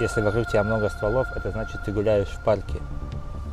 если 0.00 0.20
вокруг 0.20 0.48
тебя 0.48 0.64
много 0.64 0.88
стволов, 0.88 1.26
это 1.34 1.50
значит, 1.50 1.82
ты 1.84 1.92
гуляешь 1.92 2.28
в 2.28 2.44
парке. 2.44 2.78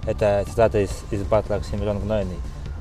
Это 0.05 0.43
цитата 0.47 0.79
из, 0.79 0.91
из 1.11 1.21
батла 1.23 1.57
Оксимирон 1.57 1.99
Гнойный. 1.99 2.37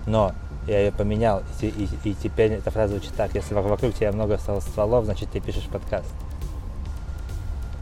Но 0.06 0.32
я 0.66 0.80
ее 0.80 0.92
поменял, 0.92 1.42
и, 1.60 1.66
и, 1.66 1.88
и 2.08 2.14
теперь 2.14 2.52
эта 2.52 2.70
фраза 2.70 2.94
звучит 2.94 3.14
так. 3.14 3.34
Если 3.34 3.54
вокруг 3.54 3.94
тебя 3.94 4.12
много 4.12 4.38
стволов, 4.38 5.04
значит, 5.04 5.30
ты 5.30 5.40
пишешь 5.40 5.64
подкаст. 5.64 6.08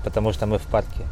Потому 0.05 0.33
что 0.33 0.47
мы 0.47 0.59
в 0.59 0.67
парке. 0.67 1.05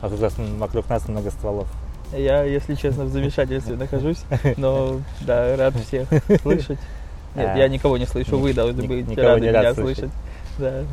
Вокруг 0.00 0.20
нас, 0.20 0.34
вокруг 0.36 0.88
нас 0.88 1.08
много 1.08 1.30
стволов. 1.30 1.68
Я, 2.12 2.42
если 2.42 2.74
честно, 2.74 3.04
в 3.04 3.10
замешательстве 3.10 3.76
нахожусь, 3.76 4.24
но 4.56 5.00
да, 5.20 5.56
рад 5.56 5.74
всех 5.76 6.08
слышать. 6.42 6.78
Нет, 7.36 7.56
я 7.56 7.68
никого 7.68 7.96
не 7.98 8.06
слышу, 8.06 8.36
вы 8.38 8.52
должны 8.52 8.82
быть 8.82 9.06
рады 9.16 9.40
меня 9.48 9.74
слышать. 9.74 10.10
Да. 10.58 10.84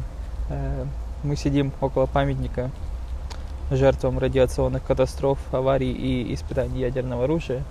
Мы 1.23 1.35
сидим 1.35 1.71
около 1.81 2.05
памятника 2.05 2.71
жертвам 3.71 4.17
радиационных 4.19 4.83
катастроф, 4.83 5.39
аварий 5.51 5.91
и 5.91 6.33
испытаний 6.33 6.79
ядерного 6.79 7.25
оружия. 7.25 7.63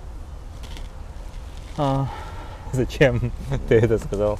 А, 1.77 2.07
Зачем 2.73 3.31
ты 3.67 3.75
это 3.75 3.97
сказал? 3.97 4.39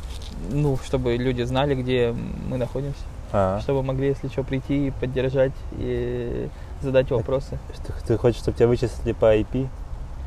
Ну, 0.52 0.78
чтобы 0.86 1.16
люди 1.16 1.44
знали, 1.44 1.76
где 1.76 2.14
мы 2.48 2.58
находимся. 2.58 3.00
А. 3.32 3.60
Чтобы 3.62 3.84
могли, 3.84 4.10
если 4.10 4.28
что, 4.28 4.44
прийти 4.44 4.88
и 4.88 4.92
поддержать 4.92 5.54
и 5.74 6.48
задать 6.82 7.10
вопросы. 7.10 7.58
Ты, 7.86 7.94
ты 8.06 8.18
хочешь, 8.18 8.40
чтобы 8.40 8.58
тебя 8.58 8.68
вычислили 8.68 9.14
по 9.14 9.36
IP? 9.36 9.68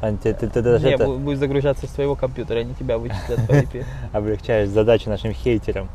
А, 0.03 0.13
ты, 0.13 0.35
ты, 0.35 0.49
ты 0.49 0.63
даже 0.63 0.87
не, 0.87 0.95
это... 0.95 1.07
будет 1.07 1.39
загружаться 1.39 1.87
с 1.87 1.91
твоего 1.91 2.17
компьютера, 2.17 2.63
не 2.63 2.75
тебя 2.75 2.99
вычислят 2.99 3.47
по 3.47 3.53
IP. 3.53 3.85
Облегчаешь 4.13 4.69
задачу 4.69 5.09
нашим 5.11 5.33
хейтерам, 5.33 5.89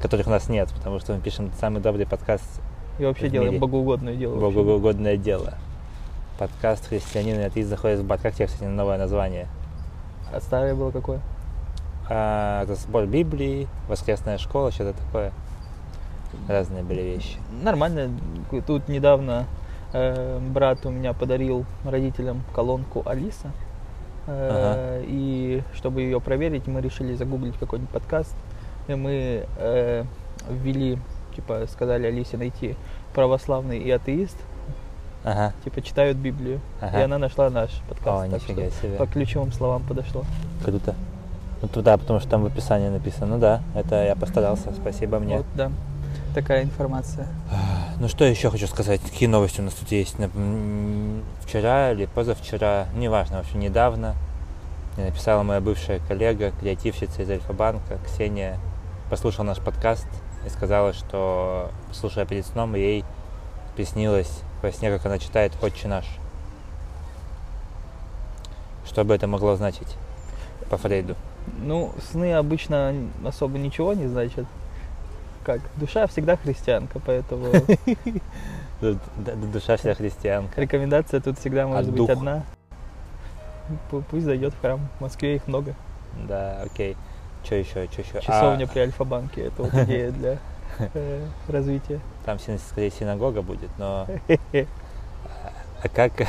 которых 0.00 0.26
у 0.26 0.30
нас 0.30 0.48
нет, 0.48 0.70
потому 0.74 0.98
что 1.00 1.14
мы 1.14 1.20
пишем 1.20 1.50
самый 1.58 1.80
добрый 1.80 2.06
подкаст 2.06 2.60
И 2.98 3.04
вообще 3.04 3.28
делаем 3.28 3.58
богоугодное 3.58 4.14
дело. 4.14 4.36
Богоугодное 4.38 5.16
дело. 5.16 5.54
Подкаст 6.38 6.88
«Христианин 6.88 7.38
и 7.40 7.42
атеист» 7.44 7.70
заходит 7.70 8.00
в 8.00 8.04
бар. 8.04 8.18
Как 8.18 8.34
тебе, 8.34 8.46
кстати, 8.46 8.64
новое 8.64 8.98
название? 8.98 9.46
А 10.32 10.40
старое 10.40 10.74
было 10.74 10.90
какое? 10.90 11.20
А, 12.10 12.66
разбор 12.66 13.06
Библии, 13.06 13.68
воскресная 13.88 14.38
школа, 14.38 14.72
что-то 14.72 14.98
такое. 14.98 15.32
Разные 16.48 16.82
были 16.82 17.00
вещи. 17.00 17.38
Нормально. 17.62 18.10
Тут 18.66 18.88
недавно 18.88 19.46
э, 19.92 20.38
брат 20.40 20.84
у 20.84 20.90
меня 20.90 21.12
подарил 21.12 21.64
родителям 21.84 22.42
колонку 22.52 23.02
Алиса. 23.06 23.52
Э, 24.26 24.98
ага. 24.98 25.04
И 25.06 25.62
чтобы 25.74 26.02
ее 26.02 26.20
проверить, 26.20 26.66
мы 26.66 26.80
решили 26.80 27.14
загуглить 27.14 27.56
какой-нибудь 27.58 27.92
подкаст. 27.92 28.34
Мы 28.88 29.46
э, 29.56 30.04
ввели, 30.48 30.98
типа, 31.34 31.66
сказали 31.70 32.06
Алисе 32.06 32.36
найти 32.36 32.76
православный 33.14 33.78
и 33.78 33.90
атеист. 33.90 34.36
Ага. 35.24 35.54
Типа 35.64 35.80
читают 35.80 36.18
Библию. 36.18 36.60
Ага. 36.80 37.00
И 37.00 37.02
она 37.02 37.18
нашла 37.18 37.48
наш 37.48 37.70
подкаст. 37.88 38.24
О, 38.24 38.26
нифига 38.26 38.68
себе. 38.70 38.96
По 38.96 39.06
ключевым 39.06 39.52
словам 39.52 39.82
подошло. 39.82 40.24
Круто. 40.62 40.94
Ну 41.62 41.68
туда, 41.68 41.96
потому 41.96 42.20
что 42.20 42.28
там 42.28 42.42
в 42.42 42.46
описании 42.46 42.88
написано. 42.88 43.26
Ну 43.26 43.38
да, 43.38 43.62
это 43.74 44.04
я 44.04 44.16
постарался. 44.16 44.72
Спасибо 44.74 45.18
мне. 45.18 45.38
Вот, 45.38 45.46
да 45.54 45.70
такая 46.34 46.64
информация. 46.64 47.26
Ну 48.00 48.08
что 48.08 48.24
еще 48.24 48.50
хочу 48.50 48.66
сказать? 48.66 49.00
Какие 49.00 49.28
новости 49.28 49.60
у 49.60 49.62
нас 49.62 49.74
тут 49.74 49.92
есть? 49.92 50.16
Вчера 51.42 51.92
или 51.92 52.06
позавчера, 52.06 52.88
неважно, 52.96 53.36
вообще 53.36 53.56
недавно, 53.56 54.16
мне 54.96 55.06
написала 55.06 55.44
моя 55.44 55.60
бывшая 55.60 56.00
коллега, 56.08 56.50
креативщица 56.60 57.22
из 57.22 57.30
Альфа-банка, 57.30 57.98
Ксения, 58.04 58.58
послушала 59.10 59.46
наш 59.46 59.58
подкаст 59.58 60.06
и 60.46 60.48
сказала, 60.48 60.92
что, 60.92 61.70
слушая 61.92 62.26
перед 62.26 62.46
сном, 62.46 62.74
ей 62.74 63.04
приснилось 63.76 64.42
во 64.62 64.70
сне, 64.72 64.90
как 64.90 65.06
она 65.06 65.18
читает 65.18 65.52
«Отче 65.62 65.88
наш». 65.88 66.06
Что 68.86 69.04
бы 69.04 69.14
это 69.14 69.26
могло 69.26 69.56
значить 69.56 69.96
по 70.70 70.76
Фрейду? 70.76 71.16
Ну, 71.58 71.92
сны 72.10 72.34
обычно 72.34 72.94
особо 73.24 73.58
ничего 73.58 73.92
не 73.92 74.06
значат 74.06 74.46
как, 75.44 75.60
душа 75.76 76.06
всегда 76.06 76.36
христианка, 76.36 76.98
поэтому... 77.04 77.52
Душа 78.80 79.76
всегда 79.76 79.94
христианка. 79.94 80.60
Рекомендация 80.60 81.20
тут 81.20 81.38
всегда 81.38 81.66
может 81.66 81.92
быть 81.92 82.08
одна. 82.10 82.44
Пусть 84.10 84.24
зайдет 84.24 84.52
в 84.52 84.60
храм. 84.60 84.80
В 84.98 85.02
Москве 85.02 85.36
их 85.36 85.46
много. 85.46 85.74
Да, 86.28 86.60
окей. 86.62 86.96
Что 87.44 87.56
еще, 87.56 87.88
что 87.90 88.02
еще? 88.02 88.20
Часовня 88.20 88.64
а... 88.64 88.66
при 88.66 88.80
Альфа-банке. 88.80 89.42
Это 89.42 89.62
вот 89.62 89.74
идея 89.84 90.10
для 90.10 90.38
э, 90.78 91.26
развития. 91.48 92.00
Там, 92.24 92.38
скорее, 92.38 92.90
синагога 92.90 93.42
будет, 93.42 93.70
но... 93.78 94.06
А 95.82 95.88
как... 95.88 96.12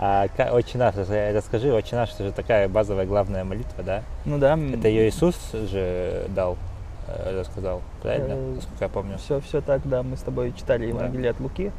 А 0.00 0.28
очень 0.52 0.78
наш, 0.78 0.94
расскажи, 0.94 1.72
очень 1.72 1.96
наш, 1.96 2.12
это 2.14 2.26
же 2.26 2.32
такая 2.32 2.68
базовая 2.68 3.04
главная 3.04 3.42
молитва, 3.42 3.82
да? 3.82 4.02
Ну 4.24 4.38
да. 4.38 4.56
Это 4.56 4.86
ее 4.86 5.08
Иисус 5.08 5.36
же 5.52 6.24
дал 6.28 6.56
рассказал, 7.08 7.82
правильно, 8.02 8.34
э, 8.34 8.54
насколько 8.56 8.84
я 8.84 8.88
помню? 8.88 9.18
Все, 9.18 9.40
все 9.40 9.60
так, 9.60 9.80
да. 9.84 10.02
Мы 10.02 10.16
с 10.16 10.20
тобой 10.20 10.52
читали 10.52 10.86
Евангелие 10.86 11.32
да. 11.32 11.36
от 11.36 11.40
Луки. 11.40 11.72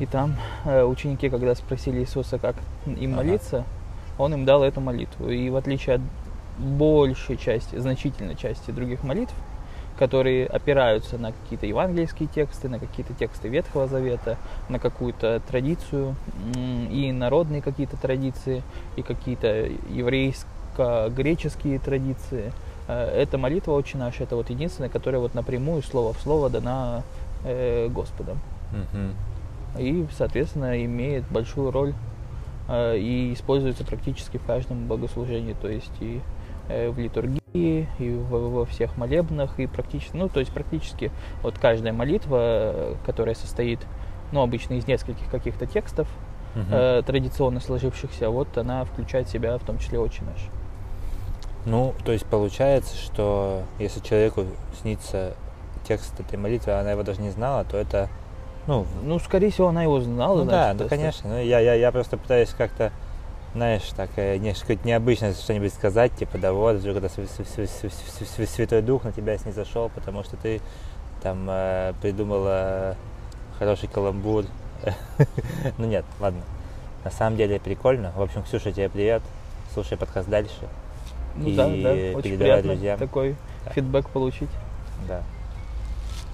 И 0.00 0.06
там 0.06 0.36
э, 0.64 0.82
ученики, 0.82 1.28
когда 1.28 1.54
спросили 1.54 2.00
Иисуса, 2.00 2.38
как 2.38 2.56
им 2.86 3.14
ага. 3.14 3.24
молиться, 3.24 3.64
он 4.18 4.34
им 4.34 4.44
дал 4.44 4.62
эту 4.62 4.80
молитву. 4.80 5.28
И 5.28 5.48
в 5.50 5.56
отличие 5.56 5.96
от 5.96 6.02
большей 6.62 7.36
части, 7.36 7.76
значительной 7.76 8.36
части 8.36 8.70
других 8.70 9.02
молитв, 9.02 9.34
которые 9.98 10.46
опираются 10.46 11.18
на 11.18 11.32
какие-то 11.32 11.66
евангельские 11.66 12.28
тексты, 12.28 12.68
на 12.68 12.78
какие-то 12.78 13.12
тексты 13.14 13.48
Ветхого 13.48 13.86
Завета, 13.86 14.38
на 14.68 14.78
какую-то 14.78 15.40
традицию 15.46 16.16
и 16.54 17.12
народные 17.12 17.62
какие-то 17.62 17.96
традиции, 17.96 18.62
и 18.96 19.02
какие-то 19.02 19.68
еврейско-греческие 19.90 21.78
традиции– 21.78 22.52
Э, 22.88 23.22
эта 23.22 23.38
молитва 23.38 23.72
очень 23.72 23.98
наша, 23.98 24.24
это 24.24 24.36
вот 24.36 24.50
единственная, 24.50 24.90
которая 24.90 25.20
вот 25.20 25.34
напрямую 25.34 25.82
слово 25.82 26.12
в 26.12 26.20
слово 26.20 26.50
дана 26.50 27.02
э, 27.44 27.88
Господом. 27.88 28.38
Угу. 28.72 29.80
И, 29.82 30.06
соответственно, 30.16 30.84
имеет 30.84 31.24
большую 31.28 31.70
роль 31.70 31.94
э, 32.68 32.98
и 32.98 33.32
используется 33.32 33.84
практически 33.84 34.36
в 34.36 34.44
каждом 34.44 34.86
богослужении, 34.86 35.54
то 35.54 35.68
есть 35.68 35.92
и 36.00 36.20
в 36.68 36.98
литургии, 36.98 37.42
и 37.98 38.10
во, 38.10 38.64
всех 38.64 38.96
молебнах, 38.96 39.58
и 39.58 39.66
практически, 39.66 40.16
ну, 40.16 40.28
то 40.28 40.40
есть 40.40 40.52
практически 40.52 41.10
вот 41.42 41.58
каждая 41.58 41.92
молитва, 41.92 42.96
которая 43.04 43.34
состоит, 43.34 43.80
ну, 44.32 44.42
обычно 44.42 44.74
из 44.74 44.86
нескольких 44.86 45.30
каких-то 45.30 45.66
текстов, 45.66 46.08
угу. 46.54 46.64
э, 46.70 47.02
традиционно 47.04 47.60
сложившихся, 47.60 48.30
вот 48.30 48.56
она 48.56 48.84
включает 48.84 49.28
в 49.28 49.30
себя 49.30 49.58
в 49.58 49.64
том 49.64 49.78
числе 49.78 49.98
очень 49.98 50.24
наш. 50.24 50.40
Ну, 51.64 51.94
то 52.04 52.12
есть 52.12 52.26
получается, 52.26 52.96
что 52.96 53.62
если 53.78 54.00
человеку 54.00 54.44
снится 54.80 55.34
текст 55.86 56.18
этой 56.18 56.38
молитвы, 56.38 56.72
она 56.72 56.92
его 56.92 57.02
даже 57.02 57.20
не 57.20 57.30
знала, 57.30 57.64
то 57.64 57.76
это, 57.76 58.08
ну... 58.66 58.86
Ну, 59.02 59.18
скорее 59.18 59.50
всего, 59.50 59.68
она 59.68 59.82
его 59.82 60.00
знала, 60.00 60.38
ну, 60.38 60.44
значит, 60.44 60.76
Да, 60.78 60.84
ну, 60.84 60.88
конечно. 60.88 61.30
Ну, 61.30 61.38
я, 61.38 61.60
я, 61.60 61.74
я 61.74 61.92
просто 61.92 62.16
пытаюсь 62.16 62.50
как-то, 62.50 62.92
знаешь, 63.54 63.82
так, 63.96 64.10
э, 64.16 64.38
не, 64.38 64.54
необычно 64.84 65.32
что-нибудь 65.34 65.74
сказать, 65.74 66.14
типа, 66.14 66.38
да 66.38 66.52
вот, 66.52 66.82
когда 66.82 67.08
Святой 67.08 68.82
Дух 68.82 69.04
на 69.04 69.12
тебя 69.12 69.36
снизошел, 69.36 69.90
потому 69.94 70.24
что 70.24 70.36
ты 70.36 70.60
там 71.22 71.46
э, 71.48 71.92
придумала 72.00 72.96
хороший 73.58 73.88
каламбур. 73.88 74.44
ну 75.78 75.86
нет, 75.86 76.04
ладно. 76.18 76.40
На 77.04 77.10
самом 77.10 77.36
деле 77.36 77.60
прикольно. 77.60 78.12
В 78.16 78.22
общем, 78.22 78.42
Ксюша, 78.42 78.72
тебе 78.72 78.88
привет. 78.88 79.22
Слушай 79.74 79.98
подкаст 79.98 80.28
дальше. 80.28 80.68
Ну 81.36 81.48
и 81.48 81.56
да, 81.56 81.66
да, 81.66 82.18
очень 82.18 82.38
приятно 82.38 82.72
друзьям. 82.72 82.98
такой 82.98 83.36
да. 83.64 83.72
фидбэк 83.72 84.08
получить. 84.08 84.50
Да. 85.08 85.22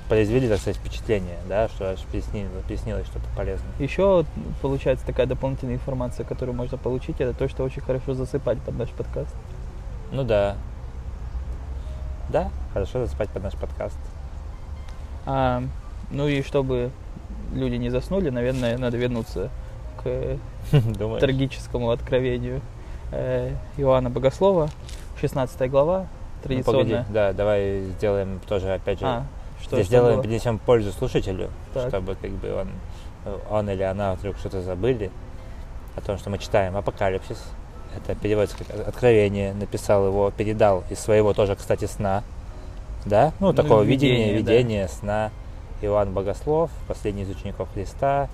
Произвели, 0.09 0.49
так 0.49 0.59
сказать, 0.59 0.77
впечатление, 0.77 1.37
да, 1.49 1.69
что 1.69 1.91
аж 1.91 2.01
приснилось, 2.11 2.51
приснилось 2.67 3.07
что-то 3.07 3.27
полезное. 3.37 3.71
Еще 3.79 4.25
получается 4.63 5.05
такая 5.05 5.27
дополнительная 5.27 5.75
информация, 5.75 6.25
которую 6.25 6.57
можно 6.57 6.79
получить, 6.79 7.21
это 7.21 7.35
то, 7.35 7.49
что 7.49 7.63
очень 7.65 7.83
хорошо 7.83 8.15
засыпать 8.15 8.59
под 8.61 8.79
наш 8.79 8.89
подкаст. 8.91 9.35
Ну 10.11 10.25
да. 10.25 10.57
Да, 12.31 12.51
хорошо 12.73 13.05
засыпать 13.05 13.29
под 13.31 13.43
наш 13.43 13.55
подкаст. 13.55 13.99
А, 15.27 15.63
ну 16.11 16.27
и 16.27 16.43
чтобы 16.43 16.91
люди 17.53 17.75
не 17.75 17.91
заснули, 17.91 18.31
наверное, 18.31 18.79
надо 18.79 18.97
вернуться 18.97 19.51
к 20.03 20.39
трагическому 21.21 21.91
откровению 21.91 22.63
Э, 23.11 23.55
Иоанна 23.79 24.11
Богослова, 24.11 24.69
16 25.21 25.71
глава, 25.71 26.07
традиционная. 26.43 26.83
Ну, 26.83 26.91
погоди, 26.91 27.13
да, 27.13 27.33
давай 27.33 27.81
сделаем 27.97 28.41
тоже, 28.47 28.73
опять 28.75 29.01
же, 29.01 29.07
а, 29.07 29.25
что, 29.63 29.77
здесь 29.77 29.87
сделаем, 29.87 30.17
было? 30.17 30.23
принесем 30.23 30.59
пользу 30.59 30.93
слушателю, 30.93 31.51
так. 31.75 31.89
чтобы 31.89 32.15
как 32.15 32.31
бы 32.31 32.55
он, 32.55 32.69
он 33.51 33.71
или 33.71 33.83
она 33.83 34.15
вдруг 34.15 34.37
что-то 34.39 34.63
забыли 34.63 35.11
о 35.97 36.01
том, 36.01 36.19
что 36.19 36.31
мы 36.31 36.39
читаем 36.39 36.77
Апокалипсис. 36.77 37.43
Это 37.97 38.15
переводится 38.15 38.57
как 38.59 38.87
откровение, 38.87 39.55
написал 39.55 40.07
его, 40.07 40.31
передал 40.31 40.85
из 40.91 40.99
своего 41.01 41.33
тоже, 41.33 41.57
кстати, 41.57 41.87
сна. 41.87 42.23
Да? 43.05 43.33
Ну, 43.41 43.49
ну 43.49 43.53
такого 43.53 43.83
видения, 43.83 44.33
видения, 44.33 44.87
да. 44.87 44.93
сна. 44.93 45.31
Иоанн 45.81 46.13
Богослов, 46.13 46.71
последний 46.87 47.23
из 47.23 47.31
учеников 47.31 47.69
Христа. 47.73 48.29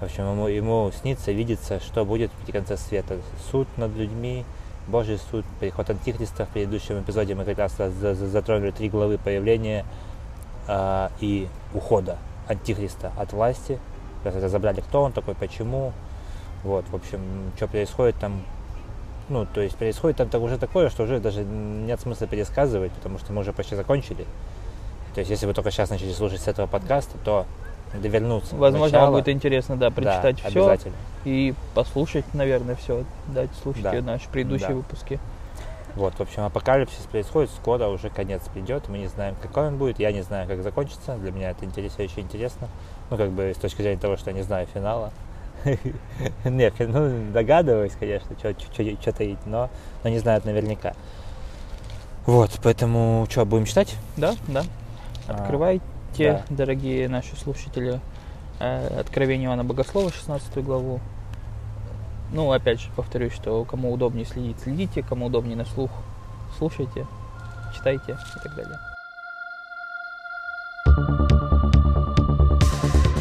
В 0.00 0.04
общем, 0.04 0.30
ему, 0.30 0.46
ему 0.46 0.92
снится, 1.00 1.32
видится, 1.32 1.80
что 1.80 2.04
будет 2.04 2.30
в 2.46 2.52
конце 2.52 2.76
света. 2.76 3.16
Суд 3.50 3.66
над 3.76 3.94
людьми, 3.96 4.44
Божий 4.86 5.18
суд, 5.30 5.44
приход 5.58 5.90
Антихриста. 5.90 6.46
В 6.46 6.50
предыдущем 6.50 7.00
эпизоде 7.00 7.34
мы 7.34 7.44
как 7.44 7.58
раз 7.58 7.74
затронули 7.76 8.70
три 8.70 8.88
главы 8.88 9.18
появления 9.18 9.84
э, 10.68 11.08
и 11.20 11.48
ухода 11.74 12.18
Антихриста 12.46 13.12
от 13.16 13.32
власти. 13.32 13.78
Разобрали, 14.24 14.80
кто 14.80 15.02
он 15.02 15.12
такой, 15.12 15.34
почему. 15.34 15.92
Вот, 16.64 16.84
в 16.88 16.94
общем, 16.94 17.20
что 17.56 17.66
происходит 17.68 18.16
там. 18.16 18.42
Ну, 19.28 19.46
то 19.46 19.60
есть 19.60 19.76
происходит 19.76 20.16
там 20.16 20.28
-то 20.28 20.38
уже 20.38 20.56
такое, 20.58 20.88
что 20.88 21.02
уже 21.02 21.20
даже 21.20 21.44
нет 21.44 22.00
смысла 22.00 22.26
пересказывать, 22.26 22.92
потому 22.92 23.18
что 23.18 23.32
мы 23.32 23.42
уже 23.42 23.52
почти 23.52 23.76
закончили. 23.76 24.24
То 25.14 25.20
есть, 25.20 25.30
если 25.30 25.46
вы 25.46 25.54
только 25.54 25.70
сейчас 25.70 25.90
начали 25.90 26.12
слушать 26.12 26.40
с 26.40 26.48
этого 26.48 26.66
подкаста, 26.66 27.18
то 27.24 27.46
надо 27.92 28.08
вернуться. 28.08 28.54
Возможно, 28.56 29.00
вам 29.00 29.12
будет 29.12 29.28
интересно, 29.28 29.76
да, 29.76 29.90
прочитать 29.90 30.40
да, 30.42 30.50
все 30.76 30.78
и 31.24 31.54
послушать, 31.74 32.24
наверное, 32.34 32.76
все, 32.76 33.04
дать 33.26 33.50
слушать 33.62 33.82
да. 33.82 34.00
наши 34.00 34.28
предыдущие 34.28 34.68
да. 34.68 34.74
выпуски. 34.74 35.18
Вот, 35.98 36.14
в 36.14 36.20
общем, 36.20 36.44
апокалипсис 36.44 37.06
происходит, 37.10 37.50
скоро 37.50 37.88
уже 37.88 38.08
конец 38.08 38.42
придет, 38.54 38.88
мы 38.88 38.98
не 38.98 39.08
знаем, 39.08 39.34
какой 39.42 39.66
он 39.66 39.78
будет, 39.78 39.98
я 39.98 40.12
не 40.12 40.22
знаю, 40.22 40.46
как 40.46 40.62
закончится, 40.62 41.16
для 41.16 41.32
меня 41.32 41.50
это 41.50 41.64
интересно, 41.64 42.04
очень 42.04 42.22
интересно, 42.22 42.68
ну, 43.10 43.16
как 43.16 43.32
бы, 43.32 43.52
с 43.52 43.58
точки 43.58 43.82
зрения 43.82 43.98
того, 43.98 44.16
что 44.16 44.30
я 44.30 44.36
не 44.36 44.44
знаю 44.44 44.68
финала. 44.72 45.12
Нет, 46.44 46.74
ну, 46.78 47.32
догадываюсь, 47.32 47.94
конечно, 47.98 48.38
что 48.38 49.12
таить, 49.12 49.44
но, 49.44 49.70
не 50.04 50.20
знаю 50.20 50.40
наверняка. 50.44 50.94
Вот, 52.26 52.52
поэтому, 52.62 53.26
что, 53.28 53.44
будем 53.44 53.64
читать? 53.64 53.96
Да, 54.16 54.36
да. 54.46 54.62
А, 55.26 55.42
Открывайте, 55.42 56.44
дорогие 56.48 57.08
наши 57.08 57.34
слушатели, 57.34 57.98
э, 58.60 59.00
Откровение 59.00 59.48
Иоанна 59.48 59.64
Богослова, 59.64 60.12
16 60.12 60.62
главу. 60.62 61.00
Ну, 62.30 62.52
опять 62.52 62.80
же, 62.80 62.90
повторюсь, 62.94 63.32
что 63.32 63.64
кому 63.64 63.92
удобнее 63.92 64.26
следить, 64.26 64.58
следите, 64.60 65.02
кому 65.02 65.26
удобнее 65.26 65.56
на 65.56 65.64
слух, 65.64 65.90
слушайте, 66.58 67.06
читайте 67.74 68.12
и 68.12 68.42
так 68.42 68.54
далее. 68.54 68.78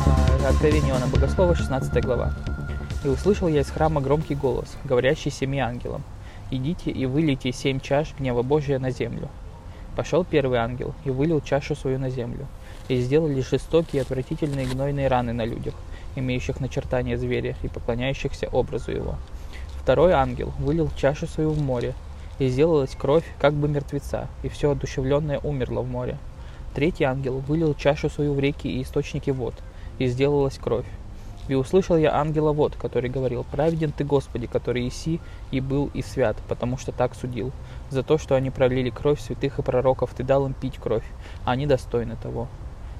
А, 0.06 0.50
Откровение 0.50 0.92
Иоанна 0.92 1.08
Богослова, 1.08 1.56
16 1.56 2.04
глава. 2.04 2.34
«И 3.06 3.08
услышал 3.08 3.48
я 3.48 3.62
из 3.62 3.70
храма 3.70 4.02
громкий 4.02 4.36
голос, 4.36 4.76
говорящий 4.84 5.32
семи 5.32 5.60
ангелам, 5.60 6.04
«Идите 6.52 6.92
и 6.92 7.06
вылейте 7.06 7.52
семь 7.54 7.80
чаш 7.80 8.14
гнева 8.18 8.42
Божия 8.42 8.80
на 8.80 8.92
землю». 8.92 9.30
Пошел 9.96 10.24
первый 10.26 10.60
ангел 10.60 10.94
и 11.06 11.10
вылил 11.10 11.42
чашу 11.42 11.76
свою 11.76 11.98
на 11.98 12.10
землю, 12.10 12.46
и 12.88 13.00
сделали 13.00 13.42
жестокие 13.42 14.02
отвратительные 14.02 14.68
гнойные 14.68 15.08
раны 15.08 15.34
на 15.34 15.46
людях, 15.46 15.74
имеющих 16.18 16.60
начертание 16.60 17.18
зверя 17.18 17.56
и 17.64 17.68
поклоняющихся 17.68 18.48
образу 18.48 18.92
его. 18.92 19.16
Второй 19.82 20.12
ангел 20.12 20.52
вылил 20.60 20.90
чашу 20.98 21.28
свою 21.28 21.52
в 21.52 21.62
море, 21.62 21.94
и 22.40 22.50
сделалась 22.50 22.96
кровь, 22.96 23.24
как 23.40 23.54
бы 23.54 23.68
мертвеца, 23.68 24.28
и 24.44 24.50
все 24.50 24.72
одушевленное 24.72 25.40
умерло 25.40 25.82
в 25.82 25.90
море. 25.90 26.18
Третий 26.76 27.04
ангел 27.04 27.40
вылил 27.40 27.74
чашу 27.74 28.10
свою 28.10 28.34
в 28.34 28.40
реки 28.40 28.68
и 28.68 28.84
источники 28.84 29.32
вод, 29.32 29.56
и 29.98 30.08
сделалась 30.08 30.58
кровь. 30.58 30.86
И 31.48 31.56
услышал 31.56 31.96
я 31.96 32.14
ангела 32.14 32.52
вот, 32.52 32.76
который 32.76 33.10
говорил, 33.10 33.46
«Праведен 33.50 33.92
ты, 33.92 34.04
Господи, 34.04 34.48
который 34.48 34.88
иси 34.88 35.22
и 35.50 35.62
был 35.62 35.90
и 35.94 36.02
свят, 36.02 36.36
потому 36.50 36.78
что 36.78 36.92
так 36.92 37.16
судил. 37.16 37.52
За 37.90 38.04
то, 38.04 38.18
что 38.18 38.36
они 38.36 38.52
пролили 38.52 38.90
кровь 38.90 39.22
святых 39.22 39.58
и 39.58 39.62
пророков, 39.62 40.14
ты 40.14 40.24
дал 40.24 40.46
им 40.46 40.54
пить 40.54 40.78
кровь, 40.78 41.06
а 41.46 41.52
они 41.52 41.66
достойны 41.66 42.18
того». 42.22 42.48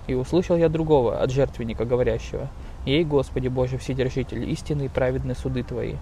И 0.08 0.14
услышал 0.14 0.56
я 0.56 0.70
другого 0.70 1.22
от 1.22 1.32
жертвенника, 1.32 1.84
говорящего, 1.84 2.48
«Ей, 2.88 3.04
Господи 3.04 3.50
Боже 3.50 3.78
Вседержитель, 3.78 4.50
истинные 4.50 4.90
праведные 4.90 5.36
суды 5.36 5.62
Твои». 5.62 5.96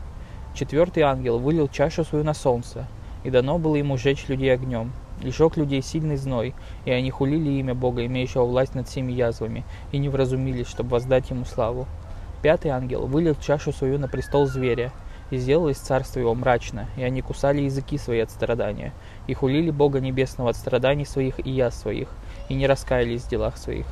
Четвертый 0.53 1.01
ангел 1.01 1.39
вылил 1.39 1.67
чашу 1.67 2.03
свою 2.03 2.23
на 2.23 2.35
солнце, 2.35 2.85
и 3.23 3.31
дано 3.31 3.57
было 3.57 3.75
ему 3.75 3.97
сжечь 3.97 4.27
людей 4.27 4.53
огнем, 4.53 4.91
и 5.23 5.31
жег 5.31 5.57
людей 5.57 5.81
сильный 5.81 6.15
зной, 6.15 6.53
и 6.85 6.91
они 6.91 7.09
хулили 7.09 7.49
имя 7.53 7.73
Бога, 7.73 8.05
имеющего 8.05 8.43
власть 8.43 8.75
над 8.75 8.87
всеми 8.87 9.11
язвами, 9.13 9.63
и 9.91 9.97
не 9.97 10.09
вразумились, 10.09 10.67
чтобы 10.67 10.91
воздать 10.91 11.31
ему 11.31 11.43
славу. 11.45 11.87
Пятый 12.43 12.69
ангел 12.69 13.07
вылил 13.07 13.33
чашу 13.33 13.71
свою 13.71 13.97
на 13.97 14.07
престол 14.07 14.45
зверя, 14.45 14.91
и 15.31 15.37
сделалось 15.37 15.77
царство 15.77 16.19
его 16.19 16.35
мрачно, 16.35 16.87
и 16.97 17.03
они 17.03 17.23
кусали 17.23 17.61
языки 17.61 17.97
свои 17.97 18.19
от 18.19 18.29
страдания, 18.29 18.93
и 19.25 19.33
хулили 19.33 19.71
Бога 19.71 20.01
Небесного 20.01 20.51
от 20.51 20.55
страданий 20.55 21.05
своих 21.05 21.43
и 21.43 21.49
я 21.49 21.71
своих, 21.71 22.09
и 22.47 22.53
не 22.53 22.67
раскаялись 22.67 23.23
в 23.23 23.29
делах 23.31 23.57
своих. 23.57 23.87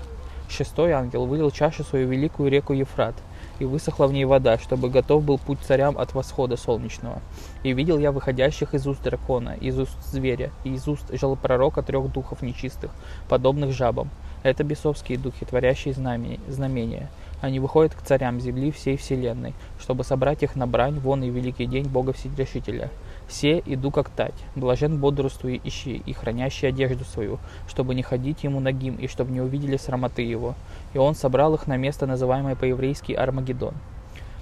Шестой 0.56 0.92
ангел 0.92 1.26
вылил 1.26 1.50
чашу 1.50 1.84
свою 1.84 2.08
великую 2.08 2.52
реку 2.52 2.74
Ефрат, 2.74 3.16
и 3.58 3.66
высохла 3.66 4.06
в 4.06 4.14
ней 4.14 4.26
вода, 4.26 4.60
чтобы 4.60 4.92
готов 4.92 5.24
был 5.24 5.40
путь 5.40 5.58
царям 5.62 5.98
от 5.98 6.14
восхода 6.14 6.58
солнечного. 6.58 7.24
И 7.64 7.74
видел 7.74 7.98
я 7.98 8.12
выходящих 8.12 8.76
из 8.76 8.86
уст 8.86 9.02
дракона, 9.02 9.56
из 9.60 9.80
уст 9.80 9.98
зверя, 10.06 10.52
и 10.64 10.74
из 10.74 10.88
уст 10.88 11.06
желопророка 11.12 11.82
трех 11.82 12.12
духов 12.12 12.44
нечистых, 12.44 12.92
подобных 13.30 13.72
жабам. 13.72 14.12
Это 14.44 14.64
бесовские 14.64 15.18
духи, 15.18 15.44
творящие 15.44 15.96
знамения. 15.96 17.10
Они 17.42 17.60
выходят 17.60 17.96
к 17.96 18.04
царям 18.04 18.40
земли 18.40 18.72
всей 18.72 18.96
вселенной, 18.96 19.56
чтобы 19.80 20.04
собрать 20.04 20.44
их 20.44 20.56
на 20.56 20.68
брань 20.68 21.00
вон 21.00 21.24
и 21.24 21.32
великий 21.32 21.66
день 21.66 21.88
Бога 21.88 22.14
Вседержителя. 22.14 22.92
Все 23.33 23.63
иду 23.65 23.89
как 23.89 24.12
тать, 24.12 24.35
блажен 24.56 25.00
бодрствуй 25.00 25.59
ищи 25.63 26.03
и 26.06 26.13
хранящий 26.13 26.68
одежду 26.68 27.03
свою, 27.03 27.39
чтобы 27.68 27.95
не 27.95 28.03
ходить 28.03 28.44
ему 28.44 28.59
нагим 28.59 28.95
и 28.97 29.07
чтобы 29.07 29.31
не 29.31 29.41
увидели 29.41 29.75
срамоты 29.75 30.21
его. 30.21 30.53
И 30.94 31.00
он 31.00 31.15
собрал 31.15 31.56
их 31.56 31.65
на 31.65 31.75
место, 31.75 32.06
называемое 32.06 32.56
по-еврейски 32.56 33.12
Армагеддон. 33.12 33.74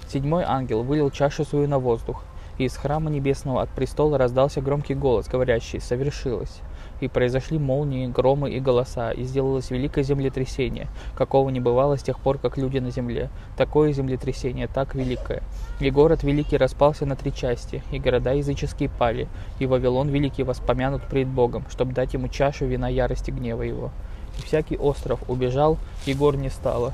Седьмой 0.08 0.44
ангел 0.46 0.82
вылил 0.82 1.10
чашу 1.10 1.46
свою 1.46 1.68
на 1.68 1.78
воздух, 1.78 2.22
и 2.58 2.64
из 2.64 2.76
храма 2.76 3.08
небесного 3.08 3.62
от 3.62 3.70
престола 3.70 4.18
раздался 4.18 4.60
громкий 4.60 4.94
голос, 4.94 5.26
говорящий 5.26 5.80
«Совершилось» 5.80 6.60
и 7.02 7.08
произошли 7.08 7.58
молнии, 7.58 8.06
громы 8.06 8.50
и 8.50 8.60
голоса, 8.60 9.10
и 9.10 9.24
сделалось 9.24 9.70
великое 9.70 10.04
землетрясение, 10.04 10.88
какого 11.16 11.50
не 11.50 11.58
бывало 11.58 11.96
с 11.96 12.02
тех 12.02 12.18
пор, 12.20 12.38
как 12.38 12.56
люди 12.56 12.78
на 12.78 12.90
земле. 12.90 13.28
Такое 13.56 13.92
землетрясение, 13.92 14.68
так 14.68 14.94
великое. 14.94 15.42
И 15.80 15.90
город 15.90 16.22
великий 16.22 16.56
распался 16.56 17.04
на 17.04 17.16
три 17.16 17.34
части, 17.34 17.82
и 17.90 17.98
города 17.98 18.32
языческие 18.32 18.88
пали, 18.88 19.28
и 19.58 19.66
Вавилон 19.66 20.08
великий 20.10 20.44
воспомянут 20.44 21.02
пред 21.02 21.26
Богом, 21.26 21.64
чтобы 21.70 21.92
дать 21.92 22.14
ему 22.14 22.28
чашу 22.28 22.66
вина 22.66 22.88
ярости 22.88 23.32
гнева 23.32 23.62
его. 23.62 23.90
И 24.38 24.42
всякий 24.42 24.76
остров 24.76 25.20
убежал, 25.28 25.78
и 26.06 26.14
гор 26.14 26.36
не 26.36 26.50
стало. 26.50 26.92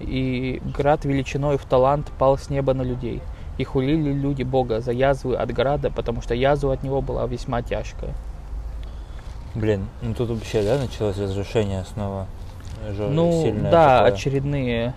И 0.00 0.62
град 0.76 1.04
величиной 1.04 1.58
в 1.58 1.64
талант 1.66 2.10
пал 2.18 2.38
с 2.38 2.48
неба 2.48 2.72
на 2.74 2.82
людей. 2.82 3.20
И 3.58 3.64
хулили 3.64 4.12
люди 4.12 4.42
Бога 4.42 4.80
за 4.80 4.92
язвы 4.92 5.36
от 5.36 5.52
града, 5.52 5.90
потому 5.90 6.22
что 6.22 6.34
язва 6.34 6.72
от 6.72 6.82
него 6.82 7.00
была 7.00 7.26
весьма 7.26 7.62
тяжкая. 7.62 8.14
Блин, 9.56 9.88
ну 10.02 10.12
тут 10.12 10.28
вообще, 10.28 10.62
да, 10.62 10.76
началось 10.76 11.16
разрушение 11.16 11.82
снова? 11.94 12.26
Жё, 12.90 13.08
ну, 13.08 13.54
да, 13.70 14.00
такое. 14.00 14.12
очередные, 14.12 14.94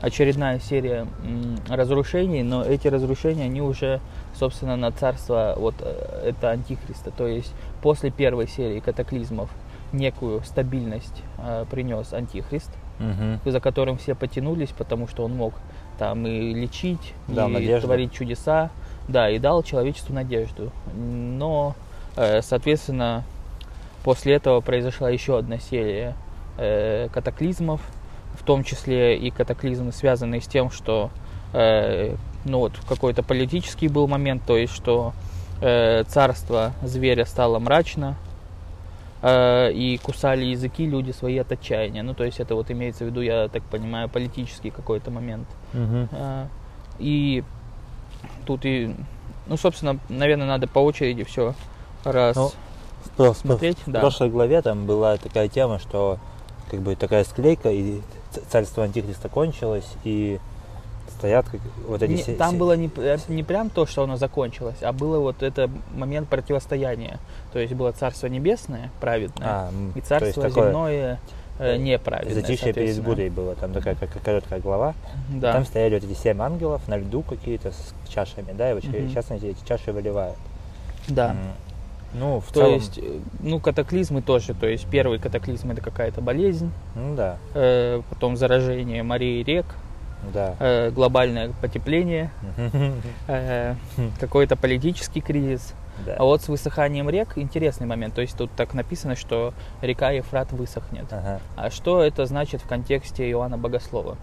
очередная 0.00 0.58
серия 0.58 1.06
м, 1.22 1.56
разрушений, 1.68 2.42
но 2.42 2.64
эти 2.64 2.88
разрушения, 2.88 3.44
они 3.44 3.62
уже, 3.62 4.00
собственно, 4.34 4.76
на 4.76 4.90
царство, 4.90 5.54
вот 5.56 5.76
э, 5.78 6.22
это 6.30 6.50
Антихриста, 6.50 7.12
то 7.12 7.28
есть 7.28 7.52
после 7.82 8.10
первой 8.10 8.48
серии 8.48 8.80
катаклизмов 8.80 9.48
некую 9.92 10.42
стабильность 10.42 11.22
э, 11.38 11.64
принес 11.70 12.12
Антихрист, 12.12 12.70
угу. 12.98 13.48
за 13.48 13.60
которым 13.60 13.96
все 13.96 14.16
потянулись, 14.16 14.70
потому 14.70 15.06
что 15.06 15.24
он 15.24 15.36
мог 15.36 15.54
там 16.00 16.26
и 16.26 16.52
лечить, 16.52 17.14
да, 17.28 17.46
и 17.46 17.52
надежда. 17.52 17.86
творить 17.86 18.12
чудеса, 18.12 18.70
да, 19.06 19.30
и 19.30 19.38
дал 19.38 19.62
человечеству 19.62 20.12
надежду. 20.12 20.72
Но, 20.96 21.76
э, 22.16 22.42
соответственно, 22.42 23.22
После 24.04 24.34
этого 24.34 24.60
произошла 24.60 25.10
еще 25.10 25.38
одна 25.38 25.58
серия 25.58 26.16
э, 26.56 27.08
катаклизмов, 27.12 27.80
в 28.34 28.44
том 28.44 28.64
числе 28.64 29.18
и 29.18 29.30
катаклизмы, 29.30 29.92
связанные 29.92 30.40
с 30.40 30.46
тем, 30.46 30.70
что 30.70 31.10
э, 31.52 32.14
ну 32.44 32.58
вот 32.60 32.72
какой-то 32.88 33.22
политический 33.22 33.88
был 33.88 34.08
момент, 34.08 34.42
то 34.46 34.56
есть 34.56 34.74
что 34.74 35.12
э, 35.60 36.04
царство 36.04 36.72
зверя 36.82 37.24
стало 37.26 37.58
мрачно, 37.58 38.16
э, 39.22 39.72
и 39.72 39.98
кусали 39.98 40.44
языки 40.46 40.86
люди 40.86 41.12
свои 41.12 41.38
от 41.38 41.52
отчаяния. 41.52 42.02
Ну, 42.02 42.14
то 42.14 42.24
есть 42.24 42.40
это 42.40 42.54
вот 42.54 42.70
имеется 42.70 43.04
в 43.04 43.08
виду, 43.08 43.20
я 43.20 43.48
так 43.48 43.62
понимаю, 43.64 44.08
политический 44.08 44.70
какой-то 44.70 45.10
момент. 45.10 45.46
Угу. 45.74 46.08
Э, 46.12 46.46
и 46.98 47.44
тут 48.46 48.64
и, 48.64 48.94
ну, 49.46 49.56
собственно, 49.56 49.98
наверное, 50.08 50.46
надо 50.46 50.66
по 50.66 50.78
очереди 50.78 51.24
все 51.24 51.54
раз. 52.04 52.36
Ну, 52.36 52.50
в, 53.16 53.34
смотреть. 53.34 53.78
В, 53.86 53.90
да. 53.90 53.98
в 53.98 54.02
прошлой 54.02 54.30
главе 54.30 54.62
там 54.62 54.86
была 54.86 55.16
такая 55.16 55.48
тема, 55.48 55.78
что 55.78 56.18
как 56.70 56.80
бы 56.80 56.94
такая 56.96 57.24
склейка, 57.24 57.70
и 57.70 58.00
царство 58.48 58.84
Антихриста 58.84 59.28
кончилось, 59.28 59.88
и 60.04 60.38
стоят 61.18 61.46
как, 61.48 61.60
вот 61.86 62.02
эти... 62.02 62.12
Не, 62.12 62.22
се- 62.22 62.34
там 62.34 62.56
было 62.56 62.76
не, 62.76 62.90
э, 62.96 63.18
не 63.28 63.42
прям 63.42 63.68
то, 63.70 63.86
что 63.86 64.04
оно 64.04 64.16
закончилось, 64.16 64.76
а 64.82 64.92
было 64.92 65.18
вот 65.18 65.42
это 65.42 65.68
момент 65.94 66.28
противостояния. 66.28 67.18
То 67.52 67.58
есть 67.58 67.74
было 67.74 67.92
Царство 67.92 68.26
Небесное, 68.28 68.90
праведное, 69.00 69.48
а, 69.48 69.70
и 69.94 70.00
Царство 70.00 70.48
земное, 70.48 71.20
э, 71.58 71.76
неправедное. 71.76 72.34
Затишье 72.34 72.72
перед 72.72 73.02
бурей 73.02 73.28
было, 73.28 73.54
там 73.56 73.72
такая 73.72 73.96
как, 73.96 74.10
короткая 74.22 74.60
глава. 74.60 74.94
Да. 75.28 75.52
Там 75.52 75.66
стояли 75.66 75.94
вот 75.94 76.04
эти 76.04 76.14
семь 76.14 76.40
ангелов 76.40 76.86
на 76.88 76.96
льду 76.96 77.22
какие-то 77.22 77.72
с 77.72 77.94
чашами, 78.08 78.52
да, 78.52 78.70
и 78.70 78.74
вот 78.74 78.84
Мгм. 78.84 79.08
сейчас 79.08 79.30
они 79.30 79.48
эти 79.48 79.66
чаши 79.66 79.92
выливают. 79.92 80.36
да. 81.08 81.34
Ну, 82.12 82.40
в 82.40 82.46
То 82.48 82.60
целом, 82.60 82.74
есть, 82.74 82.98
э, 82.98 83.18
ну, 83.40 83.60
катаклизмы 83.60 84.22
тоже. 84.22 84.54
То 84.54 84.66
есть, 84.66 84.86
первый 84.90 85.18
катаклизм 85.18 85.70
это 85.70 85.80
какая-то 85.80 86.20
болезнь, 86.20 86.72
ну 86.94 87.14
да, 87.14 87.36
э, 87.54 88.02
потом 88.10 88.36
заражение 88.36 89.02
морей 89.02 89.40
и 89.40 89.44
рек, 89.44 89.66
да. 90.32 90.56
э, 90.58 90.90
глобальное 90.90 91.52
потепление, 91.60 92.30
э, 93.28 93.74
какой-то 94.18 94.56
политический 94.56 95.20
кризис. 95.20 95.74
Да. 96.04 96.16
А 96.18 96.24
вот 96.24 96.42
с 96.42 96.48
высыханием 96.48 97.10
рек 97.10 97.36
интересный 97.36 97.86
момент. 97.86 98.14
То 98.14 98.22
есть 98.22 98.36
тут 98.36 98.50
так 98.52 98.72
написано, 98.74 99.16
что 99.16 99.52
река 99.82 100.10
Ефрат 100.10 100.50
высохнет. 100.52 101.12
Ага. 101.12 101.40
А 101.56 101.70
что 101.70 102.02
это 102.02 102.24
значит 102.24 102.62
в 102.62 102.66
контексте 102.66 103.30
Иоанна 103.30 103.58
Богослова? 103.58 104.16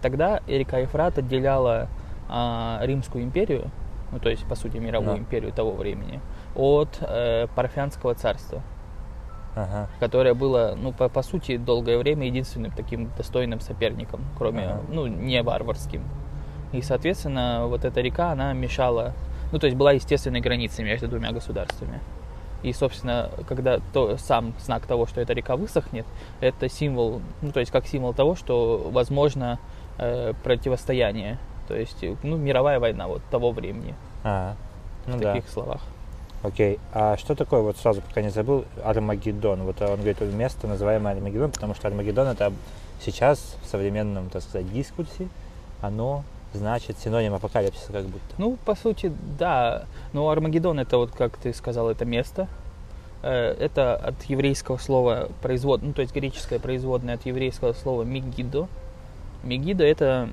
Тогда 0.00 0.40
река 0.46 0.78
Ефрат 0.78 1.18
отделяла 1.18 1.88
а, 2.28 2.78
Римскую 2.82 3.24
империю, 3.24 3.70
ну 4.12 4.18
то 4.18 4.28
есть 4.28 4.44
по 4.44 4.54
сути 4.54 4.76
мировую 4.76 5.14
Да. 5.14 5.18
империю 5.18 5.52
того 5.52 5.72
времени, 5.72 6.20
от 6.54 6.98
э, 7.00 7.46
Парфянского 7.54 8.14
царства, 8.14 8.62
Ага. 9.56 9.88
которое 10.00 10.34
было, 10.34 10.74
ну 10.76 10.92
по, 10.92 11.08
по 11.08 11.22
сути, 11.22 11.56
долгое 11.56 11.98
время 11.98 12.26
единственным 12.26 12.72
таким 12.72 13.10
достойным 13.16 13.60
соперником, 13.60 14.20
кроме, 14.38 14.64
Ага. 14.66 14.80
ну 14.90 15.06
не 15.06 15.42
варварским. 15.42 16.02
И, 16.72 16.82
соответственно, 16.82 17.66
вот 17.66 17.84
эта 17.84 18.00
река, 18.00 18.32
она 18.32 18.52
мешала, 18.52 19.12
ну 19.52 19.58
то 19.58 19.66
есть 19.66 19.76
была 19.76 19.92
естественной 19.92 20.40
границей 20.40 20.84
между 20.84 21.06
двумя 21.08 21.30
государствами. 21.32 22.00
И, 22.64 22.72
собственно, 22.72 23.30
когда 23.46 23.78
то, 23.92 24.16
сам 24.16 24.54
знак 24.58 24.86
того, 24.86 25.06
что 25.06 25.20
эта 25.20 25.34
река 25.34 25.54
высохнет, 25.54 26.06
это 26.40 26.68
символ, 26.68 27.20
ну, 27.42 27.52
то 27.52 27.60
есть 27.60 27.70
как 27.70 27.86
символ 27.86 28.14
того, 28.14 28.34
что 28.36 28.88
возможно 28.90 29.58
э, 29.98 30.32
противостояние, 30.42 31.38
то 31.68 31.76
есть, 31.76 32.02
ну, 32.22 32.36
мировая 32.38 32.80
война 32.80 33.06
вот 33.06 33.22
того 33.30 33.52
времени, 33.52 33.94
А, 34.24 34.54
ну 35.06 35.18
в 35.18 35.20
да. 35.20 35.34
таких 35.34 35.48
словах. 35.50 35.82
Окей. 36.44 36.78
А 36.92 37.16
что 37.16 37.34
такое, 37.34 37.62
вот 37.62 37.78
сразу, 37.78 38.02
пока 38.02 38.20
не 38.20 38.28
забыл, 38.28 38.66
Армагеддон? 38.84 39.62
Вот 39.62 39.80
он 39.80 39.96
говорит, 39.96 40.20
место, 40.20 40.66
называемое 40.66 41.14
Армагеддон, 41.14 41.50
потому 41.50 41.74
что 41.74 41.88
Армагеддон 41.88 42.28
это 42.28 42.52
сейчас 43.00 43.56
в 43.62 43.66
современном, 43.66 44.28
так 44.28 44.42
сказать, 44.42 44.70
дискурсе, 44.70 45.28
оно 45.80 46.22
значит 46.52 46.98
синоним 46.98 47.32
апокалипсиса 47.32 47.92
как 47.92 48.04
будто. 48.04 48.34
Ну, 48.36 48.58
по 48.64 48.74
сути, 48.74 49.10
да. 49.38 49.84
Но 50.12 50.28
Армагеддон 50.28 50.78
это 50.78 50.98
вот, 50.98 51.12
как 51.12 51.38
ты 51.38 51.54
сказал, 51.54 51.88
это 51.88 52.04
место. 52.04 52.46
Э, 53.22 53.56
Это 53.58 53.96
от 53.96 54.22
еврейского 54.24 54.76
слова 54.76 55.30
производ, 55.40 55.80
ну, 55.82 55.94
то 55.94 56.02
есть 56.02 56.14
греческое 56.14 56.58
производное 56.58 57.14
от 57.14 57.24
еврейского 57.24 57.72
слова 57.72 58.02
мегидо. 58.02 58.68
Мегидо 59.42 59.82
это 59.82 60.28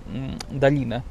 долина. 0.50 1.04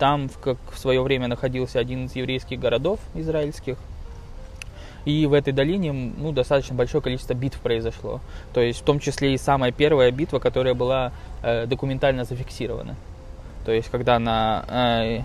Там 0.00 0.28
как 0.42 0.58
в 0.72 0.78
свое 0.78 1.00
время 1.00 1.28
находился 1.28 1.78
один 1.78 2.06
из 2.06 2.16
еврейских 2.16 2.58
городов 2.58 2.98
израильских. 3.14 3.76
И 5.04 5.26
в 5.26 5.32
этой 5.32 5.52
долине 5.52 5.92
ну, 5.92 6.32
достаточно 6.32 6.74
большое 6.74 7.02
количество 7.02 7.34
битв 7.34 7.60
произошло. 7.60 8.20
То 8.52 8.60
есть 8.60 8.80
в 8.80 8.84
том 8.84 9.00
числе 9.00 9.34
и 9.34 9.38
самая 9.38 9.72
первая 9.72 10.10
битва, 10.10 10.38
которая 10.38 10.74
была 10.74 11.12
э, 11.42 11.66
документально 11.66 12.24
зафиксирована. 12.24 12.96
То 13.64 13.72
есть 13.72 13.90
когда 13.90 14.18
на 14.18 14.64
э, 14.68 15.22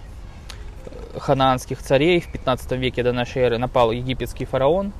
ханаанских 1.19 1.79
царей 1.81 2.19
в 2.19 2.31
15 2.31 2.71
веке 2.73 3.03
до 3.03 3.13
нашей 3.13 3.41
эры 3.41 3.57
напал 3.57 3.91
египетский 3.91 4.45
фараон, 4.45 4.93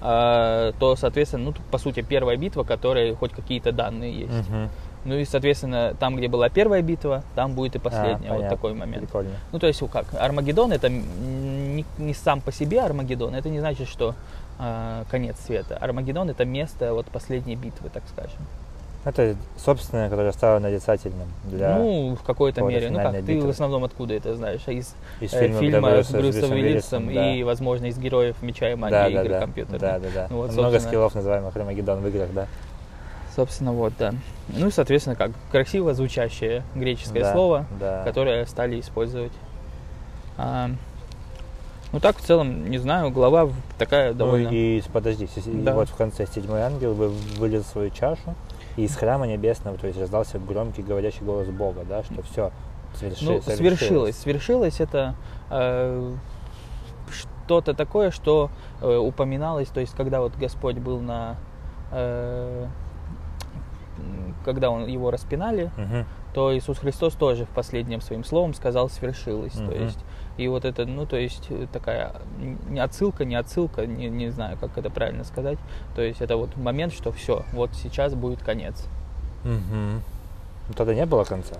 э, 0.00 0.72
то, 0.78 0.96
соответственно, 0.96 1.44
ну, 1.44 1.54
по 1.70 1.78
сути, 1.78 2.02
первая 2.02 2.36
битва, 2.36 2.64
которой 2.64 3.14
хоть 3.14 3.32
какие-то 3.32 3.72
данные 3.72 4.20
есть. 4.20 4.48
Мгм. 4.48 4.70
Ну 5.04 5.14
и, 5.16 5.24
соответственно, 5.24 5.94
там, 5.98 6.16
где 6.16 6.28
была 6.28 6.48
первая 6.48 6.82
битва, 6.82 7.24
там 7.34 7.54
будет 7.54 7.74
и 7.74 7.78
А, 7.78 7.80
последняя. 7.80 8.28
вот 8.28 8.36
понятно. 8.36 8.50
такой 8.50 8.74
момент. 8.74 9.04
Прикольно. 9.04 9.30
Ну, 9.52 9.58
то 9.58 9.66
есть, 9.66 9.82
как, 9.90 10.06
Армагеддон 10.18 10.72
это 10.72 10.88
не, 10.88 11.84
не 11.98 12.14
сам 12.14 12.40
по 12.40 12.52
себе 12.52 12.80
Армагеддон, 12.82 13.34
это 13.34 13.48
не 13.48 13.60
значит, 13.60 13.88
что 13.88 14.14
э, 14.58 15.04
конец 15.10 15.36
света. 15.46 15.76
Армагеддон 15.80 16.28
это 16.30 16.44
место 16.44 16.92
вот 16.92 17.06
последней 17.06 17.56
битвы, 17.56 17.88
так 17.88 18.02
скажем. 18.12 18.38
Это 19.02 19.34
собственное, 19.56 20.10
которое 20.10 20.30
стало 20.32 20.58
нарицательным 20.58 21.28
для 21.44 21.78
ну, 21.78 22.16
в 22.16 22.22
какой-то 22.22 22.60
мере. 22.60 22.90
Ну 22.90 22.96
как, 22.96 23.06
финальной 23.06 23.22
ты 23.22 23.32
в 23.32 23.36
битвы. 23.36 23.50
основном 23.50 23.84
откуда 23.84 24.12
это 24.12 24.34
знаешь? 24.36 24.60
А 24.66 24.72
Из 24.72 24.94
из 25.20 25.32
э, 25.32 25.48
фильма, 25.48 25.58
фильма 25.60 25.90
Брюса 25.90 26.10
с 26.10 26.12
Брюсом 26.12 26.50
Уиллисом 26.50 27.06
Уиллисом, 27.06 27.10
и, 27.10 27.42
возможно, 27.42 27.86
из 27.86 27.98
героев 27.98 28.36
Меча 28.42 28.70
и 28.70 28.74
магии 28.74 28.92
да, 28.92 29.08
игры 29.08 29.24
да, 29.24 29.30
да, 29.30 29.40
компьютерной. 29.40 29.78
да, 29.78 29.98
да, 29.98 30.08
да. 30.14 30.26
Ну, 30.28 30.36
вот, 30.36 30.52
Много 30.52 30.80
скиллов, 30.80 31.14
называемых 31.14 31.56
Армагеддон 31.56 32.00
в 32.00 32.08
играх, 32.08 32.28
да. 32.34 32.46
Собственно, 33.40 33.72
вот, 33.72 33.94
да. 33.98 34.12
Ну 34.48 34.66
и, 34.66 34.70
соответственно, 34.70 35.16
как 35.16 35.30
красиво 35.50 35.94
звучащее 35.94 36.62
греческое 36.74 37.22
Да, 37.22 37.32
слово, 37.32 37.64
да. 37.80 38.02
которое 38.04 38.44
стали 38.44 38.78
использовать. 38.78 39.32
А, 40.36 40.68
ну 41.90 42.00
так, 42.00 42.18
в 42.18 42.20
целом, 42.20 42.68
не 42.68 42.76
знаю, 42.76 43.10
глава 43.10 43.48
такая 43.78 44.12
довольно... 44.12 44.50
Ну 44.50 44.54
и 44.54 44.82
подожди, 44.92 45.24
и 45.24 45.50
Да. 45.62 45.72
вот 45.74 45.88
в 45.88 45.94
конце 45.96 46.26
седьмой 46.26 46.60
ангел 46.60 46.92
вы- 46.92 47.08
вылил 47.38 47.62
свою 47.64 47.88
чашу, 47.88 48.34
и 48.76 48.82
из 48.84 48.94
храма 48.94 49.26
небесного, 49.26 49.78
то 49.78 49.86
есть 49.86 49.98
раздался 49.98 50.38
громкий 50.38 50.82
говорящий 50.82 51.22
голос 51.24 51.48
Бога, 51.48 51.86
да, 51.88 52.02
что 52.02 52.20
все 52.20 52.52
Ну, 53.22 53.40
свершилось. 53.40 54.18
Свершилось 54.18 54.80
это 54.80 55.14
э, 55.48 56.12
что-то 57.10 57.72
такое, 57.72 58.10
что 58.10 58.50
э, 58.82 58.96
упоминалось, 58.96 59.68
то 59.68 59.80
есть, 59.80 59.94
когда 59.96 60.20
вот 60.20 60.36
Господь 60.36 60.76
был 60.76 61.00
на... 61.00 61.36
э, 61.90 62.66
когда 64.44 64.70
он 64.70 64.86
его 64.86 65.10
распинали, 65.10 65.70
Мгм. 65.76 66.04
то 66.34 66.56
Иисус 66.56 66.78
Христос 66.78 67.14
тоже 67.14 67.44
в 67.44 67.48
последнем 67.50 68.00
своим 68.00 68.24
словом 68.24 68.54
сказал 68.54 68.88
«свершилось». 68.88 69.52
То 69.52 69.62
Мгм. 69.62 69.82
есть, 69.84 69.98
и 70.38 70.48
вот 70.48 70.64
это, 70.64 70.86
ну, 70.86 71.04
то 71.06 71.16
есть, 71.16 71.46
э, 71.50 71.66
такая 71.72 72.12
не 72.68 72.80
отсылка, 72.80 73.24
не 73.24 73.34
отсылка, 73.34 73.86
не, 73.86 74.08
не 74.08 74.30
знаю, 74.30 74.56
как 74.58 74.78
это 74.78 74.90
правильно 74.90 75.24
сказать. 75.24 75.58
То 75.94 76.02
есть, 76.02 76.20
это 76.22 76.36
вот 76.36 76.56
момент, 76.56 76.92
что 76.92 77.12
все, 77.12 77.44
вот 77.52 77.70
сейчас 77.74 78.14
будет 78.14 78.42
конец. 78.42 78.86
Мгм. 79.44 80.02
Ну, 80.68 80.74
тогда 80.74 80.94
не 80.94 81.04
было 81.06 81.24
конца, 81.24 81.56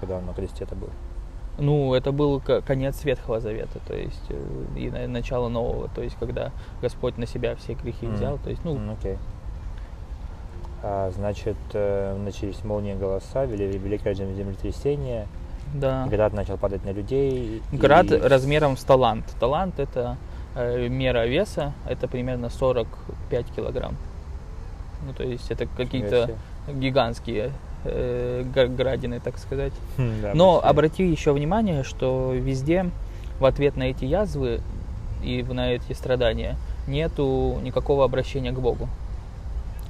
когда 0.00 0.16
он 0.18 0.26
на 0.26 0.34
кресте 0.34 0.64
это 0.64 0.74
был. 0.74 0.90
Ну, 1.56 1.94
это 1.94 2.10
был 2.10 2.42
конец 2.66 3.04
Ветхого 3.04 3.38
Завета, 3.40 3.78
то 3.86 3.94
есть, 3.94 4.24
э, 4.28 4.64
и 4.76 4.90
на- 4.90 5.06
начало 5.06 5.48
нового, 5.48 5.88
то 5.88 6.02
есть, 6.02 6.16
когда 6.18 6.50
Господь 6.82 7.16
на 7.16 7.26
себя 7.26 7.54
все 7.56 7.74
грехи 7.74 8.06
взял, 8.06 8.38
то 8.38 8.50
есть, 8.50 8.64
ну. 8.64 8.76
А, 8.76 8.96
значит, 11.16 11.56
э, 11.72 12.16
начались 12.16 12.62
молнии 12.64 12.94
голоса, 12.94 13.44
вели- 13.46 13.78
великое 13.78 14.14
зем- 14.14 14.34
землетрясение, 14.36 15.26
да. 15.74 16.06
град 16.06 16.32
начал 16.34 16.56
падать 16.58 16.84
на 16.84 16.90
людей. 16.90 17.60
и- 17.72 17.76
Град 17.76 18.06
размером 18.10 18.76
с 18.76 18.84
талант. 18.84 19.24
Талант 19.40 19.78
это 19.78 20.16
э, 20.56 20.88
мера 20.88 21.26
веса, 21.26 21.72
это 21.88 22.06
примерно 22.06 22.48
45 22.50 23.46
килограмм. 23.56 23.96
Ну, 25.06 25.12
то 25.12 25.22
есть 25.24 25.50
это 25.50 25.66
какие-то 25.66 26.30
гигантские 26.68 27.50
э, 27.84 28.44
градины, 28.76 29.20
так 29.20 29.36
сказать. 29.38 29.72
Хм, 29.96 30.12
да, 30.22 30.32
Но 30.34 30.54
почти. 30.56 30.68
обрати 30.70 31.06
еще 31.10 31.32
внимание, 31.32 31.82
что 31.82 32.32
везде 32.32 32.90
в 33.40 33.44
ответ 33.46 33.76
на 33.76 33.84
эти 33.84 34.04
язвы 34.04 34.60
и 35.22 35.42
на 35.42 35.72
эти 35.72 35.92
страдания 35.92 36.56
нету 36.86 37.58
никакого 37.62 38.04
обращения 38.04 38.52
к 38.52 38.60
Богу. 38.60 38.88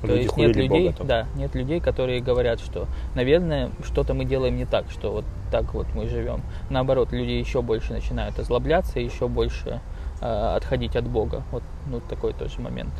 То 0.07 0.13
Люди 0.13 0.23
есть 0.25 0.37
нет 0.37 0.57
людей, 0.57 0.91
Бога 0.91 1.05
да, 1.05 1.27
нет 1.35 1.55
людей, 1.55 1.81
которые 1.81 2.21
говорят, 2.21 2.61
что, 2.61 2.87
наверное, 3.15 3.71
что-то 3.83 4.13
мы 4.13 4.25
делаем 4.25 4.57
не 4.57 4.67
так, 4.67 4.91
что 4.91 5.13
вот 5.13 5.25
так 5.51 5.73
вот 5.73 5.87
мы 5.95 6.09
живем. 6.09 6.43
Наоборот, 6.69 7.13
люди 7.13 7.31
еще 7.31 7.63
больше 7.63 7.93
начинают 7.93 8.39
озлобляться, 8.39 9.01
еще 9.01 9.29
больше 9.29 9.81
э, 10.21 10.27
отходить 10.57 10.97
от 10.97 11.07
Бога. 11.07 11.43
Вот, 11.53 11.63
ну 11.87 12.01
такой 12.01 12.35
тоже 12.35 12.61
момент. 12.61 12.93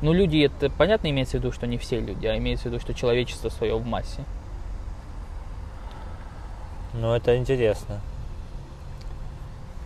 Ну 0.00 0.12
люди, 0.12 0.38
это 0.38 0.70
понятно 0.70 1.10
имеется 1.10 1.38
в 1.38 1.40
виду, 1.40 1.52
что 1.52 1.66
не 1.66 1.76
все 1.76 1.98
люди, 1.98 2.26
а 2.26 2.38
имеется 2.38 2.68
в 2.68 2.72
виду, 2.72 2.80
что 2.80 2.94
человечество 2.94 3.48
свое 3.48 3.76
в 3.76 3.84
массе. 3.84 4.22
Ну, 6.94 7.12
это 7.14 7.36
интересно. 7.36 8.00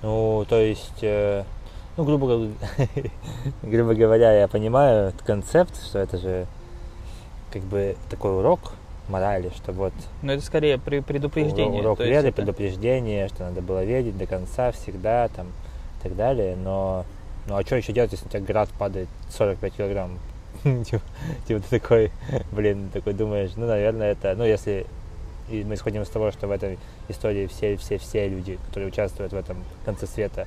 Ну, 0.02 0.44
то 0.48 0.60
есть, 0.60 1.02
э, 1.02 1.44
ну, 1.96 2.04
грубо, 2.04 2.26
грубо 3.62 3.94
говоря, 3.94 4.32
я 4.32 4.48
понимаю 4.48 5.08
этот 5.08 5.22
концепт, 5.22 5.74
что 5.84 5.98
это 5.98 6.18
же 6.18 6.46
как 7.52 7.62
бы 7.62 7.96
такой 8.08 8.36
урок 8.36 8.72
морали, 9.08 9.50
что 9.54 9.72
вот 9.72 9.92
Но 10.22 10.32
это 10.32 10.42
скорее 10.42 10.78
предупреждение. 10.78 11.80
урок 11.82 12.00
веры, 12.00 12.28
это- 12.28 12.32
предупреждение, 12.32 13.28
что 13.28 13.44
надо 13.44 13.60
было 13.60 13.84
верить 13.84 14.16
до 14.16 14.26
конца 14.26 14.72
всегда, 14.72 15.28
там, 15.28 15.48
и 15.48 16.02
так 16.02 16.16
далее, 16.16 16.56
но 16.56 17.04
ну 17.46 17.56
а 17.56 17.62
что 17.62 17.76
еще 17.76 17.92
делать, 17.92 18.12
если 18.12 18.26
у 18.26 18.28
тебя 18.28 18.40
град 18.40 18.68
падает 18.78 19.08
45 19.30 19.72
килограмм? 19.74 20.18
Типа 20.62 21.02
типа 21.46 21.60
ты 21.60 21.80
такой, 21.80 22.12
блин, 22.52 22.88
такой 22.92 23.14
думаешь, 23.14 23.50
ну, 23.56 23.66
наверное, 23.66 24.12
это, 24.12 24.34
ну, 24.36 24.44
если 24.44 24.86
и 25.48 25.64
мы 25.64 25.74
исходим 25.74 26.02
из 26.02 26.08
того, 26.08 26.30
что 26.30 26.46
в 26.46 26.50
этой 26.50 26.78
истории 27.08 27.46
все, 27.46 27.76
все, 27.76 27.98
все 27.98 28.28
люди, 28.28 28.58
которые 28.68 28.88
участвуют 28.88 29.32
в 29.32 29.36
этом 29.36 29.64
конце 29.84 30.06
света, 30.06 30.46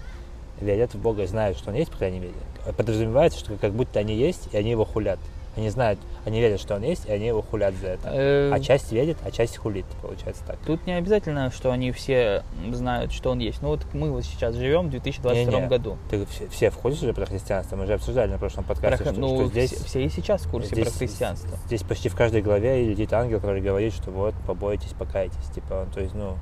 верят 0.62 0.94
в 0.94 1.00
Бога, 1.00 1.26
знают, 1.28 1.58
что 1.58 1.70
Он 1.70 1.76
есть, 1.76 1.92
по 1.92 1.98
крайней 1.98 2.20
мере. 2.20 2.34
Подразумевается, 2.78 3.40
что 3.40 3.56
как 3.56 3.74
будто 3.74 4.00
они 4.00 4.16
есть, 4.16 4.50
и 4.52 4.58
они 4.58 4.72
его 4.72 4.86
хулят. 4.86 5.20
Они 5.56 5.70
знают, 5.70 6.00
они 6.26 6.42
верят, 6.42 6.60
что 6.60 6.76
он 6.76 6.84
есть, 6.84 7.06
и 7.06 7.12
они 7.14 7.28
его 7.28 7.42
хулят 7.42 7.74
за 7.76 7.88
это. 7.88 8.10
Э, 8.12 8.52
А 8.52 8.60
часть 8.60 8.92
верит, 8.92 9.18
а 9.24 9.32
часть 9.32 9.56
хулит, 9.56 9.86
получается 10.02 10.44
так. 10.46 10.58
Тут 10.66 10.86
не 10.86 10.92
обязательно, 10.94 11.50
что 11.50 11.72
они 11.72 11.94
все 11.94 12.44
знают, 12.74 13.14
что 13.14 13.32
он 13.32 13.40
есть. 13.40 13.62
Ну 13.62 13.70
вот 13.70 13.86
мы 13.94 14.12
вот 14.12 14.26
сейчас 14.26 14.56
живем 14.56 14.88
в 14.88 14.90
2022 14.90 15.54
Не-не, 15.60 15.68
году. 15.68 15.98
Ты 16.10 16.26
все, 16.26 16.50
все 16.50 16.70
в 16.70 16.78
курсе 16.78 17.06
же 17.06 17.14
про 17.14 17.26
христианство? 17.26 17.78
Мы 17.78 17.86
же 17.86 17.94
обсуждали 17.94 18.32
на 18.32 18.38
прошлом 18.38 18.66
подкасте, 18.66 19.02
Про- 19.06 19.14
что, 19.14 19.22
ну, 19.22 19.36
что 19.36 19.48
здесь, 19.48 19.72
все, 19.72 19.86
все 19.86 20.04
и 20.06 20.10
сейчас 20.10 20.42
в 20.42 20.50
курсе 20.52 20.68
здесь, 20.76 20.90
про 20.90 20.98
христианство. 20.98 21.58
Здесь 21.68 21.84
почти 21.84 22.10
в 22.10 22.16
каждой 22.18 22.42
главе 22.42 22.84
летит 22.84 23.14
ангел, 23.14 23.40
который 23.40 23.62
говорит, 23.62 23.94
что 23.94 24.12
вот, 24.12 24.36
побойтесь, 24.46 24.92
покайтесь. 24.92 25.48
Типа, 25.54 25.88
то 25.94 26.02
есть, 26.02 26.16
ну, 26.16 26.36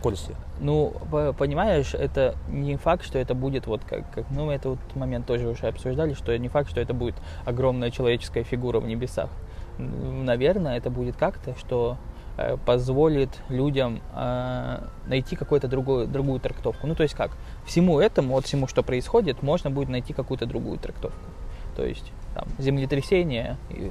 в. 0.00 0.34
Ну, 0.60 0.92
по- 1.10 1.32
понимаешь, 1.32 1.94
это 1.94 2.34
не 2.48 2.76
факт, 2.76 3.04
что 3.04 3.18
это 3.18 3.34
будет 3.34 3.66
вот 3.66 3.82
как, 3.84 4.10
как 4.12 4.30
ну, 4.30 4.46
мы 4.46 4.54
этот 4.54 4.78
момент 4.94 5.26
тоже 5.26 5.48
уже 5.48 5.66
обсуждали, 5.66 6.14
что 6.14 6.36
не 6.36 6.48
факт, 6.48 6.70
что 6.70 6.80
это 6.80 6.94
будет 6.94 7.14
огромная 7.44 7.90
человеческая 7.90 8.44
фигура 8.44 8.80
в 8.80 8.86
небесах. 8.86 9.30
Наверное, 9.78 10.76
это 10.76 10.90
будет 10.90 11.16
как-то, 11.16 11.56
что 11.58 11.96
э, 12.36 12.56
позволит 12.66 13.30
людям 13.48 14.00
э, 14.14 14.84
найти 15.06 15.36
какую-то 15.36 15.68
другую, 15.68 16.06
другую 16.06 16.40
трактовку. 16.40 16.86
Ну, 16.86 16.94
то 16.94 17.02
есть 17.02 17.14
как? 17.14 17.30
Всему 17.64 18.00
этому, 18.00 18.34
вот 18.34 18.46
всему, 18.46 18.66
что 18.66 18.82
происходит, 18.82 19.42
можно 19.42 19.70
будет 19.70 19.88
найти 19.88 20.12
какую-то 20.12 20.46
другую 20.46 20.78
трактовку. 20.78 21.30
То 21.76 21.84
есть 21.84 22.12
там 22.34 22.46
землетрясение, 22.58 23.56
и, 23.70 23.90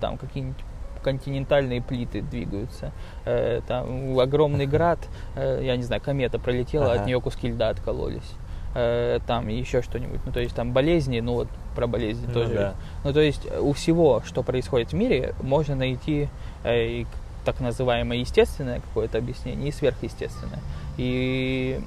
там 0.00 0.16
какие-нибудь 0.16 0.64
континентальные 1.02 1.82
плиты 1.82 2.22
двигаются, 2.22 2.92
э, 3.24 3.60
там 3.66 4.18
огромный 4.18 4.66
град, 4.66 4.98
э, 5.36 5.60
я 5.64 5.76
не 5.76 5.82
знаю, 5.82 6.00
комета 6.02 6.38
пролетела, 6.38 6.92
Ага. 6.92 7.00
от 7.02 7.06
нее 7.06 7.20
куски 7.20 7.48
льда 7.48 7.68
откололись. 7.70 8.32
Э, 8.74 9.18
там 9.26 9.48
еще 9.48 9.82
что-нибудь, 9.82 10.20
ну 10.24 10.32
то 10.32 10.40
есть 10.40 10.54
там 10.54 10.72
болезни, 10.72 11.20
ну 11.20 11.34
вот 11.34 11.48
про 11.76 11.86
болезни 11.86 12.26
Ну 12.28 12.32
тоже. 12.32 12.54
да. 12.54 12.74
Ну 13.04 13.12
то 13.12 13.20
есть 13.20 13.46
у 13.60 13.72
всего, 13.74 14.22
что 14.24 14.42
происходит 14.42 14.92
в 14.92 14.94
мире, 14.94 15.34
можно 15.42 15.74
найти 15.74 16.28
э, 16.64 17.04
так 17.44 17.60
называемое 17.60 18.18
естественное 18.18 18.80
какое-то 18.80 19.18
объяснение 19.18 19.68
и 19.68 19.72
сверхъестественное. 19.72 20.60
И 20.96 21.80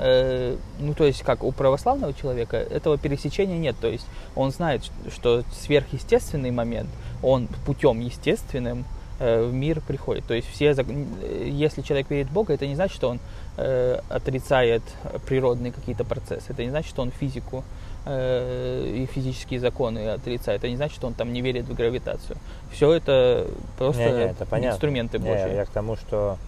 э, 0.00 0.56
ну, 0.80 0.94
то 0.94 1.04
есть, 1.04 1.22
как 1.22 1.44
у 1.44 1.52
православного 1.52 2.12
человека, 2.14 2.56
этого 2.56 2.98
пересечения 2.98 3.58
нет. 3.58 3.76
То 3.80 3.88
есть, 3.88 4.06
он 4.34 4.50
знает, 4.50 4.82
что 5.14 5.42
сверхъестественный 5.52 6.50
момент, 6.50 6.88
он 7.22 7.48
путем 7.66 8.00
естественным 8.00 8.84
э, 9.18 9.44
в 9.44 9.52
мир 9.52 9.80
приходит. 9.86 10.24
То 10.24 10.34
есть, 10.34 10.48
все, 10.48 10.70
э, 10.72 11.48
если 11.48 11.82
человек 11.82 12.10
верит 12.10 12.28
в 12.28 12.32
Бога, 12.32 12.54
это 12.54 12.66
не 12.66 12.74
значит, 12.74 12.96
что 12.96 13.10
он 13.10 13.20
э, 13.58 14.00
отрицает 14.08 14.82
природные 15.26 15.72
какие-то 15.72 16.04
процессы. 16.04 16.46
Это 16.48 16.64
не 16.64 16.70
значит, 16.70 16.90
что 16.90 17.02
он 17.02 17.10
физику 17.10 17.62
и 18.06 19.06
физические 19.12 19.60
законы 19.60 20.08
отрицает. 20.08 20.60
Это 20.60 20.70
не 20.70 20.76
значит, 20.76 20.96
что 20.96 21.06
он 21.06 21.12
там 21.12 21.34
не 21.34 21.42
верит 21.42 21.66
в 21.66 21.74
гравитацию. 21.74 22.38
Все 22.72 22.94
это 22.94 23.46
просто 23.76 24.02
Не-не, 24.02 24.30
это 24.30 24.46
понятно. 24.46 24.74
инструменты 24.74 25.18
Не, 25.18 25.28
Божьи. 25.28 25.54
я 25.54 25.66
к 25.66 25.68
тому, 25.68 25.96
что 25.96 26.38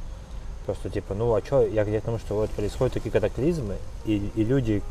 просто 0.66 0.90
типа, 0.90 1.14
ну 1.14 1.34
а 1.34 1.40
что, 1.44 1.66
я, 1.66 1.82
я 1.84 2.00
к 2.00 2.04
тому, 2.04 2.18
что 2.18 2.34
вот 2.34 2.50
происходят 2.50 2.94
такие 2.94 3.10
катаклизмы, 3.10 3.76
и, 4.04 4.30
и 4.34 4.44
люди, 4.44 4.82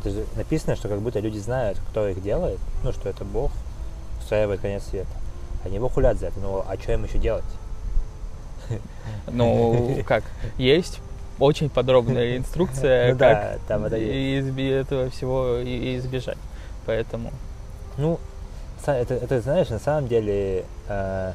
это 0.00 0.10
же 0.10 0.24
написано, 0.36 0.76
что 0.76 0.88
как 0.88 1.00
будто 1.00 1.20
люди 1.20 1.38
знают, 1.38 1.78
кто 1.90 2.08
их 2.08 2.22
делает, 2.22 2.58
ну 2.84 2.92
что 2.92 3.08
это 3.08 3.24
Бог 3.24 3.50
устраивает 4.20 4.60
конец 4.60 4.84
света. 4.84 5.08
Они 5.64 5.76
его 5.76 5.88
хулят 5.88 6.18
за 6.18 6.26
это, 6.26 6.38
ну 6.40 6.62
а 6.66 6.76
что 6.80 6.92
им 6.92 7.04
еще 7.04 7.18
делать? 7.18 7.44
Ну, 9.28 9.98
как, 10.06 10.24
есть 10.58 11.00
очень 11.38 11.68
подробная 11.68 12.36
инструкция, 12.36 13.12
Ну 13.12 13.18
да, 13.18 13.34
как 13.34 13.60
там 13.68 13.84
это 13.84 13.96
изби- 13.98 14.72
этого 14.72 15.10
всего 15.10 15.58
и- 15.58 15.96
избежать. 15.98 16.38
Поэтому, 16.86 17.30
Ну, 17.98 18.18
это, 18.86 19.14
это 19.14 19.40
знаешь, 19.40 19.68
на 19.68 19.78
самом 19.78 20.06
деле, 20.08 20.64
э, 20.88 21.32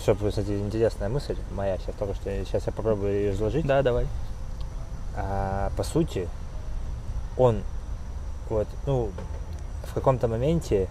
что, 0.00 0.14
кстати, 0.14 0.50
интересная 0.50 1.08
мысль 1.08 1.36
моя 1.54 1.78
сейчас 1.78 1.94
только 1.96 2.14
что, 2.14 2.30
сейчас 2.44 2.66
я 2.66 2.72
попробую 2.72 3.12
ее 3.12 3.32
изложить. 3.32 3.66
да, 3.66 3.82
давай. 3.82 4.06
А, 5.16 5.70
по 5.76 5.82
сути, 5.82 6.28
он 7.38 7.62
вот, 8.50 8.68
ну, 8.86 9.10
в 9.84 9.94
каком-то 9.94 10.28
моменте 10.28 10.88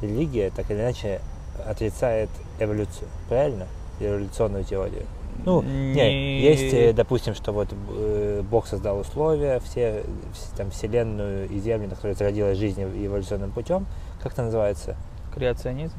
религия 0.00 0.50
так 0.50 0.70
или 0.70 0.78
иначе 0.78 1.20
отрицает 1.66 2.30
эволюцию, 2.60 3.08
правильно? 3.28 3.66
Эволюционную 3.98 4.64
теорию. 4.64 5.04
Ну, 5.44 5.62
не, 5.62 6.40
есть, 6.40 6.72
э, 6.72 6.92
допустим, 6.92 7.34
что 7.34 7.52
вот 7.52 7.68
э, 7.90 8.42
Бог 8.50 8.66
создал 8.66 8.98
условия, 9.00 9.60
все, 9.60 10.04
вс- 10.32 10.56
там, 10.56 10.70
Вселенную 10.70 11.48
и 11.48 11.58
Землю, 11.60 11.88
на 11.88 11.94
которой 11.94 12.14
зародилась 12.14 12.56
жизнь 12.58 12.82
эволюционным 12.82 13.50
путем. 13.52 13.86
Как 14.22 14.32
это 14.32 14.42
называется? 14.44 14.96
Креационизм. 15.34 15.94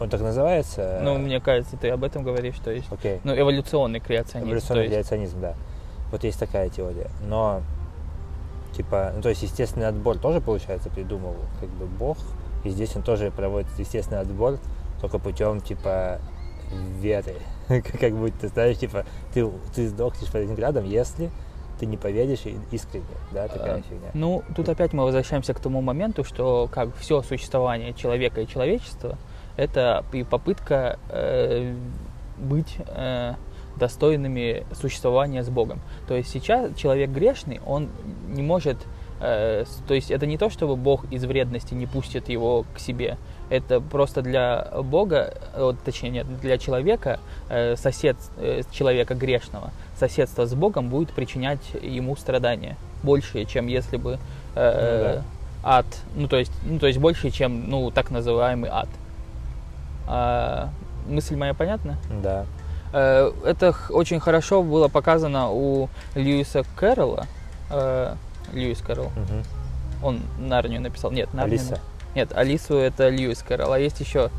Он 0.00 0.08
так 0.08 0.20
называется? 0.20 1.00
Ну, 1.02 1.18
мне 1.18 1.40
кажется, 1.40 1.76
ты 1.76 1.88
об 1.90 2.04
этом 2.04 2.22
говоришь, 2.22 2.56
то 2.62 2.70
есть, 2.70 2.86
Окей. 2.90 3.20
ну, 3.24 3.36
эволюционный 3.36 4.00
креационизм. 4.00 4.50
Эволюционный 4.50 4.82
есть, 4.84 4.92
креационизм, 4.94 5.40
да. 5.40 5.54
Вот 6.12 6.24
есть 6.24 6.38
такая 6.38 6.68
теория. 6.68 7.10
Но, 7.26 7.62
типа, 8.76 9.12
ну, 9.16 9.22
то 9.22 9.28
есть 9.28 9.42
естественный 9.42 9.88
отбор 9.88 10.18
тоже, 10.18 10.40
получается, 10.40 10.88
придумал 10.88 11.34
как 11.60 11.68
бы 11.70 11.86
Бог. 11.86 12.18
И 12.64 12.70
здесь 12.70 12.94
он 12.96 13.02
тоже 13.02 13.30
проводит 13.30 13.68
естественный 13.78 14.20
отбор, 14.20 14.58
только 15.00 15.18
путем, 15.18 15.60
типа, 15.60 16.20
веры. 17.00 17.36
Как 18.00 18.14
будто, 18.14 18.48
знаешь, 18.48 18.78
типа, 18.78 19.04
ты, 19.32 19.48
ты 19.74 19.88
сдохнешь 19.88 20.30
под 20.30 20.42
этим 20.42 20.54
градом, 20.54 20.84
если 20.84 21.30
ты 21.78 21.86
не 21.86 21.96
поверишь 21.96 22.40
искренне, 22.72 23.04
да, 23.30 23.46
такая 23.46 23.76
А, 23.76 23.82
фигня. 23.82 24.10
Ну, 24.12 24.42
тут 24.56 24.68
опять 24.68 24.92
мы 24.92 25.04
возвращаемся 25.04 25.54
к 25.54 25.60
тому 25.60 25.80
моменту, 25.80 26.24
что 26.24 26.68
как 26.72 26.94
все 26.96 27.22
существование 27.22 27.94
человека 27.94 28.40
и 28.40 28.48
человечества 28.48 29.16
это 29.58 30.04
и 30.12 30.22
попытка 30.22 30.98
э, 31.10 31.74
быть 32.38 32.76
э, 32.86 33.34
достойными 33.76 34.64
существования 34.72 35.42
с 35.42 35.48
Богом. 35.48 35.80
То 36.06 36.14
есть 36.14 36.30
сейчас 36.30 36.74
человек 36.76 37.10
грешный, 37.10 37.60
он 37.66 37.88
не 38.28 38.42
может, 38.42 38.76
э, 39.20 39.64
то 39.86 39.94
есть 39.94 40.10
это 40.12 40.26
не 40.26 40.38
то, 40.38 40.48
чтобы 40.48 40.76
Бог 40.76 41.10
из 41.12 41.24
вредности 41.24 41.74
не 41.74 41.86
пустит 41.86 42.28
его 42.28 42.64
к 42.74 42.78
себе. 42.78 43.18
Это 43.50 43.80
просто 43.80 44.22
для 44.22 44.68
Бога, 44.84 45.34
э, 45.54 45.62
вот, 45.62 45.80
точнее 45.84 46.10
нет, 46.10 46.40
для 46.40 46.56
человека, 46.56 47.18
э, 47.48 47.74
сосед 47.76 48.16
э, 48.36 48.62
человека 48.70 49.14
грешного, 49.14 49.72
соседство 49.98 50.46
с 50.46 50.54
Богом 50.54 50.88
будет 50.88 51.10
причинять 51.10 51.60
ему 51.82 52.14
страдания 52.14 52.76
большие, 53.02 53.44
чем 53.44 53.66
если 53.66 53.96
бы 53.96 54.18
э, 54.54 55.16
Ну 55.16 55.22
ад, 55.64 55.86
ну 56.14 56.28
то 56.28 56.36
есть, 56.36 56.52
ну 56.64 56.78
то 56.78 56.86
есть 56.86 57.00
больше, 57.00 57.30
чем 57.30 57.68
ну 57.68 57.90
так 57.90 58.12
называемый 58.12 58.70
ад. 58.70 58.88
А, 60.10 60.70
мысль 61.06 61.36
моя 61.36 61.52
понятна? 61.52 61.98
Да. 62.22 62.46
Э, 62.92 63.30
Это 63.44 63.74
очень 63.90 64.20
хорошо 64.20 64.62
было 64.62 64.88
показано 64.88 65.50
у 65.50 65.90
Льюиса 66.14 66.64
Кэрролла. 66.76 67.26
Э, 67.70 68.14
Льюис 68.52 68.80
Кэрролл. 68.80 69.10
Мгм. 69.10 69.44
Он 70.02 70.22
Нарнию 70.38 70.80
написал. 70.80 71.10
Нет, 71.10 71.34
Нарнию. 71.34 71.60
Алиса. 71.60 71.80
Нет, 72.14 72.32
Алису 72.34 72.76
это 72.78 73.10
Льюис 73.10 73.42
Кэрролл. 73.42 73.72
А 73.72 73.78
есть 73.78 74.00
еще 74.00 74.30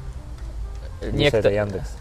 Алиса 1.01 1.15
некто... 1.15 1.37
это 1.37 1.49
Яндекс. 1.51 1.97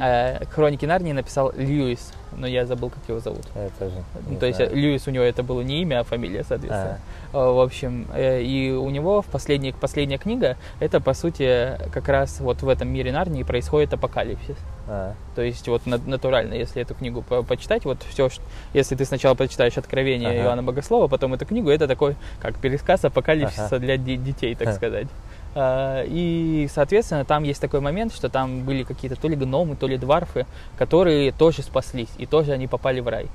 Э, 0.00 0.44
Хроники 0.46 0.86
Нарнии 0.86 1.12
написал 1.12 1.52
Льюис, 1.52 2.12
но 2.36 2.46
я 2.46 2.66
забыл, 2.66 2.90
как 2.90 3.02
его 3.08 3.20
зовут. 3.20 3.44
Это 3.54 3.90
же. 3.90 3.96
Ну, 4.28 4.36
то 4.38 4.46
есть. 4.46 4.60
Льюис 4.60 5.06
у 5.06 5.10
него 5.10 5.24
это 5.24 5.42
было 5.42 5.60
не 5.62 5.82
имя, 5.82 6.00
а 6.00 6.04
фамилия, 6.04 6.44
соответственно. 6.44 6.98
Э, 7.32 7.36
В 7.36 7.60
общем, 7.60 8.06
э, 8.14 8.42
и 8.42 8.70
у 8.72 8.88
него 8.90 9.22
в 9.22 9.26
последней, 9.26 9.72
последняя 9.72 10.18
книга, 10.18 10.56
это 10.80 11.00
по 11.00 11.14
сути 11.14 11.78
как 11.92 12.08
раз 12.08 12.40
вот 12.40 12.62
в 12.62 12.68
этом 12.68 12.88
мире 12.88 13.12
Нарнии 13.12 13.42
происходит 13.42 13.92
апокалипсис. 13.92 14.56
А, 14.88 15.14
То 15.36 15.42
есть 15.42 15.68
вот 15.68 15.86
на- 15.86 15.98
натурально, 15.98 16.54
если 16.54 16.82
эту 16.82 16.94
книгу 16.94 17.22
по- 17.22 17.42
почитать, 17.42 17.84
вот 17.84 17.98
все, 18.08 18.28
если 18.74 18.96
ты 18.96 19.04
сначала 19.04 19.34
прочитаешь 19.34 19.76
Откровение 19.78 20.30
Ага. 20.30 20.38
Иоанна 20.42 20.62
Богослова, 20.64 21.06
потом 21.06 21.34
эту 21.34 21.46
книгу, 21.46 21.70
это 21.70 21.86
такой 21.86 22.16
как 22.40 22.56
пересказ 22.56 23.04
апокалипсиса 23.04 23.66
Ага. 23.66 23.78
для 23.78 23.96
де- 23.96 24.16
детей, 24.16 24.54
так 24.56 24.68
Ха. 24.68 24.74
сказать. 24.74 25.06
А, 25.54 26.04
И, 26.06 26.68
соответственно, 26.72 27.24
там 27.24 27.42
есть 27.42 27.60
такой 27.60 27.80
момент, 27.80 28.14
что 28.14 28.28
там 28.28 28.62
были 28.64 28.82
какие-то 28.84 29.20
то 29.20 29.28
ли 29.28 29.36
гномы, 29.36 29.76
то 29.76 29.86
ли 29.86 29.98
дварфы, 29.98 30.46
которые 30.78 31.32
тоже 31.32 31.62
спаслись, 31.62 32.10
и 32.18 32.26
тоже 32.26 32.52
они 32.52 32.66
попали 32.66 33.00
в 33.00 33.08
рай. 33.08 33.26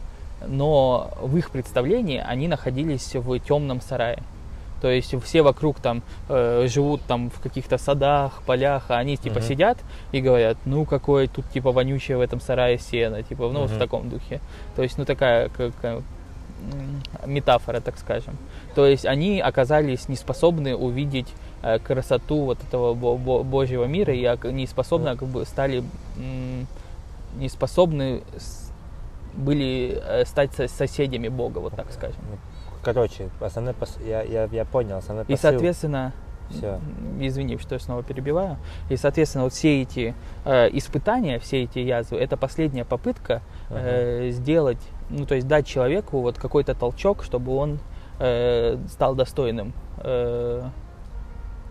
Но 0.47 1.12
в 1.21 1.36
их 1.38 1.49
представлении 1.51 2.23
они 2.25 2.47
находились 2.47 3.15
в 3.15 3.39
темном 3.39 3.82
сарае. 3.82 4.19
То 4.82 4.91
есть 4.91 5.15
все 5.23 5.41
вокруг 5.41 5.80
там 5.80 6.04
э, 6.30 6.67
живут 6.67 7.01
там 7.08 7.30
в 7.30 7.39
каких-то 7.39 7.78
садах, 7.78 8.43
полях, 8.45 8.86
а 8.89 8.97
они 8.97 9.17
типа 9.17 9.39
Мгм. 9.39 9.47
сидят 9.47 9.78
и 10.12 10.21
говорят, 10.21 10.58
ну 10.65 10.86
какое 10.86 11.28
тут 11.28 11.49
типа 11.49 11.71
вонючее 11.71 12.17
в 12.17 12.21
этом 12.21 12.39
сарае 12.39 12.78
сено, 12.78 13.23
типа, 13.23 13.49
ну 13.51 13.62
вот 13.62 13.71
в 13.71 13.80
таком 13.80 14.10
духе. 14.10 14.41
То 14.75 14.84
есть, 14.84 14.97
ну 14.97 15.06
такая 15.06 15.49
как, 15.49 15.73
э, 15.82 16.01
метафора, 17.25 17.80
так 17.80 17.97
скажем. 17.97 18.38
То 18.75 18.86
есть 18.86 19.06
они 19.06 19.39
оказались 19.39 20.08
не 20.10 20.15
способны 20.15 20.75
увидеть 20.75 21.28
э, 21.30 21.44
красоту 21.84 22.43
вот 22.45 22.58
этого 22.67 22.93
бо- 22.93 23.17
бо- 23.17 23.43
Божьего 23.43 23.86
мира 23.86 24.13
и 24.13 24.21
не 24.51 24.67
способны, 24.67 25.15
как 25.15 25.28
бы 25.28 25.45
стали 25.45 25.84
не 27.38 27.49
способны 27.49 28.21
были 29.34 30.01
э, 30.01 30.25
стать 30.25 30.54
со- 30.54 30.67
соседями 30.67 31.28
Бога, 31.28 31.60
вот 31.60 31.75
так 31.75 31.91
скажем. 31.91 32.21
ну, 32.32 32.38
короче, 32.84 33.30
основной 33.41 33.73
пос- 33.73 33.99
я, 34.08 34.21
я, 34.21 34.45
я 34.51 34.63
понял, 34.65 34.97
основной 34.97 35.25
И, 35.25 35.32
посыл. 35.34 35.49
соответственно, 35.51 36.13
Все. 36.49 36.80
Извини, 37.19 37.58
что 37.58 37.75
я 37.75 37.80
снова 37.80 38.04
перебиваю. 38.04 38.58
И, 38.89 38.95
соответственно, 38.97 39.43
вот 39.45 39.54
все 39.54 39.82
эти 39.82 40.13
э, 40.45 40.69
испытания, 40.78 41.39
все 41.39 41.63
эти 41.63 41.80
язвы, 41.80 42.17
это 42.19 42.38
последняя 42.38 42.86
попытка 42.86 43.41
э, 43.69 44.30
сделать, 44.32 44.78
ну, 45.10 45.25
то 45.25 45.36
есть 45.36 45.47
дать 45.47 45.65
человеку 45.67 46.21
вот 46.21 46.38
какой-то 46.38 46.73
толчок, 46.75 47.23
чтобы 47.23 47.56
он 47.58 47.80
э, 48.19 48.78
стал 48.89 49.15
достойным 49.15 49.73
э, 49.97 50.62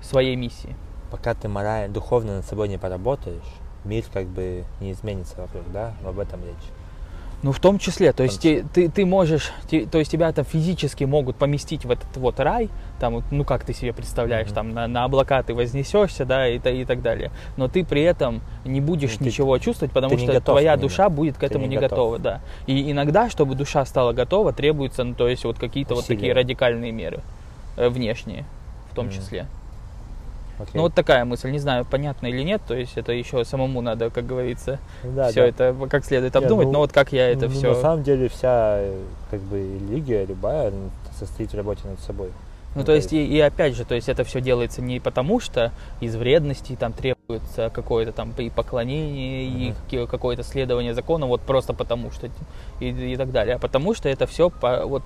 своей 0.05 0.37
миссии. 0.37 0.75
Пока 1.11 1.35
ты 1.35 1.49
морально, 1.49 1.93
духовно 1.93 2.37
над 2.37 2.47
собой 2.47 2.69
не 2.69 2.79
поработаешь, 2.79 3.43
мир 3.85 4.05
как 4.13 4.27
бы 4.27 4.65
не 4.81 4.93
изменится 4.93 5.41
вокруг, 5.41 5.65
да? 5.73 5.95
Об 6.05 6.19
этом 6.19 6.41
речь. 6.45 6.71
Ну, 7.45 7.53
в 7.53 7.61
том 7.61 7.79
числе, 7.79 8.15
то 8.15 8.23
есть 8.23 8.41
ты, 8.41 8.65
ты, 8.73 8.89
ты 8.89 9.05
можешь, 9.05 9.53
ты, 9.69 9.85
то 9.85 9.99
есть 9.99 10.11
тебя 10.11 10.33
там 10.33 10.47
физически 10.47 11.05
могут 11.05 11.37
поместить 11.37 11.85
в 11.85 11.91
этот 11.91 12.17
вот 12.17 12.41
рай, 12.41 12.71
там, 12.99 13.23
ну, 13.31 13.45
как 13.45 13.67
ты 13.67 13.75
себе 13.75 13.93
представляешь, 13.93 14.49
mm-hmm. 14.49 14.55
там, 14.55 14.73
на, 14.73 14.87
на 14.89 15.05
облака 15.05 15.43
ты 15.43 15.53
вознесешься, 15.53 16.25
да, 16.25 16.49
и, 16.49 16.57
и 16.57 16.85
так 16.87 17.03
далее, 17.03 17.31
но 17.59 17.69
ты 17.69 17.85
при 17.85 18.01
этом 18.01 18.41
не 18.65 18.81
будешь 18.81 19.21
ну, 19.21 19.27
ничего 19.27 19.59
ты, 19.59 19.65
чувствовать, 19.65 19.93
потому 19.93 20.17
что 20.17 20.41
твоя 20.41 20.79
душа 20.79 21.11
будет 21.11 21.37
к 21.37 21.43
этому 21.43 21.67
не, 21.67 21.77
не 21.77 21.77
готова, 21.77 22.19
да. 22.19 22.41
И 22.67 22.91
иногда, 22.91 23.29
чтобы 23.29 23.55
душа 23.55 23.85
стала 23.85 24.15
готова, 24.15 24.55
требуется, 24.55 25.05
ну, 25.05 25.13
то 25.13 25.29
есть 25.29 25.45
вот 25.45 25.59
какие-то 25.59 25.95
вот 25.97 26.07
такие 26.07 26.33
радикальные 26.33 26.93
меры, 26.93 27.21
э, 27.77 27.91
внешние 27.91 28.47
в 28.91 28.95
том 28.95 29.09
mm-hmm. 29.09 29.13
числе. 29.13 29.47
Okay. 30.59 30.71
Ну 30.75 30.83
вот 30.83 30.95
такая 30.95 31.25
мысль, 31.25 31.51
не 31.51 31.59
знаю, 31.59 31.85
понятно 31.85 32.27
или 32.29 32.43
нет, 32.43 32.63
то 32.67 32.75
есть 32.75 32.97
это 32.97 33.13
еще 33.13 33.45
самому 33.45 33.81
надо, 33.81 34.11
как 34.11 34.25
говорится, 34.25 34.79
да, 35.03 35.29
все 35.31 35.41
да. 35.41 35.47
это 35.49 35.89
как 35.91 36.05
следует 36.05 36.37
обдумать, 36.37 36.67
yeah, 36.67 36.71
ну, 36.71 36.73
но 36.75 36.79
вот 36.81 36.93
как 36.93 37.13
я 37.13 37.29
это 37.29 37.47
ну, 37.47 37.53
все... 37.53 37.75
На 37.75 37.81
самом 37.81 38.03
деле 38.05 38.29
вся 38.29 38.85
как 39.31 39.41
бы 39.41 39.59
религия 39.59 40.25
любая 40.25 40.73
состоит 41.19 41.53
в 41.53 41.57
работе 41.57 41.89
над 41.89 41.99
собой. 42.01 42.31
Ну, 42.75 42.83
то 42.83 42.93
есть, 42.93 43.13
и, 43.13 43.25
и 43.25 43.39
опять 43.41 43.77
же, 43.77 43.85
то 43.85 43.95
есть 43.95 44.09
это 44.09 44.25
все 44.25 44.41
делается 44.41 44.83
не 44.83 44.99
потому, 44.99 45.39
что 45.39 45.71
из 46.01 46.17
вредности 46.17 46.77
там 46.77 46.93
требуется 46.93 47.71
какое-то 47.73 48.13
там 48.13 48.33
и 48.37 48.51
поклонение, 48.51 49.73
mm-hmm. 49.73 50.05
и 50.05 50.07
какое-то 50.07 50.43
следование 50.43 50.93
закону, 50.93 51.29
вот 51.29 51.41
просто 51.43 51.73
потому 51.73 52.11
что 52.11 52.29
и, 52.81 52.89
и 52.89 53.17
так 53.17 53.31
далее, 53.31 53.57
а 53.57 53.59
потому 53.59 53.95
что 53.95 54.09
это 54.09 54.27
все 54.27 54.51
по, 54.51 54.87
вот, 54.87 55.03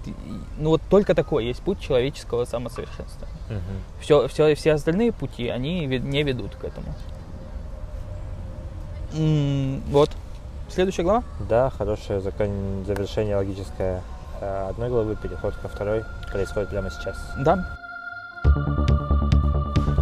ну 0.58 0.70
вот 0.70 0.82
только 0.88 1.14
такой 1.14 1.44
есть 1.46 1.62
путь 1.62 1.80
человеческого 1.80 2.46
самосовершенствования. 2.46 3.27
Mm-hmm. 3.48 4.00
Все, 4.00 4.28
все, 4.28 4.54
все 4.54 4.72
остальные 4.72 5.12
пути, 5.12 5.48
они 5.48 5.86
не 5.86 6.22
ведут 6.22 6.54
к 6.56 6.64
этому. 6.64 6.94
М-м, 9.14 9.82
вот. 9.90 10.10
Следующая 10.68 11.02
глава? 11.02 11.24
Да, 11.48 11.70
хорошее 11.70 12.20
закон... 12.20 12.84
завершение 12.86 13.36
логическое 13.36 14.02
Э, 14.40 14.68
одной 14.70 14.88
главы, 14.88 15.16
переход 15.16 15.54
ко 15.56 15.68
второй 15.68 16.04
происходит 16.30 16.70
прямо 16.70 16.90
сейчас. 16.90 17.16
Да. 17.38 17.76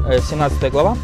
17 0.08 0.62
э, 0.62 0.70
глава. 0.70 0.96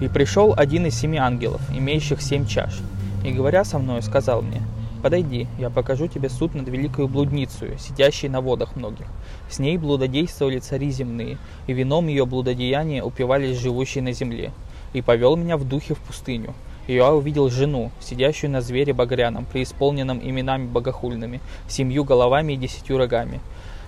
«И 0.00 0.08
пришел 0.08 0.54
один 0.56 0.86
из 0.86 0.94
семи 0.94 1.18
ангелов, 1.18 1.60
имеющих 1.70 2.20
семь 2.20 2.46
чаш, 2.46 2.80
и, 3.24 3.32
говоря 3.32 3.64
со 3.64 3.78
мною, 3.78 4.02
сказал 4.02 4.42
мне, 4.42 4.62
«Подойди, 5.04 5.46
я 5.58 5.68
покажу 5.68 6.06
тебе 6.06 6.30
суд 6.30 6.54
над 6.54 6.66
великою 6.66 7.08
блудницей, 7.08 7.76
сидящей 7.78 8.30
на 8.30 8.40
водах 8.40 8.74
многих. 8.74 9.04
С 9.50 9.58
ней 9.58 9.76
блудодействовали 9.76 10.60
цари 10.60 10.90
земные, 10.90 11.36
и 11.66 11.74
вином 11.74 12.06
ее 12.06 12.24
блудодеяния 12.24 13.04
упивались 13.04 13.58
живущие 13.58 14.02
на 14.02 14.12
земле. 14.12 14.50
И 14.94 15.02
повел 15.02 15.36
меня 15.36 15.58
в 15.58 15.68
духе 15.68 15.92
в 15.92 15.98
пустыню, 15.98 16.54
я 16.86 17.12
увидел 17.12 17.50
жену, 17.50 17.90
сидящую 18.00 18.50
на 18.50 18.62
звере 18.62 18.94
багряном, 18.94 19.44
преисполненном 19.44 20.20
именами 20.22 20.66
богохульными, 20.66 21.40
семью 21.68 22.04
головами 22.04 22.54
и 22.54 22.56
десятью 22.56 22.96
рогами. 22.96 23.40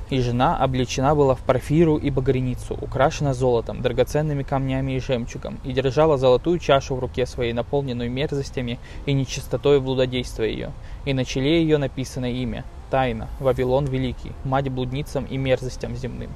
И 0.09 0.21
жена 0.21 0.57
облечена 0.57 1.17
была 1.17 1.35
в 1.35 1.41
парфиру 1.41 1.97
и 1.97 2.11
багряницу, 2.11 2.75
украшена 2.81 3.35
золотом, 3.35 3.83
драгоценными 3.83 4.45
камнями 4.45 4.93
и 4.93 5.01
жемчугом, 5.01 5.59
и 5.65 5.73
держала 5.73 6.17
золотую 6.17 6.61
чашу 6.61 6.95
в 6.95 7.01
руке 7.01 7.27
своей, 7.27 7.53
наполненную 7.53 8.11
мерзостями 8.11 8.79
и 9.05 9.13
нечистотой 9.13 9.81
блудодейства 9.81 10.45
ее. 10.45 10.71
И 11.05 11.13
на 11.13 11.25
челе 11.25 11.61
ее 11.61 11.79
написано 11.79 12.31
имя– 12.31 12.65
Тайна, 12.91 13.29
Вавилон 13.41 13.87
Великий, 13.87 14.31
мать 14.45 14.69
блудницам 14.69 15.25
и 15.25 15.37
мерзостям 15.37 15.97
земным. 15.97 16.31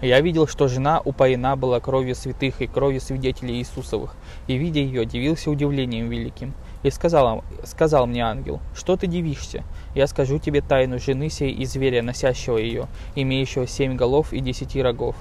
Я 0.00 0.20
видел, 0.20 0.48
что 0.48 0.66
жена 0.66 1.00
упоена 1.04 1.54
была 1.54 1.78
кровью 1.78 2.14
святых 2.14 2.60
и 2.60 2.66
кровью 2.66 3.00
свидетелей 3.00 3.58
Иисусовых, 3.58 4.16
и, 4.48 4.56
видя 4.56 4.80
ее, 4.80 5.04
дивился 5.04 5.50
удивлением 5.50 6.08
великим. 6.08 6.54
И 6.82 6.90
сказал, 6.90 7.44
сказал 7.64 8.06
мне 8.06 8.22
ангел, 8.22 8.60
что 8.74 8.96
ты 8.96 9.06
дивишься? 9.06 9.62
Я 9.94 10.06
скажу 10.06 10.38
тебе 10.38 10.60
тайну 10.60 10.98
жены 10.98 11.28
сей 11.30 11.52
и 11.52 11.64
зверя, 11.64 12.02
носящего 12.02 12.58
ее, 12.58 12.86
имеющего 13.14 13.66
семь 13.66 13.94
голов 13.94 14.32
и 14.32 14.40
десяти 14.40 14.82
рогов. 14.82 15.14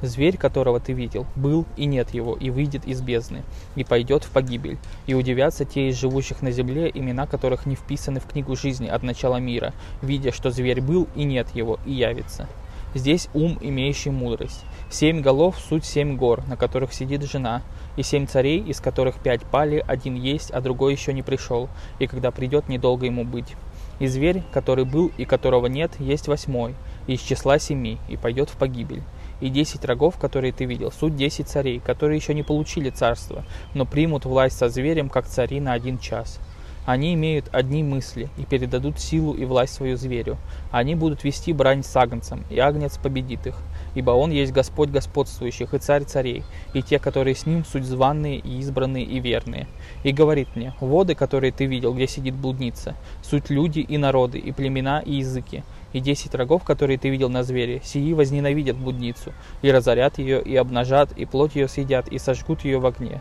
Зверь, 0.00 0.36
которого 0.36 0.78
ты 0.78 0.92
видел, 0.92 1.26
был 1.34 1.64
и 1.76 1.84
нет 1.86 2.10
его, 2.10 2.36
и 2.36 2.50
выйдет 2.50 2.86
из 2.86 3.00
бездны, 3.00 3.42
и 3.74 3.82
пойдет 3.82 4.22
в 4.22 4.30
погибель. 4.30 4.78
И 5.06 5.14
удивятся 5.14 5.64
те 5.64 5.88
из 5.88 5.98
живущих 5.98 6.40
на 6.40 6.52
земле, 6.52 6.90
имена 6.92 7.26
которых 7.26 7.66
не 7.66 7.74
вписаны 7.74 8.20
в 8.20 8.26
книгу 8.26 8.54
жизни 8.54 8.86
от 8.86 9.02
начала 9.02 9.38
мира, 9.38 9.72
видя, 10.00 10.30
что 10.30 10.50
зверь 10.50 10.80
был 10.80 11.08
и 11.16 11.24
нет 11.24 11.48
его, 11.54 11.80
и 11.84 11.92
явится. 11.92 12.48
Здесь 12.94 13.28
ум, 13.34 13.58
имеющий 13.60 14.10
мудрость. 14.10 14.64
Семь 14.90 15.20
голов– 15.20 15.58
суть 15.68 15.84
семь 15.84 16.16
гор, 16.16 16.42
на 16.48 16.56
которых 16.56 16.94
сидит 16.94 17.22
жена, 17.22 17.62
и 17.96 18.02
семь 18.02 18.26
царей, 18.26 18.60
из 18.60 18.80
которых 18.80 19.18
пять 19.18 19.42
пали, 19.42 19.84
один 19.86 20.14
есть, 20.14 20.50
а 20.50 20.60
другой 20.60 20.92
еще 20.92 21.12
не 21.12 21.22
пришел, 21.22 21.68
и 21.98 22.06
когда 22.06 22.30
придет, 22.30 22.68
недолго 22.68 23.04
ему 23.04 23.24
быть. 23.24 23.54
И 23.98 24.06
зверь, 24.06 24.42
который 24.52 24.84
был 24.84 25.10
и 25.18 25.24
которого 25.24 25.66
нет, 25.66 25.92
есть 25.98 26.28
восьмой, 26.28 26.74
из 27.06 27.20
числа 27.20 27.58
семи, 27.58 27.98
и 28.08 28.16
пойдет 28.16 28.48
в 28.48 28.56
погибель. 28.56 29.02
И 29.40 29.50
десять 29.50 29.84
рогов, 29.84 30.18
которые 30.18 30.52
ты 30.52 30.64
видел, 30.64 30.90
суть 30.90 31.14
десять 31.14 31.48
царей, 31.48 31.80
которые 31.80 32.16
еще 32.16 32.32
не 32.32 32.42
получили 32.42 32.90
царство, 32.90 33.44
но 33.74 33.84
примут 33.84 34.24
власть 34.24 34.56
со 34.56 34.68
зверем, 34.68 35.10
как 35.10 35.26
цари 35.26 35.60
на 35.60 35.72
один 35.72 35.98
час. 35.98 36.40
Они 36.88 37.12
имеют 37.12 37.50
одни 37.52 37.82
мысли 37.82 38.30
и 38.38 38.46
передадут 38.46 38.98
силу 38.98 39.34
и 39.34 39.44
власть 39.44 39.74
свою 39.74 39.98
зверю. 39.98 40.38
Они 40.70 40.94
будут 40.94 41.22
вести 41.22 41.52
брань 41.52 41.82
с 41.82 41.94
агнцем, 41.94 42.46
и 42.48 42.58
агнец 42.58 42.96
победит 42.96 43.46
их. 43.46 43.56
Ибо 43.94 44.12
он 44.12 44.30
есть 44.30 44.52
Господь 44.52 44.88
господствующих 44.88 45.74
и 45.74 45.78
царь 45.80 46.04
царей, 46.04 46.44
и 46.72 46.80
те, 46.80 46.98
которые 46.98 47.34
с 47.34 47.44
ним, 47.44 47.66
суть 47.66 47.84
званные 47.84 48.38
и 48.38 48.60
избранные 48.60 49.04
и 49.04 49.20
верные. 49.20 49.66
И 50.02 50.12
говорит 50.12 50.48
мне, 50.56 50.72
воды, 50.80 51.14
которые 51.14 51.52
ты 51.52 51.66
видел, 51.66 51.92
где 51.92 52.06
сидит 52.06 52.34
блудница, 52.34 52.94
суть 53.22 53.50
люди 53.50 53.80
и 53.80 53.98
народы, 53.98 54.38
и 54.38 54.50
племена, 54.52 55.00
и 55.00 55.16
языки. 55.16 55.64
И 55.92 56.00
десять 56.00 56.34
рогов, 56.34 56.64
которые 56.64 56.96
ты 56.96 57.10
видел 57.10 57.28
на 57.28 57.42
звере, 57.42 57.82
сии 57.84 58.14
возненавидят 58.14 58.78
блудницу, 58.78 59.34
и 59.60 59.70
разорят 59.70 60.16
ее, 60.16 60.40
и 60.40 60.56
обнажат, 60.56 61.12
и 61.18 61.26
плоть 61.26 61.54
ее 61.54 61.68
съедят, 61.68 62.08
и 62.08 62.18
сожгут 62.18 62.64
ее 62.64 62.78
в 62.78 62.86
огне 62.86 63.20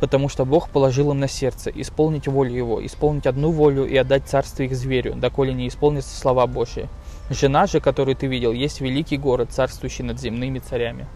потому 0.00 0.28
что 0.28 0.44
Бог 0.44 0.68
положил 0.68 1.10
им 1.10 1.20
на 1.20 1.28
сердце 1.28 1.70
исполнить 1.70 2.28
волю 2.28 2.52
Его, 2.52 2.84
исполнить 2.84 3.26
одну 3.26 3.50
волю 3.50 3.86
и 3.86 3.96
отдать 3.96 4.26
царство 4.26 4.62
их 4.62 4.76
зверю, 4.76 5.14
доколе 5.14 5.54
не 5.54 5.68
исполнятся 5.68 6.18
слова 6.18 6.46
Божьи. 6.46 6.88
Жена 7.30 7.66
же, 7.66 7.80
которую 7.80 8.16
ты 8.16 8.26
видел, 8.26 8.52
есть 8.52 8.80
великий 8.80 9.16
город, 9.16 9.50
царствующий 9.50 10.04
над 10.04 10.20
земными 10.20 10.58
царями. 10.58 11.06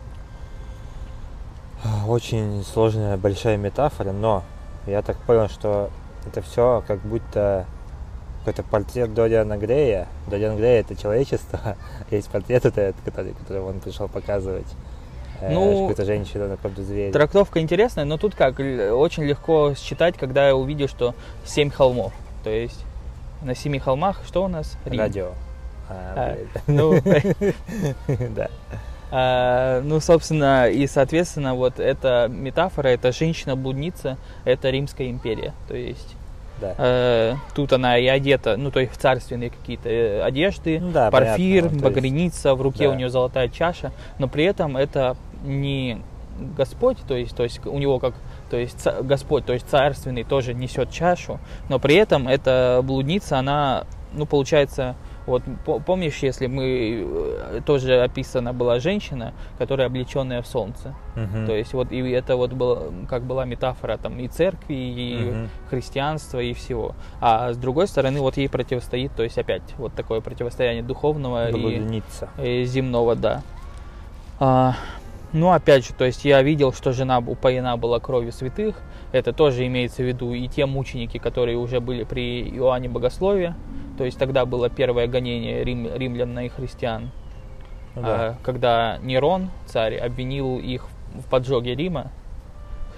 Очень 2.06 2.64
сложная, 2.64 3.16
большая 3.16 3.56
метафора, 3.56 4.12
но 4.12 4.42
я 4.86 5.02
так 5.02 5.16
понял, 5.18 5.48
что 5.48 5.90
это 6.26 6.42
все 6.42 6.82
как 6.86 7.00
будто 7.00 7.66
какой-то 8.40 8.62
портрет 8.62 9.14
Дориана 9.14 9.56
Грея. 9.56 10.08
Дориан 10.26 10.56
Грей 10.56 10.80
это 10.80 10.96
человечество, 10.96 11.76
есть 12.10 12.28
портрет 12.28 12.64
этот, 12.64 12.96
который, 13.04 13.32
который 13.32 13.62
он 13.62 13.80
пришел 13.80 14.08
показывать. 14.08 14.66
Э, 15.40 15.52
ну, 15.52 15.88
какая-то 15.88 16.04
женщина 16.04 16.48
на 16.48 16.56
каком-то 16.56 16.82
звере. 16.82 17.12
Трактовка 17.12 17.60
интересная, 17.60 18.04
но 18.04 18.18
тут 18.18 18.34
как, 18.34 18.58
очень 18.58 19.24
легко 19.24 19.74
считать, 19.74 20.16
когда 20.16 20.48
я 20.48 20.56
увидел, 20.56 20.88
что 20.88 21.14
семь 21.44 21.70
холмов. 21.70 22.12
То 22.44 22.50
есть 22.50 22.84
на 23.42 23.54
семи 23.54 23.78
холмах 23.78 24.22
что 24.26 24.44
у 24.44 24.48
нас? 24.48 24.76
Рим. 24.84 25.00
Радио. 25.00 25.30
А, 25.88 26.36
а, 26.36 26.60
ну, 26.66 26.94
да. 28.34 28.48
А, 29.10 29.80
ну, 29.82 29.98
собственно, 30.00 30.68
и, 30.68 30.86
соответственно, 30.86 31.54
вот 31.54 31.80
эта 31.80 32.28
метафора, 32.30 32.88
это 32.88 33.10
женщина-блудница, 33.10 34.18
это 34.44 34.70
Римская 34.70 35.08
империя. 35.08 35.52
То 35.68 35.74
есть 35.74 36.16
да. 36.60 36.74
Э, 36.76 37.34
тут 37.54 37.72
она 37.72 37.98
и 37.98 38.06
одета, 38.06 38.56
ну, 38.56 38.70
то 38.70 38.80
есть 38.80 38.92
в 38.92 38.98
царственные 38.98 39.50
какие-то 39.50 39.88
э, 39.88 40.22
одежды, 40.22 40.78
ну, 40.78 40.90
да, 40.90 41.10
парфир, 41.10 41.64
понятно, 41.64 41.88
багряница, 41.88 42.54
в 42.54 42.62
руке 42.62 42.84
да. 42.86 42.90
у 42.90 42.94
нее 42.96 43.08
золотая 43.08 43.48
чаша, 43.48 43.92
но 44.18 44.28
при 44.28 44.44
этом 44.44 44.76
это 44.76 45.16
не 45.42 46.02
Господь, 46.56 46.98
то 47.06 47.14
есть, 47.14 47.36
то 47.36 47.42
есть 47.42 47.64
у 47.66 47.78
него 47.78 47.98
как, 47.98 48.14
то 48.50 48.56
есть 48.56 48.86
Господь, 49.02 49.44
то 49.44 49.52
есть 49.52 49.68
царственный 49.68 50.24
тоже 50.24 50.54
несет 50.54 50.90
чашу, 50.90 51.38
но 51.68 51.78
при 51.78 51.96
этом 51.96 52.28
эта 52.28 52.80
блудница, 52.82 53.38
она, 53.38 53.84
ну, 54.12 54.26
получается, 54.26 54.96
вот 55.26 55.42
помнишь, 55.86 56.18
если 56.22 56.46
мы 56.46 57.06
э, 57.06 57.60
тоже 57.64 58.02
описана 58.02 58.52
была 58.52 58.80
женщина, 58.80 59.34
которая 59.58 59.86
облеченная 59.86 60.42
в 60.42 60.46
солнце, 60.46 60.94
uh-huh. 61.14 61.46
то 61.46 61.54
есть 61.54 61.72
вот 61.72 61.92
и 61.92 61.98
это 62.10 62.36
вот 62.36 62.52
было 62.52 62.92
как 63.08 63.22
была 63.22 63.44
метафора 63.44 63.96
там 63.98 64.18
и 64.18 64.26
церкви, 64.28 64.74
и 64.74 65.14
uh-huh. 65.14 65.48
христианства 65.68 66.40
и 66.40 66.52
всего, 66.54 66.94
а 67.20 67.52
с 67.52 67.56
другой 67.58 67.86
стороны 67.86 68.20
вот 68.20 68.38
ей 68.38 68.48
противостоит, 68.48 69.12
то 69.14 69.22
есть 69.22 69.38
опять 69.38 69.62
вот 69.76 69.92
такое 69.92 70.20
противостояние 70.20 70.82
духовного 70.82 71.50
и, 71.50 72.02
и 72.42 72.64
земного, 72.64 73.14
да. 73.14 73.42
А, 74.40 74.74
ну, 75.32 75.52
опять 75.52 75.86
же, 75.86 75.94
то 75.94 76.04
есть 76.04 76.24
я 76.24 76.42
видел, 76.42 76.72
что 76.72 76.92
жена 76.92 77.18
упоена 77.18 77.76
была 77.76 78.00
кровью 78.00 78.32
святых. 78.32 78.76
Это 79.12 79.32
тоже 79.32 79.66
имеется 79.66 80.02
в 80.02 80.06
виду 80.06 80.32
и 80.32 80.48
те 80.48 80.66
мученики, 80.66 81.18
которые 81.18 81.56
уже 81.56 81.80
были 81.80 82.04
при 82.04 82.42
Иоанне 82.56 82.88
Богослове. 82.88 83.54
То 83.96 84.04
есть 84.04 84.18
тогда 84.18 84.44
было 84.46 84.68
первое 84.68 85.06
гонение 85.06 85.62
рим, 85.62 85.88
римлян 85.94 86.34
на 86.34 86.48
христиан. 86.48 87.10
Ну 87.94 88.02
да. 88.02 88.08
А, 88.08 88.36
когда 88.42 88.98
Нерон, 89.02 89.50
царь, 89.66 89.96
обвинил 89.96 90.58
их 90.58 90.86
в 91.14 91.28
поджоге 91.28 91.74
Рима. 91.74 92.10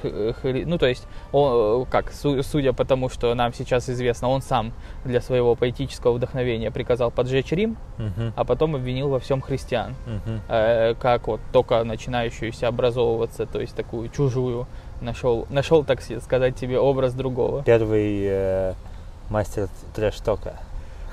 Хри- 0.08 0.64
Ну, 0.66 0.78
то 0.78 0.86
есть, 0.86 1.06
он, 1.32 1.86
как, 1.86 2.12
су- 2.12 2.42
судя 2.42 2.72
по 2.72 2.84
тому, 2.84 3.08
что 3.08 3.34
нам 3.34 3.52
сейчас 3.54 3.88
известно, 3.88 4.28
он 4.28 4.42
сам 4.42 4.72
для 5.04 5.20
своего 5.20 5.54
поэтического 5.54 6.12
вдохновения 6.12 6.70
приказал 6.70 7.10
поджечь 7.10 7.52
Рим, 7.52 7.76
Мгм. 7.98 8.32
а 8.36 8.44
потом 8.44 8.74
обвинил 8.74 9.08
во 9.08 9.18
всем 9.18 9.40
христиан 9.40 9.94
Мгм. 10.06 10.40
э, 10.48 10.94
как 11.00 11.28
вот 11.28 11.40
только 11.52 11.82
начинающуюся 11.84 12.68
образовываться, 12.68 13.46
то 13.46 13.60
есть 13.60 13.74
такую 13.74 14.08
чужую, 14.08 14.66
нашел, 15.00 15.46
нашел, 15.50 15.84
так 15.84 16.00
сказать, 16.02 16.58
себе 16.58 16.78
образ 16.78 17.14
другого. 17.14 17.62
Первый 17.64 18.22
э, 18.24 18.74
мастер 19.30 19.68
трэш-тока. 19.94 20.54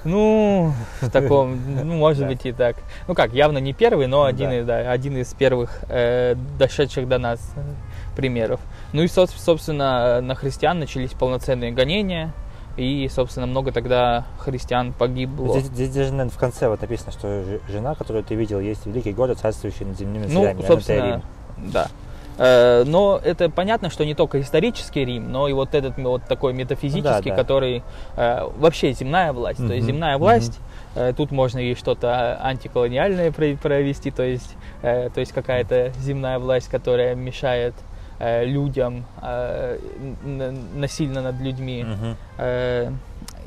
Ну, 0.05 0.71
в 1.01 1.09
таком, 1.09 1.59
ну, 1.83 1.95
может 1.95 2.25
быть 2.25 2.45
и 2.45 2.53
так. 2.53 2.77
Ну 3.09 3.15
как, 3.15 3.33
явно 3.33 3.57
не 3.57 3.73
первый, 3.73 4.07
но 4.07 4.23
один, 4.23 4.49
Да. 4.49 4.57
из, 4.59 4.65
да, 4.65 4.91
один 4.91 5.17
из 5.17 5.33
первых 5.33 5.81
э, 5.89 6.35
дошедших 6.57 7.05
до 7.09 7.17
нас 7.17 7.53
э, 7.57 7.61
примеров. 8.15 8.59
Ну 8.93 9.01
и, 9.03 9.07
со- 9.07 9.27
собственно, 9.27 10.21
на 10.21 10.35
христиан 10.35 10.79
начались 10.79 11.11
полноценные 11.11 11.71
гонения, 11.71 12.33
и, 12.77 13.09
собственно, 13.13 13.45
много 13.45 13.71
тогда 13.71 14.25
христиан 14.37 14.93
погибло. 14.93 15.59
Здесь, 15.59 15.71
здесь 15.71 15.89
даже, 15.89 16.11
наверное, 16.11 16.31
в 16.31 16.37
конце 16.37 16.69
вот 16.69 16.81
написано, 16.81 17.11
что 17.11 17.43
жена, 17.67 17.95
которую 17.95 18.23
ты 18.23 18.35
видел, 18.35 18.59
есть 18.59 18.85
великий 18.85 19.11
город, 19.11 19.39
царствующий 19.39 19.85
над 19.85 19.97
земными 19.97 20.27
Ну, 20.29 20.41
царями. 20.43 20.59
Это 20.59 20.67
собственно, 20.67 21.21
да. 21.57 21.87
Э, 22.37 22.85
Но 22.85 23.19
это 23.21 23.49
понятно, 23.49 23.89
что 23.89 24.05
не 24.05 24.15
только 24.15 24.39
исторический 24.39 25.03
Рим, 25.03 25.29
но 25.29 25.49
и 25.49 25.53
вот 25.53 25.75
этот 25.75 25.97
вот 25.97 26.23
такой 26.23 26.53
метафизический, 26.53 27.31
Ну 27.31 27.35
да. 27.35 27.43
который 27.43 27.83
э, 28.15 28.47
вообще 28.57 28.93
земная 28.93 29.33
власть. 29.33 29.59
То 29.67 29.73
есть 29.73 29.85
земная 29.85 30.17
власть, 30.17 30.57
э, 30.95 31.11
тут 31.17 31.31
можно 31.31 31.59
и 31.59 31.75
что-то 31.75 32.39
антиколониальное 32.41 33.33
про- 33.33 33.57
провести, 33.57 34.09
то 34.09 34.23
есть, 34.23 34.55
то 34.81 35.11
есть 35.17 35.33
какая-то 35.33 35.91
земная 35.99 36.39
власть, 36.39 36.69
которая 36.69 37.13
мешает 37.15 37.73
людям 38.43 39.05
э, 39.21 39.77
н- 40.23 40.41
н- 40.41 40.79
насильно 40.79 41.21
над 41.21 41.39
людьми 41.39 41.85
э, 42.37 42.91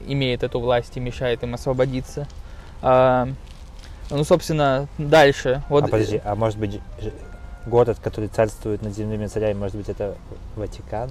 имеет 0.06 0.42
эту 0.42 0.60
власть 0.60 0.96
и 0.96 1.00
мешает 1.00 1.42
им 1.42 1.54
освободиться. 1.54 2.26
А, 2.80 3.28
ну, 4.10 4.24
собственно, 4.24 4.88
дальше. 4.98 5.62
Вот, 5.68 5.84
А 5.84 5.88
подожди, 5.88 6.20
а 6.24 6.34
может 6.34 6.58
быть 6.58 6.80
город, 7.66 7.98
который 8.02 8.28
царствует 8.28 8.82
над 8.82 8.94
земными 8.94 9.26
царями, 9.26 9.58
может 9.58 9.76
быть 9.76 9.88
это 9.88 10.16
Ватикан? 10.56 11.10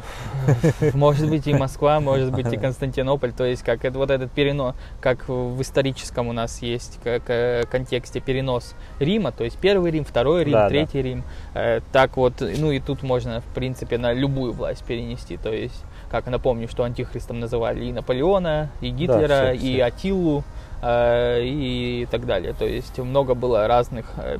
Может 0.94 1.28
быть 1.28 1.46
и 1.46 1.54
Москва, 1.66 2.00
может 2.00 2.32
быть 2.32 2.52
и 2.52 2.56
Константинополь, 2.56 3.32
то 3.32 3.44
есть 3.44 3.62
как 3.62 3.84
это 3.84 3.98
вот 3.98 4.10
этот 4.10 4.30
перенос, 4.32 4.74
как 5.00 5.28
в 5.28 5.60
историческом 5.60 6.28
у 6.28 6.32
нас 6.32 6.62
есть 6.62 6.98
как, 7.02 7.24
контексте 7.70 8.20
перенос 8.20 8.74
Рима, 8.98 9.32
то 9.32 9.44
есть 9.44 9.58
первый 9.58 9.90
Рим, 9.90 10.04
второй 10.04 10.44
Рим, 10.44 10.52
Да, 10.52 10.64
да. 10.64 10.68
третий 10.68 11.02
Рим, 11.02 11.24
Э, 11.54 11.80
так 11.92 12.16
вот, 12.16 12.34
ну 12.40 12.70
и 12.70 12.80
тут 12.80 13.02
можно 13.02 13.40
в 13.40 13.54
принципе 13.54 13.98
на 13.98 14.12
любую 14.12 14.52
власть 14.52 14.84
перенести, 14.84 15.36
то 15.36 15.52
есть 15.52 15.82
как 16.10 16.26
напомню, 16.26 16.68
что 16.68 16.84
антихристом 16.84 17.40
называли 17.40 17.84
и 17.84 17.92
Наполеона, 17.92 18.70
и 18.80 18.90
Гитлера, 18.90 19.54
всё, 19.54 19.66
и 19.66 19.74
всё. 19.74 19.84
Атиллу 19.86 20.44
э, 20.82 21.40
и 21.44 22.06
так 22.10 22.26
далее, 22.26 22.52
то 22.52 22.66
есть 22.66 22.98
много 22.98 23.34
было 23.34 23.66
разных 23.66 24.06
э, 24.18 24.38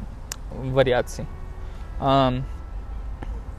вариаций. 0.53 1.25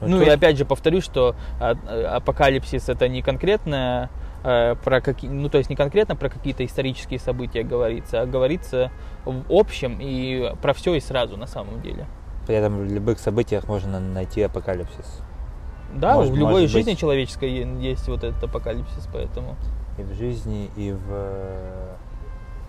Ну 0.00 0.20
и 0.22 0.28
опять 0.28 0.56
же 0.58 0.64
повторюсь, 0.64 1.04
что 1.04 1.34
а, 1.60 1.74
э, 1.74 2.04
апокалипсис 2.04 2.88
это 2.88 3.08
не 3.08 3.22
конкретно 3.22 4.10
э, 4.44 4.74
про 4.82 5.00
какие, 5.00 5.30
ну 5.30 5.48
то 5.48 5.58
есть 5.58 5.70
не 5.70 5.76
конкретно 5.76 6.14
про 6.16 6.28
какие-то 6.28 6.64
исторические 6.64 7.18
события 7.18 7.62
говорится, 7.62 8.20
а 8.22 8.26
говорится 8.26 8.90
в 9.24 9.44
общем 9.50 9.98
и 10.00 10.52
про 10.62 10.72
все 10.72 10.94
и 10.94 11.00
сразу 11.00 11.36
на 11.36 11.46
самом 11.46 11.80
деле. 11.82 12.06
При 12.46 12.56
этом 12.56 12.78
в 12.78 12.92
любых 12.92 13.18
событиях 13.18 13.66
можно 13.68 14.00
найти 14.00 14.42
апокалипсис. 14.42 15.20
Да, 15.94 16.14
Может- 16.14 16.32
в 16.32 16.36
любой 16.36 16.52
может 16.52 16.70
жизни 16.70 16.90
быть. 16.90 16.98
человеческой 17.00 17.50
есть 17.80 18.08
вот 18.08 18.22
этот 18.24 18.42
апокалипсис, 18.44 19.08
поэтому. 19.12 19.56
И 19.98 20.02
в 20.02 20.14
жизни, 20.14 20.70
и 20.76 20.92
в, 20.92 21.96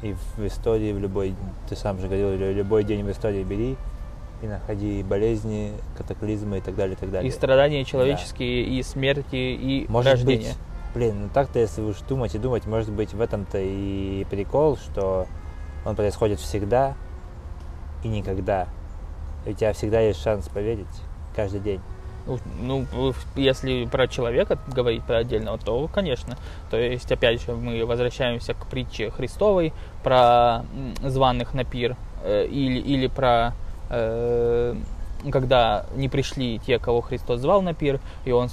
и 0.02 0.14
в 0.14 0.46
истории, 0.48 0.94
в 0.94 1.00
любой, 1.00 1.36
ты 1.68 1.76
сам 1.76 2.00
же 2.00 2.08
говорил, 2.08 2.32
лю- 2.32 2.54
любой 2.54 2.84
день 2.84 3.04
в 3.06 3.12
истории 3.12 3.44
бери 3.44 3.78
и 4.42 4.48
находи 4.48 5.04
болезни, 5.04 5.74
катаклизмы 5.98 6.60
и 6.60 6.62
так 6.62 6.76
далее, 6.76 6.96
и 6.96 7.00
так 7.00 7.12
далее. 7.12 7.28
И 7.28 7.32
страдания 7.32 7.84
человеческие, 7.84 8.64
и 8.64 8.84
смерти, 8.84 9.36
и 9.36 9.86
Может 9.90 10.14
рождение. 10.14 10.50
быть, 10.50 10.58
блин, 10.94 11.24
ну 11.24 11.30
так-то, 11.34 11.60
если 11.60 11.82
уж 11.82 11.98
думать 12.08 12.36
и 12.36 12.40
думать, 12.40 12.66
может 12.66 12.92
быть, 12.92 13.14
в 13.14 13.22
этом-то 13.22 13.58
и 13.60 14.26
прикол, 14.30 14.78
что 14.78 15.28
он 15.86 15.96
происходит 15.96 16.40
всегда 16.40 16.96
и 18.04 18.08
никогда. 18.08 18.68
И 19.46 19.52
у 19.52 19.54
тебя 19.54 19.74
всегда 19.74 20.00
есть 20.00 20.22
шанс 20.22 20.48
поверить 20.48 20.88
каждый 21.36 21.60
день. 21.60 21.82
Ну, 22.62 22.86
Ну, 22.94 23.14
если 23.36 23.86
про 23.86 24.08
человека 24.08 24.60
говорить 24.68 25.04
про 25.04 25.18
отдельного, 25.18 25.58
то, 25.58 25.90
конечно. 25.94 26.38
То 26.70 26.78
есть, 26.78 27.12
опять 27.12 27.42
же, 27.42 27.54
мы 27.54 27.86
возвращаемся 27.86 28.54
к 28.54 28.68
притче 28.68 29.10
Христовой 29.10 29.74
про 30.04 30.64
званых 31.04 31.54
на 31.54 31.64
пир 31.64 31.96
э, 32.24 32.46
или, 32.46 32.80
или 32.80 33.08
про 33.08 33.54
когда 35.32 35.86
не 35.96 36.08
пришли 36.08 36.60
те, 36.66 36.80
кого 36.80 37.02
Христос 37.02 37.42
звал 37.42 37.62
на 37.62 37.74
пир, 37.74 38.00
и 38.26 38.32
он, 38.32 38.50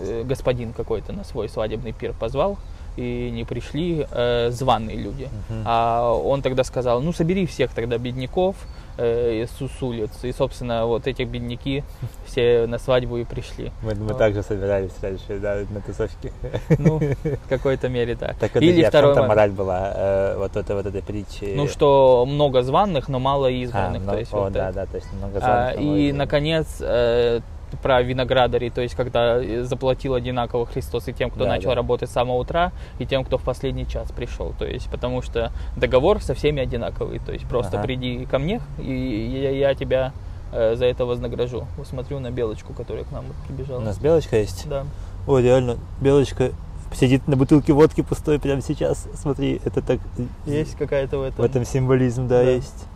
э, 0.00 0.22
господин 0.24 0.72
какой-то 0.72 1.12
на 1.12 1.24
свой 1.24 1.48
свадебный 1.48 1.92
пир 1.92 2.12
позвал, 2.12 2.58
и 2.96 3.30
не 3.30 3.44
пришли 3.44 4.06
э, 4.10 4.50
званые 4.50 4.96
люди. 4.96 5.28
Мгм. 5.48 5.62
А 5.64 6.12
он 6.12 6.42
тогда 6.42 6.64
сказал, 6.64 7.00
ну 7.00 7.12
собери 7.12 7.46
всех 7.46 7.72
тогда 7.72 7.98
бедняков 7.98 8.56
э, 8.96 9.46
с 9.46 9.82
улиц. 9.82 10.10
И, 10.22 10.32
собственно, 10.32 10.86
вот 10.86 11.06
этих 11.06 11.28
бедняки 11.28 11.84
все 12.26 12.66
на 12.66 12.78
свадьбу 12.78 13.16
и 13.18 13.24
пришли. 13.24 13.72
Мы, 13.82 13.94
мы 13.94 14.08
Вот. 14.08 14.18
также 14.18 14.42
собирались 14.42 14.92
раньше, 15.02 15.38
да, 15.38 15.58
на 15.70 15.80
тусовке. 15.80 16.32
Ну, 16.78 16.98
в 16.98 17.48
какой-то 17.48 17.88
мере, 17.88 18.14
да. 18.14 18.34
Так 18.38 18.54
вот, 18.54 18.62
Или 18.62 18.80
я 18.80 18.88
второй 18.88 19.10
момент. 19.14 19.28
мораль 19.28 19.50
была 19.50 19.92
э, 19.94 20.36
вот, 20.38 20.56
это, 20.56 20.74
вот 20.74 20.86
этой 20.86 21.02
притчи. 21.02 21.54
Ну, 21.56 21.66
что 21.68 22.24
много 22.26 22.62
званных, 22.62 23.08
но 23.08 23.18
мало 23.18 23.48
А, 23.48 23.50
избранных. 23.50 24.02
ну, 24.04 24.12
то 24.12 24.18
есть 24.18 24.32
о, 24.32 24.40
вот 24.40 24.52
да, 24.52 24.66
это. 24.70 24.74
да, 24.74 24.86
то 24.86 24.96
есть 24.96 25.12
много 25.12 25.38
А, 25.38 25.72
званых, 25.72 25.80
но 25.80 25.96
и, 25.96 26.12
наконец, 26.12 26.66
э, 26.80 27.40
про 27.78 28.02
виноградарей, 28.02 28.70
то 28.70 28.80
есть 28.80 28.94
когда 28.94 29.42
э, 29.42 29.62
заплатил 29.64 30.14
одинаково 30.14 30.66
Христос 30.66 31.08
и 31.08 31.12
тем, 31.12 31.30
кто 31.30 31.44
Да, 31.44 31.50
начал 31.50 31.70
да. 31.70 31.76
работать 31.76 32.10
с 32.10 32.12
самого 32.12 32.36
утра, 32.38 32.72
и 32.98 33.06
тем, 33.06 33.24
кто 33.24 33.38
в 33.38 33.42
последний 33.42 33.86
час 33.86 34.10
пришел. 34.12 34.52
То 34.58 34.64
есть, 34.66 34.90
потому 34.90 35.22
что 35.22 35.52
договор 35.76 36.20
со 36.22 36.34
всеми 36.34 36.60
одинаковый. 36.62 37.18
То 37.20 37.32
есть 37.32 37.46
просто 37.46 37.78
Ага. 37.78 37.86
приди 37.86 38.26
ко 38.26 38.38
мне, 38.38 38.60
и 38.78 39.40
я, 39.42 39.50
я 39.50 39.74
тебя 39.74 40.12
э, 40.52 40.74
за 40.76 40.86
это 40.86 41.04
вознагражу. 41.06 41.66
Вот 41.76 41.86
смотрю 41.86 42.18
на 42.20 42.30
белочку, 42.30 42.72
которая 42.72 43.04
к 43.04 43.10
нам 43.12 43.24
вот 43.26 43.36
прибежала. 43.46 43.78
У 43.80 43.84
нас 43.84 43.98
белочка 43.98 44.36
есть? 44.38 44.68
Да. 44.68 44.84
Ой, 45.26 45.42
реально, 45.42 45.76
белочка 46.00 46.50
сидит 46.92 47.28
на 47.28 47.36
бутылке 47.36 47.72
водки 47.72 48.00
пустой 48.00 48.40
прямо 48.40 48.62
сейчас. 48.62 49.06
Смотри, 49.14 49.60
это 49.64 49.80
так... 49.80 50.00
Есть 50.46 50.76
какая-то 50.76 51.18
в 51.18 51.22
этом. 51.22 51.36
В 51.36 51.48
этом 51.48 51.64
символизм, 51.64 52.26
да, 52.26 52.42
Да. 52.42 52.50
есть. 52.50 52.86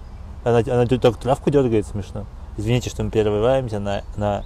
Она, 0.43 0.59
она 0.59 0.87
так 0.87 1.17
травку 1.17 1.51
дергает 1.51 1.87
смешно. 1.87 2.25
Извините, 2.57 2.91
что 2.91 3.03
мы 3.03 3.11
прерываемся 3.11 3.79
на, 3.81 4.03
на 4.17 4.45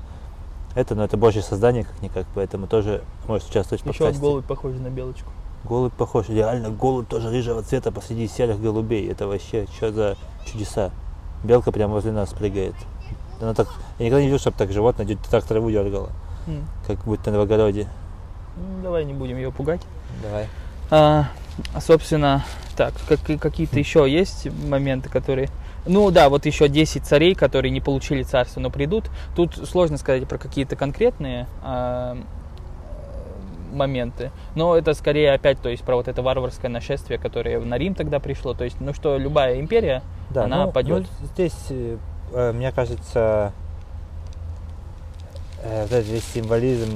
это, 0.79 0.95
но 0.95 1.03
это 1.05 1.17
божье 1.17 1.43
создание 1.43 1.83
как-никак, 1.83 2.25
поэтому 2.37 2.69
тоже 2.69 3.03
может 3.27 3.49
участвовать 3.49 3.83
в 3.83 3.87
Еще 3.87 3.99
подкасте. 3.99 4.21
голубь 4.23 4.47
похож 4.47 4.75
на 4.77 4.89
белочку. 4.91 5.29
Голубь 5.65 5.93
похож, 5.93 6.29
реально 6.29 6.71
голубь 6.71 7.09
тоже 7.09 7.31
рыжего 7.31 7.63
цвета 7.65 7.91
посреди 7.91 8.29
серых 8.29 8.61
голубей. 8.61 9.11
Это 9.11 9.27
вообще 9.27 9.67
что 9.77 9.91
за 9.93 10.17
чудеса. 10.47 10.93
Белка 11.43 11.73
прямо 11.73 11.95
возле 11.95 12.13
нас 12.13 12.33
прыгает. 12.33 12.75
Она 13.41 13.55
так, 13.55 13.67
я 13.99 14.07
никогда 14.07 14.21
не 14.21 14.27
видел, 14.27 14.39
чтобы 14.39 14.57
так 14.57 14.71
животное 14.71 15.19
так 15.31 15.45
траву 15.45 15.69
дергало, 15.69 16.11
М. 16.47 16.65
как 16.87 16.99
будто 17.05 17.33
на 17.33 17.39
в 17.39 17.43
огороде. 17.43 17.89
Ну, 18.57 18.83
Давай 18.85 19.05
не 19.05 19.15
будем 19.15 19.37
ее 19.37 19.51
пугать. 19.51 19.83
Давай. 20.23 20.47
А, 20.91 21.27
собственно, 21.81 22.45
так, 22.77 22.95
как, 23.09 23.19
какие-то 23.41 23.79
еще 23.81 24.09
есть 24.09 24.47
моменты, 24.69 25.09
которые... 25.09 25.49
Ну 25.87 26.11
да, 26.11 26.29
вот 26.29 26.47
еще 26.47 26.69
10 26.69 27.05
царей, 27.05 27.35
которые 27.35 27.71
не 27.71 27.81
получили 27.81 28.23
царство, 28.23 28.61
но 28.61 28.71
придут. 28.71 29.11
Тут 29.35 29.57
сложно 29.57 29.97
сказать 29.97 30.29
про 30.29 30.39
какие-то 30.39 30.77
конкретные 30.77 31.47
а, 31.63 32.19
моменты. 33.73 34.31
Но 34.55 34.77
это 34.77 34.95
скорее 34.95 35.33
опять, 35.33 35.61
то 35.61 35.69
есть 35.69 35.83
про 35.83 35.97
вот 35.97 36.09
это 36.09 36.23
варварское 36.23 36.71
нашествие, 36.71 37.19
которое 37.19 37.61
на 37.61 37.79
Рим 37.79 37.95
тогда 37.95 38.21
пришло. 38.21 38.55
То 38.55 38.65
есть, 38.65 38.81
ну 38.81 38.93
что, 38.93 39.17
любая 39.17 39.61
империя, 39.61 40.03
Да, 40.31 40.45
она 40.45 40.67
ну, 40.67 40.73
падет. 40.73 41.07
ну, 41.21 41.27
здесь, 41.27 41.67
э, 41.71 41.97
э, 42.33 42.53
мне 42.53 42.73
кажется, 42.73 43.53
э, 45.63 45.83
вот 45.83 45.93
этот 45.93 46.09
весь 46.09 46.25
символизм 46.25 46.91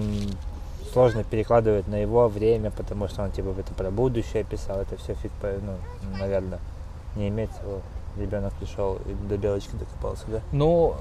сложно 0.93 1.25
перекладывать 1.25 1.89
на 1.89 1.97
его 1.97 2.29
время, 2.29 2.71
потому 2.71 3.09
что 3.09 3.23
он 3.23 3.31
типа 3.31 3.55
это 3.59 3.73
про 3.73 3.91
будущее 3.91 4.45
писал, 4.45 4.81
это 4.81 4.97
все 4.97 5.15
фиг, 5.15 5.33
ну, 5.43 5.73
наверное, 6.19 6.59
не 7.17 7.29
имеет 7.29 7.51
ребенок 8.19 8.53
пришел 8.55 8.99
и 9.07 9.29
до 9.29 9.37
белочки 9.37 9.75
докопался, 9.77 10.25
да? 10.29 10.41
Ну, 10.53 10.95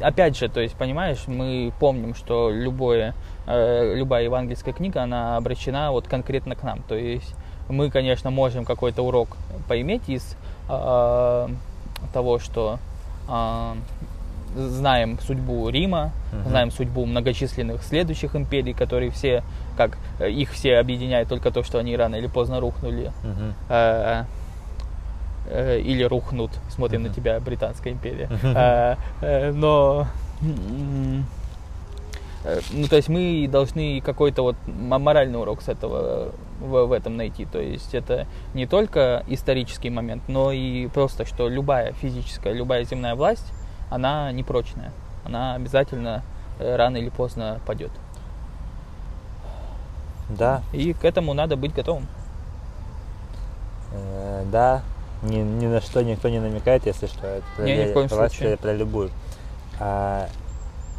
опять 0.00 0.36
же, 0.36 0.48
то 0.48 0.60
есть, 0.60 0.74
понимаешь, 0.74 1.24
мы 1.26 1.72
помним, 1.78 2.14
что 2.14 2.50
любое, 2.50 3.14
э, 3.46 3.94
любая 3.94 4.24
евангельская 4.24 4.74
книга, 4.74 5.02
она 5.02 5.36
обращена 5.36 5.92
вот 5.92 6.08
конкретно 6.08 6.56
к 6.56 6.62
нам. 6.62 6.82
То 6.82 6.94
есть 6.94 7.34
мы, 7.68 7.90
конечно, 7.90 8.30
можем 8.30 8.64
какой-то 8.64 9.02
урок 9.02 9.36
поиметь 9.68 10.08
из 10.08 10.36
э, 10.68 11.48
того, 12.12 12.38
что 12.38 12.78
э, 13.28 13.74
знаем 14.56 15.18
судьбу 15.20 15.68
Рима, 15.68 16.12
uh-huh. 16.32 16.48
знаем 16.48 16.70
судьбу 16.70 17.04
многочисленных 17.04 17.82
следующих 17.82 18.34
империй, 18.34 18.72
которые 18.72 19.10
все, 19.10 19.42
как 19.76 19.98
их 20.20 20.50
все 20.52 20.78
объединяет 20.78 21.28
только 21.28 21.50
то, 21.50 21.62
что 21.62 21.78
они 21.78 21.96
рано 21.96 22.16
или 22.16 22.26
поздно 22.26 22.60
рухнули. 22.60 23.12
Uh-huh. 23.22 23.52
Э, 23.68 24.24
э, 25.48 25.80
или 25.80 26.02
рухнут, 26.02 26.50
смотрим 26.68 27.02
на 27.04 27.08
тебя, 27.08 27.40
Британская 27.40 27.90
империя. 27.90 28.28
Uh-huh. 28.30 28.98
Э, 29.22 29.52
но 29.52 30.06
э, 32.44 32.60
ну, 32.70 32.86
то 32.88 32.96
есть 32.96 33.08
мы 33.08 33.48
должны 33.50 34.00
какой-то 34.00 34.42
вот 34.42 34.56
моральный 34.66 35.38
урок 35.38 35.62
с 35.62 35.68
этого 35.68 36.32
в, 36.60 36.86
в 36.86 36.92
этом 36.92 37.16
найти. 37.16 37.44
То 37.44 37.60
есть 37.60 37.94
это 37.94 38.26
не 38.54 38.66
только 38.66 39.24
исторический 39.26 39.90
момент, 39.90 40.22
но 40.28 40.52
и 40.52 40.86
просто, 40.88 41.24
что 41.24 41.48
любая 41.48 41.92
физическая, 41.92 42.52
любая 42.52 42.84
земная 42.84 43.14
власть, 43.14 43.52
она 43.90 44.30
непрочная. 44.32 44.92
Она 45.24 45.54
обязательно 45.54 46.22
рано 46.58 46.96
или 46.96 47.08
поздно 47.08 47.60
падет. 47.66 47.90
Да. 50.28 50.62
И 50.72 50.92
к 50.92 51.04
этому 51.04 51.34
надо 51.34 51.56
быть 51.56 51.74
готовым. 51.74 52.06
Э, 53.92 54.44
да, 54.50 54.82
ни, 55.26 55.38
ни 55.38 55.66
на 55.66 55.80
что 55.80 56.02
никто 56.02 56.28
не 56.28 56.40
намекает, 56.40 56.86
если 56.86 57.06
что. 57.06 57.26
Это 57.26 57.44
про, 57.56 57.64
не, 57.64 57.76
ни 57.76 57.90
в 57.90 57.92
коем 57.92 58.08
случае. 58.08 58.56
про 58.56 58.72
любую. 58.72 59.10
А, 59.78 60.28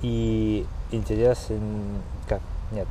и 0.01 0.65
интересен, 0.91 1.59
как, 2.27 2.41
нет, 2.71 2.87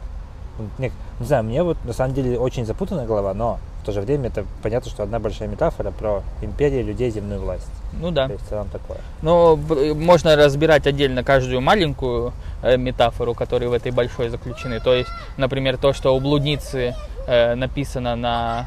не, 0.79 0.91
не 1.21 1.27
знаю, 1.27 1.45
мне 1.45 1.63
вот 1.63 1.77
на 1.85 1.93
самом 1.93 2.15
деле 2.15 2.39
очень 2.39 2.65
запутанная 2.65 3.07
голова, 3.07 3.35
но 3.35 3.59
в 3.83 3.87
то 3.87 3.93
же 3.93 4.01
время 4.01 4.29
это 4.29 4.45
понятно, 4.63 4.91
что 4.91 5.03
одна 5.05 5.19
большая 5.19 5.49
метафора 5.49 5.93
про 5.93 6.23
империю 6.43 6.85
людей, 6.85 7.11
земную 7.11 7.41
власть. 7.41 7.71
Ну 8.01 8.11
да. 8.11 8.27
То 8.27 8.33
есть 8.33 8.45
в 8.45 8.49
целом 8.49 8.69
такое. 8.69 8.99
Но 9.23 9.57
можно 9.57 10.35
разбирать 10.35 10.87
отдельно 10.87 11.23
каждую 11.23 11.61
маленькую 11.61 12.33
э, 12.63 12.77
метафору, 12.77 13.35
которые 13.35 13.69
в 13.69 13.73
этой 13.73 13.93
большой 13.93 14.29
заключены. 14.29 14.81
То 14.81 14.95
есть, 14.95 15.11
например, 15.37 15.77
то, 15.77 15.93
что 15.93 16.17
у 16.17 16.21
блудницы 16.21 16.97
э, 17.27 17.55
написано 17.55 18.17
на 18.17 18.67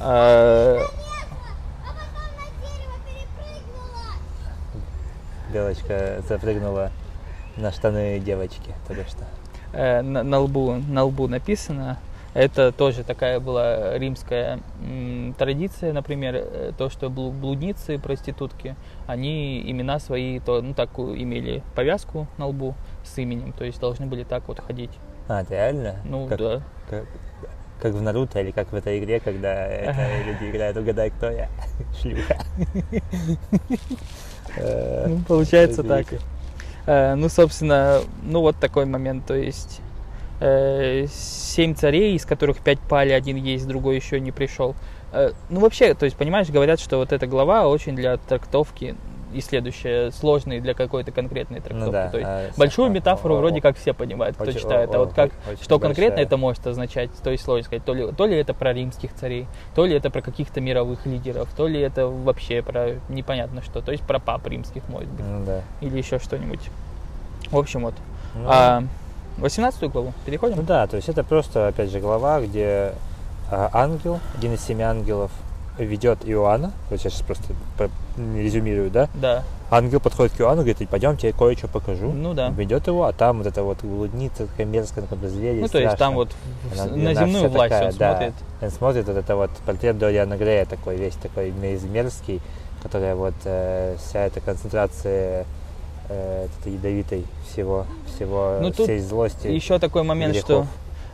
э, 0.00 0.80
Белочка 5.52 6.22
запрыгнула 6.28 6.90
на 7.56 7.72
штаны 7.72 8.18
девочки 8.20 8.74
только 8.86 9.08
что. 9.08 9.24
Э, 9.72 10.02
на, 10.02 10.22
на, 10.22 10.40
лбу, 10.40 10.74
на 10.74 11.04
лбу 11.04 11.28
написано. 11.28 11.98
Это 12.32 12.70
тоже 12.70 13.02
такая 13.02 13.40
была 13.40 13.98
римская 13.98 14.60
м, 14.80 15.34
традиция, 15.36 15.92
например, 15.92 16.36
э, 16.36 16.72
то, 16.78 16.88
что 16.88 17.10
блудницы, 17.10 17.98
проститутки, 17.98 18.76
они 19.08 19.60
имена 19.68 19.98
свои, 19.98 20.38
то, 20.38 20.62
ну, 20.62 20.72
так 20.72 20.90
имели 20.98 21.62
повязку 21.74 22.28
на 22.38 22.46
лбу 22.46 22.76
с 23.04 23.18
именем, 23.18 23.52
то 23.52 23.64
есть 23.64 23.80
должны 23.80 24.06
были 24.06 24.22
так 24.22 24.46
вот 24.46 24.60
ходить. 24.60 24.92
А, 25.28 25.44
реально? 25.48 25.96
Ну, 26.04 26.28
как, 26.28 26.38
да. 26.38 26.62
Как, 26.88 27.04
как 27.80 27.94
в 27.94 28.02
Наруто 28.02 28.40
или 28.40 28.52
как 28.52 28.70
в 28.70 28.76
этой 28.76 29.00
игре, 29.00 29.18
когда 29.18 29.66
это, 29.66 29.96
люди 30.26 30.50
играют 30.50 30.76
«Угадай, 30.76 31.10
кто 31.10 31.30
я?» 31.30 31.48
Шлюха. 32.00 32.38
Ну, 34.56 35.20
получается 35.26 35.82
так. 35.82 36.06
Э, 36.86 37.14
ну, 37.14 37.28
собственно, 37.28 38.00
ну 38.22 38.40
вот 38.40 38.56
такой 38.56 38.86
момент, 38.86 39.26
то 39.26 39.34
есть 39.34 39.80
э, 40.40 41.06
семь 41.12 41.74
царей, 41.74 42.16
из 42.16 42.24
которых 42.24 42.58
пять 42.58 42.80
пали, 42.80 43.12
один 43.12 43.36
есть, 43.36 43.66
другой 43.66 43.96
еще 43.96 44.18
не 44.20 44.32
пришел. 44.32 44.74
Э, 45.12 45.30
ну, 45.50 45.60
вообще, 45.60 45.94
то 45.94 46.04
есть, 46.04 46.16
понимаешь, 46.16 46.48
говорят, 46.48 46.80
что 46.80 46.96
вот 46.96 47.12
эта 47.12 47.26
глава 47.26 47.68
очень 47.68 47.94
для 47.94 48.16
трактовки 48.16 48.96
и 49.32 49.40
следующее 49.40 50.10
сложные 50.10 50.60
для 50.60 50.74
какой-то 50.74 51.12
конкретной 51.12 51.60
трактовки. 51.60 51.86
Ну, 51.86 51.92
да, 51.92 52.08
то 52.08 52.18
есть 52.18 52.28
а, 52.28 52.50
большую 52.56 52.86
а, 52.86 52.90
метафору 52.90 53.36
о, 53.36 53.38
вроде 53.38 53.60
как 53.60 53.76
все 53.76 53.92
понимают, 53.92 54.36
кто 54.36 54.44
очень, 54.44 54.60
читает, 54.60 54.94
а 54.94 54.98
вот 54.98 55.12
как 55.12 55.30
что 55.60 55.78
конкретно 55.78 56.16
большая. 56.16 56.26
это 56.26 56.36
может 56.36 56.66
означать, 56.66 57.10
то 57.22 57.30
есть 57.30 57.44
сложно 57.44 57.64
сказать, 57.64 57.84
то 57.84 57.94
ли, 57.94 58.12
то 58.12 58.26
ли 58.26 58.36
это 58.36 58.54
про 58.54 58.72
римских 58.72 59.14
царей, 59.14 59.46
то 59.74 59.86
ли 59.86 59.94
это 59.94 60.10
про 60.10 60.22
каких-то 60.22 60.60
мировых 60.60 61.06
лидеров, 61.06 61.48
то 61.56 61.66
ли 61.66 61.80
это 61.80 62.06
вообще 62.06 62.62
про 62.62 62.96
непонятно 63.08 63.62
что, 63.62 63.80
то 63.80 63.92
есть 63.92 64.04
про 64.04 64.18
пап 64.18 64.46
римских 64.46 64.88
может 64.88 65.08
быть, 65.10 65.24
ну, 65.26 65.44
да. 65.44 65.62
или 65.80 65.96
еще 65.98 66.18
что-нибудь. 66.18 66.60
В 67.50 67.58
общем 67.58 67.82
вот. 67.82 67.94
Ну, 68.34 68.46
а, 68.48 68.84
18 69.38 69.90
главу 69.90 70.12
переходим? 70.24 70.56
Ну 70.56 70.62
да, 70.62 70.86
то 70.86 70.96
есть 70.96 71.08
это 71.08 71.24
просто, 71.24 71.68
опять 71.68 71.90
же, 71.90 72.00
глава, 72.00 72.40
где 72.40 72.92
а, 73.50 73.70
ангел, 73.72 74.20
один 74.36 74.54
из 74.54 74.60
семи 74.60 74.82
ангелов, 74.82 75.30
ведет 75.84 76.18
Иоанна, 76.24 76.72
вот 76.90 77.00
я 77.02 77.10
сейчас 77.10 77.22
просто 77.22 77.54
резюмирую, 78.16 78.90
да? 78.90 79.08
Да. 79.14 79.44
Ангел 79.70 80.00
подходит 80.00 80.32
к 80.32 80.40
Иоанну, 80.40 80.62
говорит, 80.62 80.88
пойдем, 80.88 81.16
тебе 81.16 81.32
кое-что 81.32 81.68
покажу. 81.68 82.12
Ну 82.12 82.34
да. 82.34 82.48
Ведет 82.50 82.88
его, 82.88 83.04
а 83.04 83.12
там 83.12 83.38
вот 83.38 83.46
это 83.46 83.62
вот 83.62 83.78
блудница, 83.82 84.46
такая 84.46 84.66
мерзкая, 84.66 85.04
как 85.06 85.18
зверь. 85.28 85.60
Ну 85.60 85.68
то 85.68 85.78
есть 85.78 85.96
там 85.96 86.14
вот 86.14 86.30
она, 86.72 86.86
на 86.96 87.14
земную 87.14 87.48
власть 87.48 87.70
такая, 87.70 87.90
он 87.90 87.96
да, 87.96 88.16
смотрит. 88.16 88.34
Он 88.60 88.70
смотрит 88.70 89.06
вот 89.06 89.16
это 89.16 89.36
вот 89.36 89.50
портрет 89.64 89.98
Дориана 89.98 90.36
Грея 90.36 90.64
такой, 90.64 90.96
весь 90.96 91.14
такой 91.14 91.52
мерзкий, 91.52 92.40
которая 92.82 93.14
вот 93.14 93.34
э, 93.44 93.96
вся 93.98 94.26
эта 94.26 94.40
концентрация 94.40 95.46
э, 96.08 96.46
этой 96.60 96.72
ядовитой 96.72 97.24
всего, 97.48 97.86
всего, 98.14 98.58
ну, 98.60 98.72
всей 98.72 98.98
злости. 98.98 99.46
Еще 99.46 99.78
такой 99.78 100.02
момент, 100.02 100.34
грехов. 100.34 100.66
что 100.66 100.66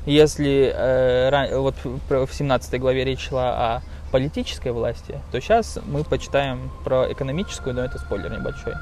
если 0.06 0.72
э, 0.74 1.58
вот 1.58 1.74
в 1.84 2.32
17 2.32 2.80
главе 2.80 3.04
речь 3.04 3.28
шла 3.28 3.76
о 3.76 3.82
политической 4.16 4.72
власти, 4.72 5.20
то 5.30 5.38
сейчас 5.42 5.78
мы 5.84 6.02
почитаем 6.02 6.70
про 6.84 7.12
экономическую, 7.12 7.74
но 7.74 7.84
это 7.84 7.98
спойлер 7.98 8.32
небольшой. 8.32 8.72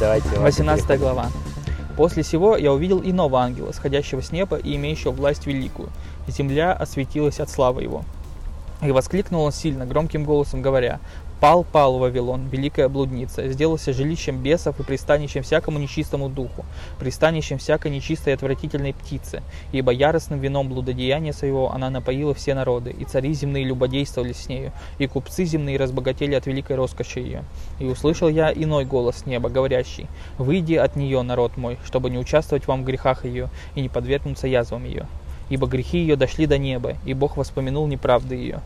Давайте, 0.00 0.28
18 0.40 0.98
глава. 0.98 1.28
После 1.96 2.24
сего 2.24 2.56
я 2.56 2.72
увидел 2.72 3.00
иного 3.00 3.38
ангела, 3.38 3.70
сходящего 3.70 4.22
с 4.22 4.32
неба 4.32 4.56
и 4.56 4.74
имеющего 4.74 5.12
власть 5.12 5.46
великую. 5.46 5.88
Земля 6.26 6.72
осветилась 6.72 7.38
от 7.38 7.48
славы 7.48 7.84
его. 7.84 8.02
И 8.82 8.90
воскликнул 8.90 9.42
он 9.42 9.52
сильно, 9.52 9.86
громким 9.86 10.24
голосом, 10.24 10.60
говоря, 10.60 11.00
Пал, 11.38 11.64
пал 11.64 11.98
Вавилон, 11.98 12.48
великая 12.48 12.88
блудница, 12.88 13.46
сделался 13.48 13.92
жилищем 13.92 14.42
бесов 14.42 14.80
и 14.80 14.82
пристанищем 14.82 15.42
всякому 15.42 15.78
нечистому 15.78 16.30
духу, 16.30 16.64
пристанищем 16.98 17.58
всякой 17.58 17.90
нечистой 17.90 18.32
и 18.32 18.34
отвратительной 18.34 18.94
птицы, 18.94 19.42
ибо 19.70 19.92
яростным 19.92 20.40
вином 20.40 20.70
блудодеяния 20.70 21.34
своего 21.34 21.70
она 21.72 21.90
напоила 21.90 22.32
все 22.32 22.54
народы, 22.54 22.90
и 22.90 23.04
цари 23.04 23.34
земные 23.34 23.64
любодействовали 23.64 24.32
с 24.32 24.48
нею, 24.48 24.72
и 24.98 25.06
купцы 25.06 25.44
земные 25.44 25.76
разбогатели 25.76 26.34
от 26.34 26.46
великой 26.46 26.76
роскоши 26.76 27.20
ее. 27.20 27.44
И 27.80 27.84
услышал 27.84 28.30
я 28.30 28.50
иной 28.50 28.86
голос 28.86 29.26
неба, 29.26 29.50
говорящий, 29.50 30.06
«Выйди 30.38 30.74
от 30.74 30.96
нее, 30.96 31.20
народ 31.20 31.58
мой, 31.58 31.76
чтобы 31.84 32.08
не 32.08 32.16
участвовать 32.16 32.66
вам 32.66 32.82
в 32.82 32.86
грехах 32.86 33.26
ее 33.26 33.50
и 33.74 33.82
не 33.82 33.90
подвергнуться 33.90 34.46
язвам 34.46 34.86
ее. 34.86 35.06
Ибо 35.48 35.66
грехи 35.66 35.98
ее 35.98 36.16
дошли 36.16 36.46
до 36.46 36.58
неба, 36.58 36.94
и 37.04 37.14
Бог 37.14 37.36
воспомянул 37.36 37.86
неправды 37.86 38.34
ее, 38.34 38.60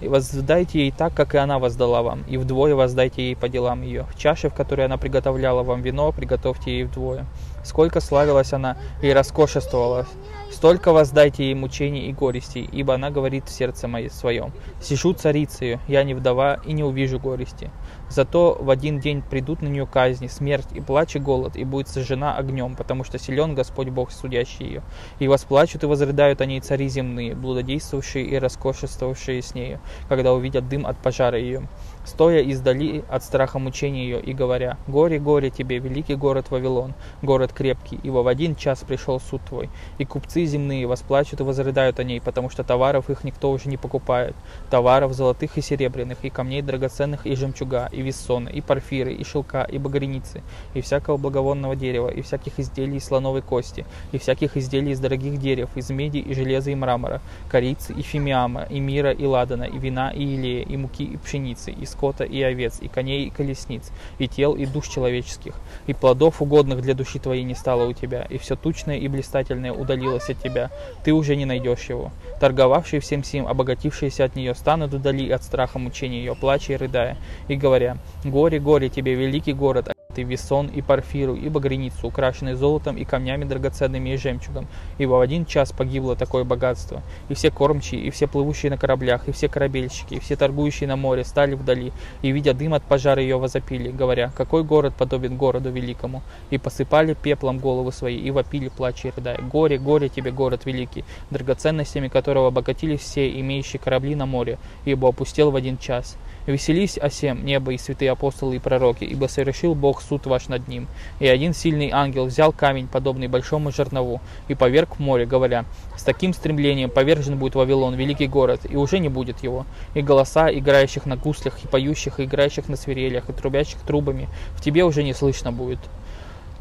и 0.00 0.06
воздайте 0.06 0.78
ей 0.80 0.92
так, 0.92 1.12
как 1.12 1.34
и 1.34 1.38
она 1.38 1.58
воздала 1.58 2.02
вам, 2.02 2.22
и 2.28 2.36
вдвое 2.36 2.74
воздайте 2.74 3.22
ей 3.22 3.36
по 3.36 3.48
делам 3.48 3.82
ее. 3.82 4.04
В 4.04 4.16
чаше, 4.16 4.48
в 4.48 4.54
которой 4.54 4.86
она 4.86 4.96
приготовляла 4.96 5.64
вам 5.64 5.82
вино, 5.82 6.12
приготовьте 6.12 6.70
ей 6.70 6.84
вдвое. 6.84 7.26
Сколько 7.64 8.00
славилась 8.00 8.52
она 8.52 8.76
и 9.02 9.10
роскошествовала, 9.10 10.06
столько 10.52 10.92
воздайте 10.92 11.44
ей 11.44 11.54
мучений 11.54 12.08
и 12.08 12.12
горестей, 12.12 12.68
ибо 12.70 12.94
она 12.94 13.10
говорит 13.10 13.46
в 13.46 13.50
сердце 13.50 13.88
моем 13.88 14.10
своем. 14.10 14.52
Сижу 14.80 15.14
царицею, 15.14 15.80
я 15.88 16.04
не 16.04 16.14
вдова 16.14 16.60
и 16.64 16.72
не 16.72 16.84
увижу 16.84 17.18
горести. 17.18 17.70
Зато 18.10 18.56
в 18.58 18.70
один 18.70 19.00
день 19.00 19.22
придут 19.22 19.62
на 19.62 19.68
нее 19.68 19.86
казни, 19.86 20.28
смерть 20.28 20.68
и 20.72 20.80
плач 20.80 21.16
и 21.16 21.18
голод, 21.18 21.56
и 21.56 21.64
будет 21.64 21.88
сожжена 21.88 22.36
огнем, 22.36 22.74
потому 22.74 23.04
что 23.04 23.18
силен 23.18 23.54
Господь 23.54 23.88
Бог, 23.88 24.10
судящий 24.10 24.64
ее. 24.64 24.82
И 25.18 25.28
восплачут 25.28 25.82
и 25.82 25.86
возрыдают 25.86 26.40
о 26.40 26.46
ней 26.46 26.60
цари 26.60 26.88
земные, 26.88 27.34
блудодействовавшие 27.34 28.24
и 28.24 28.38
роскошествовавшие 28.38 29.42
с 29.42 29.54
нею, 29.54 29.80
когда 30.08 30.32
увидят 30.32 30.68
дым 30.68 30.86
от 30.86 30.96
пожара 30.98 31.38
ее. 31.38 31.68
Стоя 32.08 32.40
издали 32.40 33.04
от 33.08 33.22
страха 33.22 33.58
мучения 33.58 34.02
ее 34.04 34.20
и 34.20 34.32
говоря, 34.32 34.78
«Горе, 34.88 35.18
горе 35.18 35.50
тебе, 35.50 35.78
великий 35.78 36.14
город 36.14 36.46
Вавилон, 36.50 36.94
город 37.22 37.52
крепкий, 37.52 38.00
ибо 38.02 38.18
в 38.18 38.28
один 38.28 38.56
час 38.56 38.82
пришел 38.86 39.20
суд 39.20 39.42
твой, 39.46 39.68
и 39.98 40.04
купцы 40.04 40.44
земные 40.46 40.86
восплачут 40.86 41.40
и 41.40 41.42
возрыдают 41.42 42.00
о 42.00 42.04
ней, 42.04 42.20
потому 42.20 42.48
что 42.50 42.64
товаров 42.64 43.10
их 43.10 43.24
никто 43.24 43.50
уже 43.50 43.68
не 43.68 43.76
покупает, 43.76 44.34
товаров 44.70 45.12
золотых 45.12 45.58
и 45.58 45.60
серебряных, 45.60 46.18
и 46.22 46.30
камней 46.30 46.62
драгоценных, 46.62 47.26
и 47.26 47.36
жемчуга, 47.36 47.88
и 47.92 48.00
вессона, 48.00 48.48
и 48.48 48.60
порфиры, 48.60 49.12
и 49.12 49.22
шелка, 49.22 49.64
и 49.64 49.78
багреницы, 49.78 50.42
и 50.74 50.80
всякого 50.80 51.18
благовонного 51.18 51.76
дерева, 51.76 52.08
и 52.08 52.22
всяких 52.22 52.58
изделий 52.58 52.96
из 52.96 53.04
слоновой 53.04 53.42
кости, 53.42 53.84
и 54.12 54.18
всяких 54.18 54.56
изделий 54.56 54.92
из 54.92 55.00
дорогих 55.00 55.38
дерев, 55.38 55.68
из 55.76 55.90
меди 55.90 56.18
и 56.18 56.32
железа 56.32 56.70
и 56.70 56.74
мрамора, 56.74 57.20
корицы 57.50 57.92
и 57.92 58.02
фимиама, 58.02 58.62
и 58.62 58.80
мира 58.80 59.12
и 59.12 59.26
ладана, 59.26 59.64
и 59.64 59.78
вина 59.78 60.10
и 60.10 60.24
илея, 60.36 60.64
и 60.64 60.76
муки 60.76 61.04
и 61.04 61.16
пшеницы, 61.18 61.70
и 61.70 61.84
скота 61.98 62.24
и 62.24 62.40
овец, 62.42 62.78
и 62.80 62.86
коней 62.86 63.26
и 63.26 63.30
колесниц, 63.30 63.90
и 64.18 64.28
тел 64.28 64.54
и 64.54 64.66
душ 64.66 64.86
человеческих, 64.86 65.54
и 65.88 65.94
плодов 65.94 66.40
угодных 66.40 66.80
для 66.80 66.94
души 66.94 67.18
твоей 67.18 67.42
не 67.42 67.54
стало 67.54 67.88
у 67.88 67.92
тебя, 67.92 68.24
и 68.30 68.38
все 68.38 68.54
тучное 68.54 68.98
и 68.98 69.08
блистательное 69.08 69.72
удалилось 69.72 70.30
от 70.30 70.40
тебя, 70.40 70.70
ты 71.02 71.12
уже 71.12 71.34
не 71.34 71.44
найдешь 71.44 71.88
его. 71.88 72.12
Торговавшие 72.40 73.00
всем 73.00 73.24
сим, 73.24 73.48
обогатившиеся 73.48 74.24
от 74.24 74.36
нее, 74.36 74.54
станут 74.54 74.94
удали 74.94 75.28
от 75.30 75.42
страха 75.42 75.80
мучения 75.80 76.20
ее, 76.20 76.36
плача 76.36 76.74
и 76.74 76.76
рыдая, 76.76 77.16
и 77.48 77.56
говоря, 77.56 77.98
«Горе, 78.24 78.60
горе 78.60 78.88
тебе, 78.88 79.14
великий 79.14 79.52
город, 79.52 79.97
ты 80.18 80.24
весон 80.24 80.66
и 80.66 80.82
парфиру, 80.82 81.36
и 81.36 81.48
багряницу, 81.48 82.08
украшенный 82.08 82.54
золотом 82.54 82.96
и 82.96 83.04
камнями 83.04 83.44
драгоценными 83.44 84.10
и 84.10 84.16
жемчугом. 84.16 84.66
Ибо 84.98 85.12
в 85.12 85.20
один 85.20 85.46
час 85.46 85.70
погибло 85.70 86.16
такое 86.16 86.42
богатство. 86.42 87.02
И 87.28 87.34
все 87.34 87.52
кормчие, 87.52 88.00
и 88.00 88.10
все 88.10 88.26
плывущие 88.26 88.70
на 88.70 88.76
кораблях, 88.76 89.28
и 89.28 89.32
все 89.32 89.48
корабельщики, 89.48 90.14
и 90.14 90.18
все 90.18 90.34
торгующие 90.34 90.88
на 90.88 90.96
море 90.96 91.22
стали 91.22 91.54
вдали, 91.54 91.92
и, 92.22 92.32
видя 92.32 92.52
дым 92.52 92.74
от 92.74 92.82
пожара, 92.82 93.22
ее 93.22 93.38
возопили, 93.38 93.92
говоря, 93.92 94.32
какой 94.36 94.64
город 94.64 94.94
подобен 94.98 95.36
городу 95.36 95.70
великому. 95.70 96.22
И 96.50 96.58
посыпали 96.58 97.14
пеплом 97.14 97.60
головы 97.60 97.92
свои, 97.92 98.16
и 98.16 98.32
вопили, 98.32 98.70
плача 98.70 99.06
и 99.06 99.12
рыдая. 99.14 99.38
Горе, 99.38 99.78
горе 99.78 100.08
тебе, 100.08 100.32
город 100.32 100.66
великий, 100.66 101.04
драгоценностями 101.30 102.08
которого 102.08 102.48
обогатились 102.48 103.02
все, 103.02 103.30
имеющие 103.38 103.78
корабли 103.78 104.16
на 104.16 104.26
море, 104.26 104.58
ибо 104.84 105.10
опустел 105.10 105.52
в 105.52 105.54
один 105.54 105.78
час. 105.78 106.16
Веселись 106.48 106.96
о 106.96 107.10
всем 107.10 107.44
небо 107.44 107.74
и 107.74 107.76
святые 107.76 108.10
апостолы 108.10 108.56
и 108.56 108.58
пророки, 108.58 109.04
ибо 109.04 109.26
совершил 109.26 109.74
Бог 109.74 110.00
суд 110.00 110.24
ваш 110.24 110.48
над 110.48 110.66
ним. 110.66 110.88
И 111.20 111.28
один 111.28 111.52
сильный 111.52 111.90
ангел 111.90 112.24
взял 112.24 112.52
камень, 112.52 112.88
подобный 112.88 113.28
большому 113.28 113.70
жернову, 113.70 114.22
и 114.48 114.54
поверг 114.54 114.96
в 114.96 114.98
море, 114.98 115.26
говоря, 115.26 115.66
с 115.94 116.02
таким 116.04 116.32
стремлением 116.32 116.88
повержен 116.88 117.36
будет 117.36 117.54
Вавилон, 117.54 117.96
великий 117.96 118.28
город, 118.28 118.62
и 118.66 118.76
уже 118.76 118.98
не 118.98 119.10
будет 119.10 119.42
его. 119.42 119.66
И 119.92 120.00
голоса 120.00 120.50
играющих 120.50 121.04
на 121.04 121.18
гуслях, 121.18 121.62
и 121.62 121.68
поющих, 121.68 122.18
и 122.18 122.24
играющих 122.24 122.70
на 122.70 122.76
свирелях, 122.76 123.28
и 123.28 123.34
трубящих 123.34 123.80
трубами 123.82 124.26
в 124.52 124.62
тебе 124.62 124.84
уже 124.84 125.02
не 125.02 125.12
слышно 125.12 125.52
будет. 125.52 125.80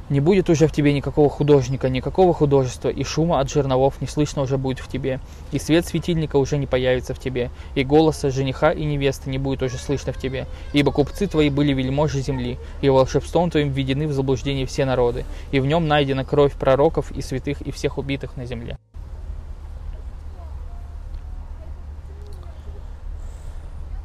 Не 0.10 0.22
будет 0.22 0.50
уже 0.50 0.68
в 0.68 0.72
тебе 0.72 0.94
никакого 0.94 1.30
художника, 1.30 1.90
никакого 1.90 2.34
художества, 2.34 2.88
и 2.88 3.04
шума 3.04 3.42
от 3.42 3.50
жерновов 3.50 4.00
не 4.00 4.08
слышно 4.08 4.42
уже 4.42 4.58
будет 4.58 4.80
в 4.80 4.88
тебе, 4.88 5.20
и 5.52 5.60
свет 5.60 5.86
светильника 5.86 6.38
уже 6.38 6.58
не 6.58 6.66
появится 6.66 7.14
в 7.14 7.20
тебе, 7.20 7.52
и 7.76 7.84
голоса 7.84 8.30
жениха 8.30 8.72
и 8.72 8.86
невесты 8.86 9.30
не 9.30 9.38
будет 9.38 9.64
уже 9.64 9.78
слышно 9.78 10.14
в 10.14 10.18
тебе, 10.18 10.48
ибо 10.72 10.94
купцы 10.94 11.28
твои 11.28 11.50
были 11.50 11.74
вельможи 11.74 12.22
земли, 12.22 12.58
и 12.80 12.88
волшебством 12.88 13.50
твоим 13.50 13.72
введены 13.72 14.08
в 14.08 14.14
заблуждение 14.14 14.66
все 14.66 14.86
народы, 14.86 15.26
и 15.52 15.60
в 15.60 15.66
нем 15.66 15.90
найдена 15.90 16.24
кровь 16.24 16.54
пророков 16.54 17.12
и 17.12 17.22
святых 17.22 17.60
и 17.62 17.72
всех 17.72 17.98
убитых 17.98 18.38
на 18.38 18.46
земле. 18.46 18.78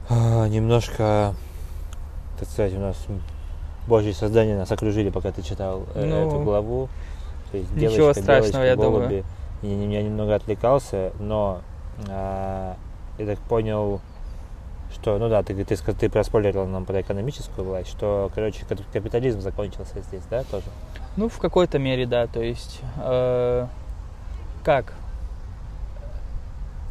А, 0.09 0.49
немножко, 0.49 1.35
так 2.41 2.49
сказать, 2.49 2.75
у 2.75 2.81
нас 2.81 2.97
Божьи 3.87 4.13
создания 4.13 4.57
нас 4.57 4.71
окружили, 4.71 5.11
пока 5.11 5.33
ты 5.33 5.43
читал 5.43 5.85
э, 5.95 6.05
ну, 6.05 6.29
эту 6.29 6.41
главу. 6.41 6.89
То 7.51 7.59
есть 7.59 7.71
ничего 7.73 7.91
девочка, 7.91 8.23
страшного, 8.23 8.65
девочка, 8.65 8.67
я 8.67 8.77
голуби. 8.77 9.25
думаю. 9.63 9.85
Я, 9.91 9.99
я 9.99 10.03
немного 10.03 10.35
отвлекался, 10.35 11.13
но 11.19 11.61
а, 12.09 12.77
я 13.19 13.27
так 13.27 13.39
понял, 13.41 14.01
что, 14.93 15.19
ну 15.19 15.29
да, 15.29 15.43
ты, 15.43 15.55
ты, 15.55 15.77
ты, 15.77 15.93
ты 15.93 16.11
проспойлерил 16.11 16.67
нам 16.67 16.85
про 16.85 17.01
экономическую 17.01 17.67
власть, 17.67 17.89
что, 17.89 18.31
короче, 18.35 18.65
капитализм 18.93 19.41
закончился 19.41 20.01
здесь, 20.01 20.23
да, 20.31 20.45
тоже? 20.45 20.67
Ну, 21.17 21.29
в 21.29 21.39
какой-то 21.39 21.79
мере, 21.79 22.07
да, 22.07 22.27
то 22.27 22.43
есть, 22.43 22.81
э, 22.99 23.67
как? 24.65 24.95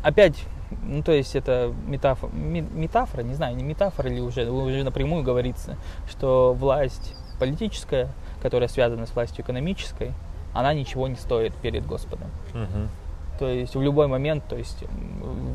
Опять 0.03 0.35
ну, 0.83 1.03
то 1.03 1.11
есть 1.11 1.35
это 1.35 1.73
метафора, 1.87 2.31
метафора, 2.31 3.21
не 3.21 3.33
знаю, 3.33 3.55
не 3.55 3.63
метафора 3.63 4.09
или 4.09 4.19
уже, 4.19 4.49
уже 4.49 4.83
напрямую 4.83 5.23
говорится, 5.23 5.77
что 6.09 6.53
власть 6.53 7.15
политическая, 7.39 8.09
которая 8.41 8.69
связана 8.69 9.05
с 9.05 9.15
властью 9.15 9.43
экономической, 9.43 10.11
она 10.53 10.73
ничего 10.73 11.07
не 11.07 11.15
стоит 11.15 11.55
перед 11.55 11.85
Господом. 11.85 12.29
Угу. 12.53 12.87
То 13.39 13.47
есть 13.47 13.73
в 13.73 13.81
любой 13.81 14.05
момент, 14.05 14.43
то 14.47 14.55
есть 14.55 14.83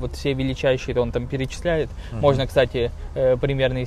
вот 0.00 0.12
все 0.16 0.32
величайшие, 0.32 1.00
он 1.00 1.12
там 1.12 1.28
перечисляет. 1.28 1.88
Uh-huh. 1.88 2.20
Можно, 2.20 2.48
кстати, 2.48 2.90
э, 3.14 3.36
примерно 3.36 3.84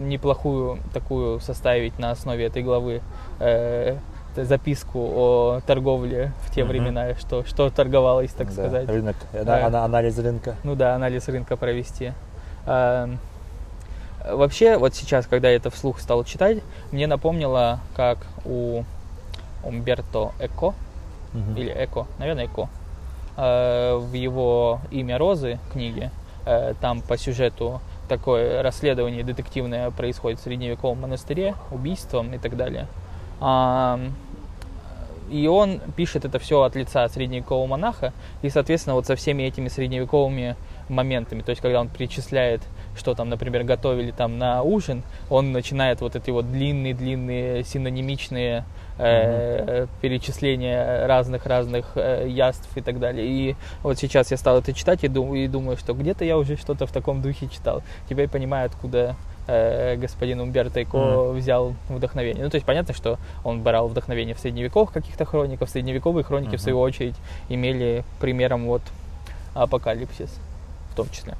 неплохую 0.00 0.80
такую 0.92 1.38
составить 1.38 1.96
на 2.00 2.10
основе 2.10 2.46
этой 2.46 2.64
главы 2.64 3.02
э, 3.38 3.98
записку 4.44 4.98
о 4.98 5.60
торговле 5.66 6.32
в 6.42 6.54
те 6.54 6.62
угу. 6.62 6.70
времена, 6.70 7.14
что, 7.14 7.44
что 7.44 7.70
торговалось, 7.70 8.32
так 8.32 8.48
да, 8.48 8.52
сказать. 8.52 8.88
Рынок, 8.88 9.16
а, 9.32 9.84
анализ 9.84 10.18
рынка. 10.18 10.56
Ну 10.64 10.74
да, 10.74 10.94
анализ 10.94 11.28
рынка 11.28 11.56
провести. 11.56 12.12
А, 12.66 13.08
вообще, 14.30 14.76
вот 14.76 14.94
сейчас, 14.94 15.26
когда 15.26 15.50
я 15.50 15.56
это 15.56 15.70
вслух 15.70 16.00
стал 16.00 16.24
читать, 16.24 16.58
мне 16.92 17.06
напомнило, 17.06 17.80
как 17.94 18.18
у 18.44 18.84
Умберто 19.64 20.32
Эко, 20.40 20.66
угу. 20.66 20.74
или 21.56 21.72
Эко, 21.72 22.06
наверное, 22.18 22.46
Эко, 22.46 22.68
а, 23.36 23.98
в 23.98 24.12
его 24.12 24.80
«Имя 24.90 25.18
Розы» 25.18 25.58
книге, 25.72 26.10
а, 26.44 26.74
там 26.80 27.02
по 27.02 27.16
сюжету 27.16 27.80
такое 28.08 28.62
расследование 28.62 29.24
детективное 29.24 29.90
происходит 29.90 30.40
в 30.40 30.42
средневековом 30.42 31.00
монастыре, 31.00 31.54
убийством 31.70 32.32
и 32.34 32.38
так 32.38 32.56
далее. 32.56 32.86
И 35.30 35.46
он 35.46 35.80
пишет 35.96 36.24
это 36.24 36.38
все 36.38 36.62
от 36.62 36.76
лица 36.76 37.08
средневекового 37.08 37.66
монаха, 37.66 38.12
и, 38.42 38.50
соответственно, 38.50 38.94
вот 38.94 39.06
со 39.06 39.16
всеми 39.16 39.42
этими 39.42 39.68
средневековыми 39.68 40.56
моментами, 40.88 41.42
то 41.42 41.50
есть, 41.50 41.60
когда 41.60 41.80
он 41.80 41.88
перечисляет, 41.88 42.62
что 42.96 43.14
там, 43.14 43.28
например, 43.28 43.64
готовили 43.64 44.10
там 44.10 44.38
на 44.38 44.62
ужин, 44.62 45.02
он 45.30 45.52
начинает 45.52 46.00
вот 46.00 46.16
эти 46.16 46.30
вот 46.30 46.50
длинные-длинные 46.50 47.64
синонимичные 47.64 48.64
э, 48.98 49.02
uh-huh. 49.02 49.88
перечисления 50.00 51.06
разных-разных 51.06 51.92
э, 51.96 52.26
яств 52.28 52.68
и 52.76 52.80
так 52.80 52.98
далее. 52.98 53.26
И 53.26 53.56
вот 53.82 53.98
сейчас 53.98 54.30
я 54.30 54.36
стал 54.36 54.58
это 54.58 54.72
читать 54.72 55.04
и, 55.04 55.08
дум- 55.08 55.34
и 55.34 55.46
думаю, 55.48 55.76
что 55.76 55.92
где-то 55.92 56.24
я 56.24 56.38
уже 56.38 56.56
что-то 56.56 56.86
в 56.86 56.92
таком 56.92 57.20
духе 57.20 57.48
читал. 57.48 57.82
Теперь 58.08 58.28
понимаю, 58.28 58.66
откуда 58.66 59.16
э, 59.46 59.96
господин 59.96 60.40
Умберто 60.40 60.82
Эко 60.82 60.96
mm. 60.96 61.32
взял 61.34 61.74
вдохновение. 61.88 62.44
Ну, 62.44 62.50
то 62.50 62.56
есть 62.56 62.66
понятно, 62.66 62.94
что 62.94 63.18
он 63.44 63.62
брал 63.62 63.88
вдохновение 63.88 64.34
в 64.34 64.38
средневековых 64.38 64.92
каких-то 64.92 65.24
хрониках, 65.24 65.68
средневековые 65.68 66.24
хроники, 66.24 66.54
uh-huh. 66.54 66.58
в 66.58 66.62
свою 66.62 66.80
очередь, 66.80 67.16
имели 67.48 68.04
примером 68.20 68.66
вот 68.66 68.82
апокалипсис 69.54 70.30
в 70.92 70.96
том 70.96 71.08
числе. 71.10 71.34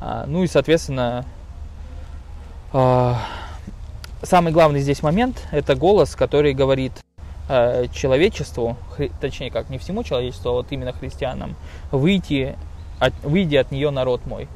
А, 0.00 0.24
ну 0.26 0.42
и, 0.42 0.46
соответственно, 0.46 1.24
а, 2.72 3.18
самый 4.22 4.52
главный 4.52 4.80
здесь 4.80 5.02
момент– 5.02 5.46
это 5.52 5.74
голос, 5.74 6.14
который 6.14 6.52
говорит 6.54 6.92
э, 7.48 7.86
человечеству, 7.92 8.76
хри, 8.90 9.10
точнее 9.20 9.50
как, 9.50 9.70
не 9.70 9.78
всему 9.78 10.02
человечеству, 10.02 10.50
а 10.50 10.52
вот 10.54 10.66
именно 10.70 10.92
христианам, 10.92 11.56
выйти, 11.90 12.56
от, 12.98 13.14
выйди 13.22 13.56
от 13.56 13.70
нее 13.70 13.90
народ 13.90 14.26
мой. 14.26 14.48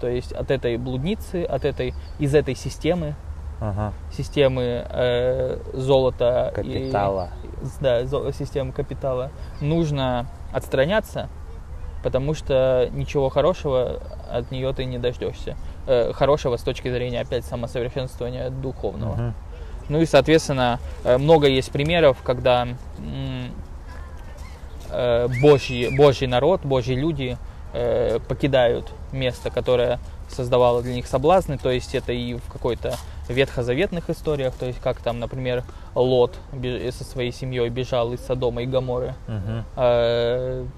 То 0.00 0.08
есть 0.08 0.32
от 0.32 0.50
этой 0.50 0.76
блудницы, 0.76 1.44
от 1.44 1.64
этой, 1.64 1.94
из 2.18 2.34
этой 2.34 2.54
системы, 2.54 3.14
ага. 3.60 3.92
системы 4.12 4.86
э, 4.88 5.58
золота. 5.72 6.52
Капитала. 6.54 7.30
И, 7.62 7.66
да, 7.80 8.04
зо, 8.06 8.30
системы 8.32 8.72
капитала. 8.72 9.30
Нужно 9.60 10.26
отстраняться, 10.52 11.28
потому 12.02 12.34
что 12.34 12.88
ничего 12.92 13.28
хорошего 13.28 14.00
от 14.30 14.50
нее 14.50 14.72
ты 14.72 14.84
не 14.84 14.98
дождешься. 14.98 15.56
Э, 15.86 16.12
хорошего 16.12 16.56
с 16.56 16.62
точки 16.62 16.90
зрения, 16.90 17.20
опять, 17.20 17.44
самосовершенствования 17.44 18.50
духовного. 18.50 19.12
Угу. 19.12 19.32
Ну 19.88 20.00
и, 20.00 20.06
соответственно, 20.06 20.80
э, 21.04 21.16
много 21.16 21.46
есть 21.46 21.72
примеров, 21.72 22.18
когда 22.22 22.68
э, 24.90 25.28
Божий, 25.40 25.96
Божий 25.96 26.26
народ, 26.26 26.60
Божьи 26.62 26.94
люди 26.94 27.38
э, 27.72 28.18
покидают 28.28 28.92
место, 29.12 29.50
которое 29.50 29.98
создавало 30.28 30.82
для 30.82 30.94
них 30.94 31.06
соблазны, 31.06 31.58
то 31.58 31.70
есть 31.70 31.94
это 31.94 32.12
и 32.12 32.34
в 32.34 32.52
какой-то 32.52 32.96
ветхозаветных 33.28 34.10
историях, 34.10 34.54
то 34.54 34.66
есть 34.66 34.80
как 34.80 35.00
там, 35.00 35.18
например, 35.20 35.64
Лот 35.94 36.34
со 36.90 37.04
своей 37.04 37.32
семьей 37.32 37.68
бежал 37.70 38.12
из 38.12 38.20
Содома 38.20 38.62
и 38.62 38.66
Гаморы. 38.66 39.14
Uh-huh. 39.26 39.64
а 39.76 40.68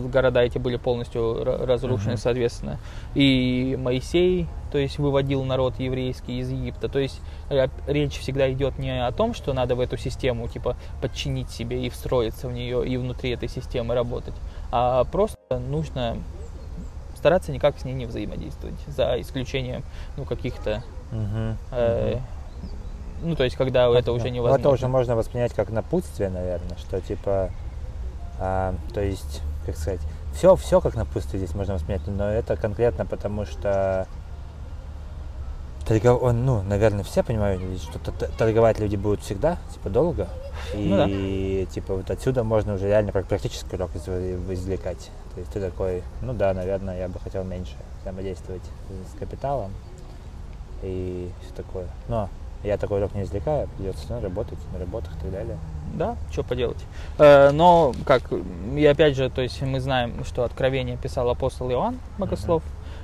города 0.00 0.42
эти 0.42 0.58
были 0.58 0.76
полностью 0.76 1.44
разрушены, 1.44 2.12
Мгм. 2.12 2.18
соответственно. 2.18 2.78
И 3.14 3.78
Моисей, 3.80 4.48
то 4.72 4.78
есть 4.78 4.98
выводил 4.98 5.44
народ 5.44 5.78
еврейский 5.78 6.40
из 6.40 6.50
Египта. 6.50 6.88
То 6.88 6.98
есть 6.98 7.20
э, 7.50 7.68
речь 7.86 8.18
всегда 8.18 8.52
идет 8.52 8.78
не 8.78 9.06
о 9.06 9.12
том, 9.12 9.32
что 9.32 9.52
надо 9.52 9.76
в 9.76 9.80
эту 9.80 9.96
систему 9.96 10.48
типа 10.48 10.76
подчинить 11.00 11.50
себе 11.50 11.86
и 11.86 11.88
встроиться 11.88 12.48
в 12.48 12.52
нее 12.52 12.86
и 12.86 12.96
внутри 12.96 13.30
этой 13.30 13.48
системы 13.48 13.94
работать, 13.94 14.34
а 14.72 15.04
просто 15.04 15.33
нужно 15.50 16.16
стараться 17.16 17.52
никак 17.52 17.78
с 17.78 17.84
ней 17.84 17.94
не 17.94 18.06
взаимодействовать, 18.06 18.74
за 18.86 19.20
исключением 19.20 19.82
ну 20.16 20.24
каких-то 20.24 20.82
Мгм. 21.10 21.56
э, 21.70 22.16
Мгм. 22.16 23.28
ну 23.30 23.36
то 23.36 23.44
есть 23.44 23.56
когда 23.56 23.88
это 23.88 24.12
уже 24.12 24.24
Ну, 24.26 24.30
невозможно. 24.30 24.60
это 24.60 24.68
уже 24.70 24.88
можно 24.88 25.16
воспринять 25.16 25.52
как 25.54 25.70
напутствие, 25.70 26.28
наверное, 26.30 26.76
что 26.78 27.00
типа, 27.00 27.50
а, 28.38 28.74
то 28.92 29.00
есть, 29.00 29.42
как 29.64 29.76
сказать, 29.76 30.00
все, 30.34 30.56
все 30.56 30.80
как 30.80 30.96
напутствие 30.96 31.38
здесь 31.42 31.54
можно 31.54 31.74
воспринять, 31.74 32.06
но 32.06 32.28
это 32.28 32.56
конкретно 32.56 33.06
потому, 33.06 33.44
что 33.46 34.06
торгов- 35.86 36.20
он, 36.22 36.44
ну, 36.44 36.62
наверное, 36.62 37.04
все 37.04 37.22
понимают, 37.22 37.62
что 37.80 37.98
торговать 38.36 38.80
люди 38.80 38.96
будут 38.96 39.20
всегда, 39.20 39.58
типа, 39.72 39.90
долго. 39.90 40.28
И, 40.74 40.88
Ну 40.88 40.96
да. 41.66 41.72
типа, 41.72 41.94
вот 41.96 42.10
отсюда 42.10 42.42
можно 42.42 42.74
уже 42.74 42.86
реально 42.88 43.12
практический 43.12 43.76
урок 43.76 43.94
из- 43.94 44.08
извлекать. 44.08 45.10
То 45.34 45.40
есть 45.40 45.52
ты 45.52 45.60
такой, 45.60 46.02
ну 46.22 46.32
да, 46.32 46.54
наверное, 46.54 46.98
я 46.98 47.08
бы 47.08 47.18
хотел 47.18 47.44
меньше 47.44 47.74
взаимодействовать 48.02 48.62
с 49.12 49.18
капиталом 49.18 49.72
и 50.82 51.30
все 51.42 51.54
такое. 51.54 51.86
Но 52.08 52.28
я 52.62 52.78
такой 52.78 52.98
урок 52.98 53.14
не 53.14 53.22
извлекаю, 53.22 53.68
придется 53.76 54.06
ну, 54.10 54.20
работать 54.20 54.58
на 54.72 54.78
работах 54.78 55.12
и 55.16 55.20
так 55.20 55.32
далее. 55.32 55.58
Да, 55.94 56.16
что 56.30 56.42
поделать. 56.42 56.82
Э, 57.18 57.50
но, 57.50 57.92
как, 58.06 58.22
и 58.76 58.86
опять 58.86 59.16
же, 59.16 59.28
то 59.28 59.42
есть 59.42 59.60
мы 59.62 59.80
знаем, 59.80 60.24
что 60.24 60.44
Откровение 60.44 60.96
писал 60.96 61.28
апостол 61.28 61.70
Иоанн 61.70 61.98
Богослов, 62.18 62.62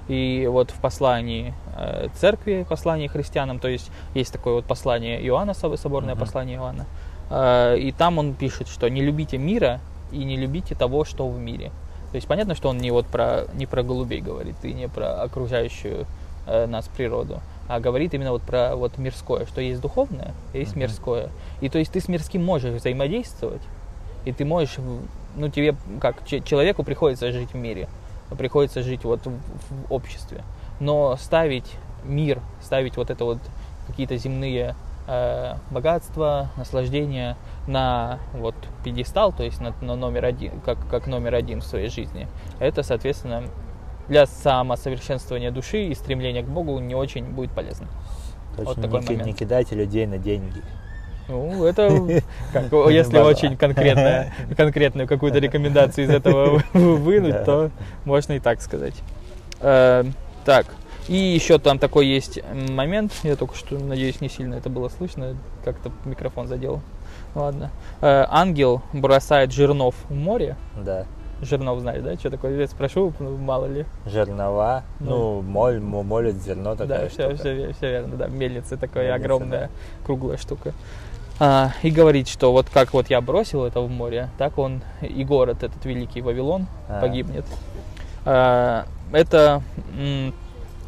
и 0.09 0.49
вот 0.51 0.71
в 0.71 0.81
послании 0.81 1.55
э, 1.77 2.09
церкви, 2.15 2.67
послании 2.69 3.07
христианам, 3.07 3.59
то 3.61 3.69
есть 3.69 3.91
есть 4.15 4.33
такое 4.33 4.55
вот 4.55 4.65
послание 4.65 5.25
Иоанна, 5.27 5.53
собо- 5.53 5.77
соборное 5.77 6.15
Мгм. 6.15 6.25
послание 6.25 6.57
Иоанна, 6.57 6.87
э, 7.31 7.79
и 7.79 7.93
там 7.93 8.19
он 8.19 8.35
пишет, 8.35 8.67
что 8.67 8.89
не 8.89 9.03
любите 9.03 9.39
мира 9.39 9.81
и 10.11 10.25
не 10.25 10.37
любите 10.37 10.75
того, 10.75 11.05
что 11.05 11.29
в 11.29 11.39
мире. 11.39 11.71
То 12.11 12.17
есть 12.17 12.27
понятно, 12.27 12.55
что 12.55 12.69
он 12.69 12.79
не 12.79 12.91
вот 12.91 13.07
про, 13.07 13.45
не 13.55 13.67
про 13.67 13.83
голубей 13.83 14.21
говорит, 14.21 14.57
и 14.63 14.73
не 14.73 14.89
про 14.89 15.23
окружающую 15.23 16.07
э, 16.47 16.67
нас 16.67 16.89
природу, 16.89 17.41
а 17.69 17.79
говорит 17.79 18.15
именно 18.15 18.33
вот 18.33 18.43
про 18.43 18.75
вот 18.75 18.99
мирское, 18.99 19.47
что 19.47 19.61
есть 19.61 19.81
духовное, 19.81 20.33
а 20.53 20.57
есть 20.57 20.73
Мгм. 20.73 20.81
мирское. 20.81 21.29
И 21.61 21.69
то 21.69 21.79
есть 21.79 21.93
ты 21.93 22.01
с 22.01 22.09
мирским 22.09 22.45
можешь 22.45 22.75
взаимодействовать, 22.75 23.63
и 24.25 24.33
ты 24.33 24.45
можешь, 24.45 24.77
ну 25.37 25.49
тебе 25.49 25.77
как 26.01 26.27
че- 26.27 26.41
человеку 26.41 26.83
приходится 26.83 27.31
жить 27.31 27.53
в 27.53 27.57
мире, 27.57 27.89
приходится 28.37 28.83
жить 28.83 29.05
вот 29.05 29.25
в, 29.25 29.31
в 29.31 29.93
обществе, 29.93 30.43
но 30.81 31.17
ставить 31.17 31.71
мир, 32.05 32.41
ставить 32.63 32.97
вот 32.97 33.11
это 33.11 33.25
вот 33.25 33.39
какие-то 33.87 34.17
земные 34.17 34.75
э, 35.11 35.55
богатства, 35.71 36.51
наслаждения 36.57 37.37
на 37.67 38.21
вот 38.33 38.55
пьедестал, 38.85 39.33
то 39.33 39.43
есть 39.43 39.61
на, 39.61 39.75
на 39.81 39.97
номер 39.97 40.25
один, 40.25 40.61
как, 40.61 40.79
как 40.89 41.07
номер 41.09 41.35
один 41.35 41.61
в 41.61 41.65
своей 41.65 41.89
жизни, 41.89 42.29
это, 42.61 42.83
соответственно, 42.85 43.43
для 44.09 44.27
самосовершенствования 44.27 45.51
души 45.51 45.85
и 45.87 45.95
стремления 45.95 46.43
к 46.43 46.47
Богу 46.49 46.79
не 46.79 46.95
очень 46.95 47.25
будет 47.25 47.51
полезно. 47.51 47.89
Короче, 48.53 48.69
Вот 48.69 48.77
не, 48.79 48.83
такой 48.83 49.01
не 49.01 49.17
момент. 49.17 49.39
кидайте 49.39 49.75
людей 49.75 50.07
на 50.07 50.19
деньги. 50.19 50.63
Ну, 51.29 51.65
это 51.65 51.89
как, 52.53 52.73
если 52.91 53.19
очень 53.19 53.57
конкретно, 53.57 54.33
конкретную 54.57 55.07
какую-то 55.09 55.39
рекомендацию 55.39 56.07
из 56.07 56.11
этого 56.11 56.63
вынуть, 56.73 57.45
то 57.45 57.71
можно 58.05 58.35
и 58.35 58.39
так 58.41 58.61
сказать. 58.63 58.95
Э, 59.61 60.05
Так, 60.45 60.67
и 61.09 61.15
еще 61.17 61.59
там 61.59 61.79
такой 61.79 62.07
есть 62.07 62.41
момент, 62.71 63.13
я 63.23 63.37
только 63.37 63.55
что, 63.57 63.79
надеюсь, 63.79 64.21
не 64.21 64.29
сильно 64.29 64.55
это 64.55 64.69
было 64.71 64.89
слышно, 64.89 65.37
как-то 65.65 65.91
микрофон 66.05 66.47
задел. 66.47 66.81
Ладно. 67.35 67.71
Э, 68.01 68.27
Ангел 68.29 68.83
бросает 68.93 69.53
жернов 69.53 69.95
в 70.09 70.15
море. 70.15 70.57
Да. 70.77 71.07
Жернов 71.43 71.81
знаешь, 71.81 72.03
да? 72.03 72.15
Что 72.17 72.31
такое? 72.31 72.59
Я 72.59 72.67
спрошу, 72.69 73.13
ну, 73.19 73.37
мало 73.37 73.67
ли. 73.67 73.87
Жернова, 74.05 74.83
Ну. 74.99 75.07
ну, 75.09 75.43
моль, 75.43 75.81
мо- 75.81 76.03
молят 76.03 76.35
зерно 76.35 76.77
такая 76.77 77.03
Да, 77.05 77.09
все, 77.09 77.35
штука. 77.37 77.73
все, 77.75 77.91
верно, 77.91 78.17
да. 78.17 78.27
Мельница 78.27 78.77
такая 78.77 79.07
Мельница, 79.13 79.25
огромная, 79.25 79.71
круглая 80.05 80.37
штука. 80.37 80.73
А, 81.39 81.71
и 81.83 81.91
говорит, 81.91 82.29
что 82.29 82.53
вот 82.53 82.69
как 82.69 82.93
вот 82.93 83.09
я 83.09 83.21
бросил 83.23 83.65
это 83.65 83.81
в 83.81 83.89
море, 83.89 84.29
так 84.37 84.59
он 84.59 84.83
и 85.01 85.25
город 85.25 85.63
этот 85.63 85.83
великий 85.87 86.21
Вавилон 86.21 86.67
А. 86.89 87.01
погибнет. 87.01 87.47
А, 88.27 88.85
это, 89.13 89.63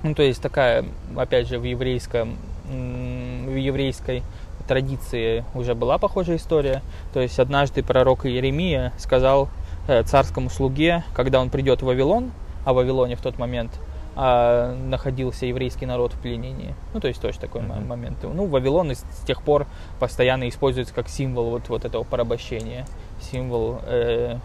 ну 0.02 0.14
то 0.14 0.22
есть 0.22 0.42
такая, 0.42 0.84
опять 1.16 1.48
же, 1.48 1.58
в 1.58 1.64
еврейском, 1.64 2.36
в 2.64 3.56
еврейской 3.56 4.22
традиции 4.66 5.44
уже 5.54 5.74
была 5.74 5.98
похожая 5.98 6.36
история. 6.36 6.82
То 7.12 7.20
есть 7.20 7.38
однажды 7.38 7.82
пророк 7.82 8.26
Иеремия 8.26 8.92
сказал 8.98 9.48
э, 9.88 10.02
царскому 10.04 10.50
слуге, 10.50 11.04
когда 11.14 11.40
он 11.40 11.50
придет 11.50 11.82
в 11.82 11.86
Вавилон, 11.86 12.30
а 12.64 12.72
в 12.72 12.76
Вавилоне 12.76 13.16
в 13.16 13.20
тот 13.20 13.38
момент 13.38 13.72
а, 14.14 14.74
находился 14.74 15.46
еврейский 15.46 15.86
народ 15.86 16.12
в 16.12 16.18
пленении. 16.20 16.74
Ну, 16.92 17.00
то 17.00 17.08
есть 17.08 17.20
тоже 17.20 17.38
такой 17.38 17.62
Мгм. 17.62 17.86
момент. 17.88 18.18
Ну, 18.22 18.46
Вавилон 18.46 18.90
с 18.90 18.98
с 18.98 19.24
тех 19.24 19.42
пор 19.42 19.66
постоянно 19.98 20.48
используется 20.48 20.92
как 20.94 21.08
символ 21.08 21.50
вот, 21.50 21.68
вот 21.68 21.84
этого 21.84 22.04
порабощения, 22.04 22.86
символ 23.20 23.80
э, 23.86 24.36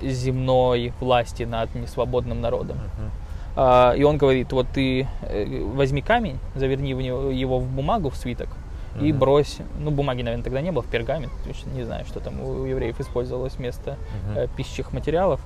земной 0.00 0.92
власти 1.00 1.42
над 1.42 1.74
несвободным 1.74 2.40
народом. 2.40 2.76
Мгм. 2.76 3.10
А, 3.56 3.94
и 3.96 4.02
он 4.04 4.18
говорит, 4.18 4.52
вот 4.52 4.66
ты 4.72 5.08
э, 5.22 5.62
возьми 5.74 6.02
камень, 6.02 6.38
заверни 6.54 6.92
в 6.94 7.00
него, 7.00 7.30
его 7.30 7.58
в 7.58 7.66
бумагу, 7.66 8.10
в 8.10 8.16
свиток, 8.16 8.48
и 9.00 9.10
Мгм. 9.10 9.18
брось, 9.18 9.58
ну 9.78 9.90
бумаги, 9.90 10.22
наверное, 10.22 10.44
тогда 10.44 10.60
не 10.60 10.70
было, 10.72 10.82
в 10.82 10.86
пергамент, 10.86 11.32
не 11.74 11.84
знаю, 11.84 12.04
что 12.06 12.20
там 12.20 12.40
у 12.40 12.64
евреев 12.64 13.00
использовалось 13.00 13.54
вместо 13.56 13.96
э, 14.36 14.46
пищих 14.56 14.92
материалов. 14.92 15.40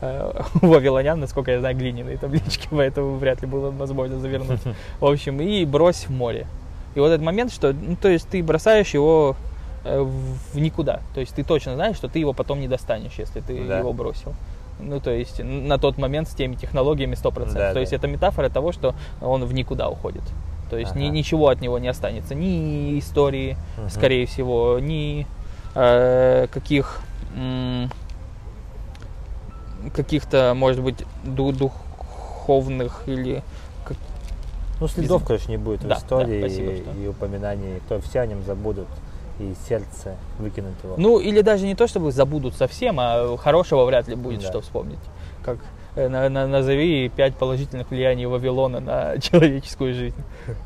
Э, 0.00 0.42
У 0.62 0.66
вавилонян, 0.66 1.18
насколько 1.18 1.50
я 1.52 1.60
знаю, 1.60 1.76
глиняные 1.76 2.18
таблички, 2.18 2.68
поэтому 2.70 3.16
вряд 3.16 3.40
ли 3.40 3.46
было 3.48 3.70
возможно 3.70 4.18
завернуть. 4.18 4.60
В 5.00 5.06
общем, 5.06 5.40
и 5.40 5.64
брось 5.64 6.06
в 6.06 6.10
море. 6.10 6.46
И 6.94 7.00
вот 7.00 7.08
этот 7.08 7.22
момент, 7.22 7.50
что, 7.52 7.72
ну, 7.72 7.96
то 7.96 8.08
есть 8.08 8.28
ты 8.28 8.42
бросаешь 8.42 8.94
его 8.94 9.36
в 9.84 10.58
никуда. 10.58 11.00
То 11.14 11.20
есть 11.20 11.34
ты 11.34 11.44
точно 11.44 11.74
знаешь, 11.74 11.96
что 11.96 12.08
ты 12.08 12.18
его 12.18 12.32
потом 12.32 12.60
не 12.60 12.68
достанешь, 12.68 13.12
если 13.18 13.40
ты 13.40 13.66
Да. 13.66 13.78
его 13.80 13.92
бросил. 13.92 14.34
Ну, 14.80 15.00
то 15.00 15.10
есть 15.10 15.40
на 15.42 15.78
тот 15.78 15.98
момент 15.98 16.28
с 16.28 16.34
теми 16.34 16.54
технологиями 16.56 17.14
100%. 17.14 17.52
Да, 17.54 17.68
то 17.68 17.74
да. 17.74 17.80
есть 17.80 17.92
это 17.92 18.06
метафора 18.08 18.48
того, 18.48 18.72
что 18.72 18.94
он 19.22 19.44
в 19.44 19.54
никуда 19.54 19.88
уходит. 19.88 20.22
То 20.70 20.76
есть 20.78 20.94
ни- 20.96 21.04
Ага. 21.06 21.14
ничего 21.14 21.48
от 21.48 21.60
него 21.60 21.78
не 21.78 21.88
останется. 21.88 22.34
Ни 22.34 22.98
истории, 22.98 23.56
Мгм. 23.78 23.90
скорее 23.90 24.26
всего, 24.26 24.78
ни 24.80 25.26
э, 25.76 26.46
каких 26.52 27.00
м, 27.36 27.90
каких-то, 29.94 30.54
может 30.54 30.80
быть, 30.82 31.04
ду- 31.24 31.52
духовных 31.52 33.02
или 33.06 33.42
Ну, 34.80 34.88
следов, 34.88 35.24
короче, 35.24 35.48
не 35.50 35.56
будет 35.56 35.86
Да, 35.86 35.94
в 35.94 35.98
истории 35.98 36.40
да, 36.42 36.48
спасибо, 36.48 36.70
и, 36.72 36.82
что- 36.82 36.90
и 36.92 37.06
упоминаний. 37.08 37.80
Кто 37.86 38.00
все 38.00 38.20
о 38.20 38.26
нем 38.26 38.42
забудут, 38.44 38.88
и 39.38 39.54
сердце 39.68 40.16
выкинут 40.38 40.74
его. 40.84 40.94
Ну, 40.96 41.18
или 41.18 41.40
даже 41.40 41.66
не 41.66 41.74
то, 41.74 41.86
чтобы 41.86 42.12
забудут 42.12 42.54
совсем, 42.54 42.96
а 43.00 43.36
хорошего 43.36 43.84
вряд 43.84 44.06
ли 44.08 44.14
будет, 44.14 44.40
Да. 44.42 44.48
что 44.48 44.60
вспомнить. 44.60 44.98
Как 45.44 45.58
э, 45.96 46.08
на- 46.08 46.28
на- 46.28 46.46
назови 46.46 47.08
пять 47.08 47.36
положительных 47.36 47.90
влияний 47.90 48.26
Вавилона 48.26 48.80
на 48.80 49.18
человеческую 49.20 49.94
жизнь. 49.94 50.16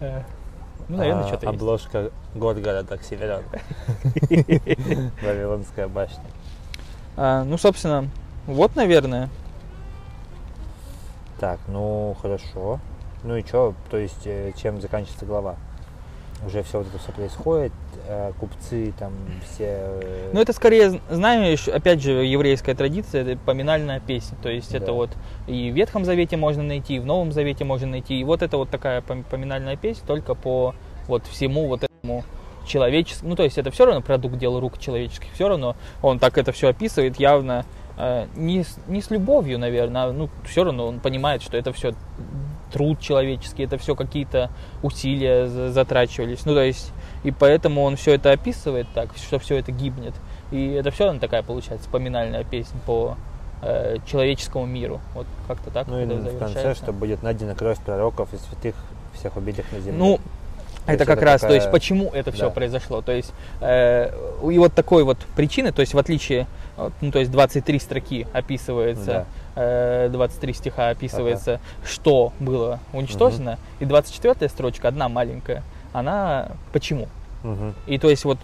Э, 0.01 0.23
Ну, 0.89 0.97
наверное, 0.99 1.25
А, 1.25 1.29
что-то 1.29 1.47
есть. 1.47 1.57
Обложка 1.61 2.11
Горгорода 2.35 2.95
Оксимирон. 2.95 3.43
Вавилонская 5.23 5.89
башня. 5.89 6.25
А, 7.17 7.45
Ну, 7.45 7.59
собственно, 7.59 8.09
вот, 8.47 8.75
наверное. 8.77 9.29
Так, 11.41 11.59
ну 11.69 12.17
хорошо. 12.21 12.81
Ну 13.23 13.37
и 13.37 13.43
что, 13.47 13.75
то 13.91 13.97
есть, 13.97 14.27
э, 14.27 14.53
чем 14.57 14.81
заканчивается 14.81 15.27
глава? 15.27 15.57
Уже 16.47 16.63
все 16.63 16.79
вот 16.79 16.87
это 16.89 16.99
все 16.99 17.13
происходит, 17.13 17.73
купцы 18.39 18.93
там 18.99 19.13
все... 19.45 19.65
э, 20.03 20.31
Ну, 20.33 20.41
это 20.41 20.53
скорее, 20.53 21.01
знаешь, 21.11 21.69
опять 21.69 22.03
же, 22.03 22.25
еврейская 22.25 22.75
традиция, 22.75 23.23
это 23.23 23.39
поминальная 23.39 24.01
песня. 24.01 24.37
То 24.43 24.49
есть 24.49 24.75
это 24.75 24.87
Да. 24.87 24.93
вот 24.93 25.11
и 25.47 25.71
в 25.71 25.75
Ветхом 25.75 26.05
Завете 26.05 26.37
можно 26.37 26.63
найти, 26.63 26.97
и 26.97 26.99
в 26.99 27.07
Новом 27.07 27.33
Завете 27.33 27.65
можно 27.65 27.87
найти. 27.89 28.19
И 28.19 28.25
вот 28.25 28.43
это 28.43 28.57
вот 28.57 28.71
такая 28.71 29.01
пом- 29.03 29.25
поминальная 29.29 29.77
песня 29.77 30.07
только 30.07 30.35
по 30.35 30.75
вот 31.07 31.27
всему 31.27 31.67
вот 31.69 31.85
этому 31.85 32.25
человеческому. 32.67 33.31
Ну, 33.31 33.37
то 33.37 33.43
есть 33.45 33.59
это 33.59 33.71
все 33.71 33.87
равно 33.87 34.01
продукт 34.03 34.37
дела 34.39 34.61
рук 34.61 34.79
человеческих. 34.79 35.33
Все 35.35 35.49
равно 35.49 35.77
он 36.03 36.19
так 36.19 36.39
это 36.39 36.53
все 36.53 36.69
описывает 36.69 37.19
явно 37.19 37.65
э, 37.97 38.27
не, 38.37 38.63
с, 38.63 38.79
не 38.89 39.01
с 39.03 39.11
любовью, 39.11 39.59
наверное, 39.59 40.05
а, 40.05 40.13
ну, 40.13 40.29
все 40.47 40.65
равно 40.65 40.87
он 40.87 41.01
понимает, 41.01 41.43
что 41.43 41.57
это 41.57 41.73
все 41.73 41.95
труд 42.73 43.01
человеческий, 43.01 43.65
это 43.65 43.79
все 43.79 43.95
какие-то 43.95 44.51
усилия 44.83 45.47
за- 45.49 45.71
затрачивались. 45.73 46.45
Ну, 46.45 46.53
то 46.55 46.63
есть, 46.63 46.93
и 47.29 47.31
поэтому 47.31 47.83
он 47.83 47.97
все 47.97 48.15
это 48.15 48.33
описывает 48.33 48.87
так, 48.95 49.11
что 49.17 49.39
все 49.39 49.59
это 49.59 49.71
гибнет. 49.71 50.15
И 50.51 50.71
это 50.73 50.91
все 50.91 51.05
равно 51.05 51.21
такая 51.21 51.43
получается 51.43 51.87
поминальная 51.91 52.43
песня 52.43 52.81
по 52.87 53.17
э, 53.61 53.97
человеческому 54.07 54.65
миру. 54.65 54.99
Вот 55.15 55.27
как-то 55.47 55.71
так. 55.71 55.89
Ну 55.89 56.01
и 56.01 56.07
в 56.07 56.39
конце, 56.39 56.75
что 56.75 56.95
будет 56.95 57.23
найдена 57.23 57.55
кровь 57.55 57.79
пророков 57.81 58.33
и 58.33 58.39
святых 58.39 58.75
всех 59.13 59.37
убитых 59.37 59.71
на 59.73 59.81
земле. 59.81 59.99
Ну, 59.99 60.21
То 60.87 60.93
это 60.93 61.05
как 61.05 61.19
это 61.19 61.27
раз, 61.27 61.41
то 61.43 61.49
есть 61.49 61.67
такая- 61.67 61.73
почему 61.73 62.11
это 62.15 62.33
все 62.33 62.47
Да. 62.47 62.51
произошло. 62.51 63.03
То 63.03 63.13
есть 63.13 63.31
э, 63.61 64.11
и 64.51 64.59
вот 64.59 64.73
такой 64.73 65.05
вот 65.05 65.19
причины, 65.37 65.71
то 65.71 65.83
есть 65.83 65.93
в 65.93 65.99
отличие, 65.99 66.47
от, 66.79 66.95
ну 67.03 67.11
то 67.13 67.19
есть 67.19 67.31
23 67.31 67.79
строки 67.79 68.27
описывается, 68.33 69.27
э, 69.55 70.09
23 70.11 70.55
стиха 70.55 70.89
описывается, 70.89 71.61
что 71.85 72.33
было 72.41 72.81
уничтожено, 72.95 73.59
и 73.81 73.85
24 73.85 74.49
строчка, 74.49 74.89
одна 74.89 75.11
маленькая, 75.11 75.63
она 75.93 76.53
почему. 76.73 77.07
Мгм. 77.43 77.75
И 77.87 77.99
то 77.99 78.09
есть 78.11 78.25
вот 78.25 78.39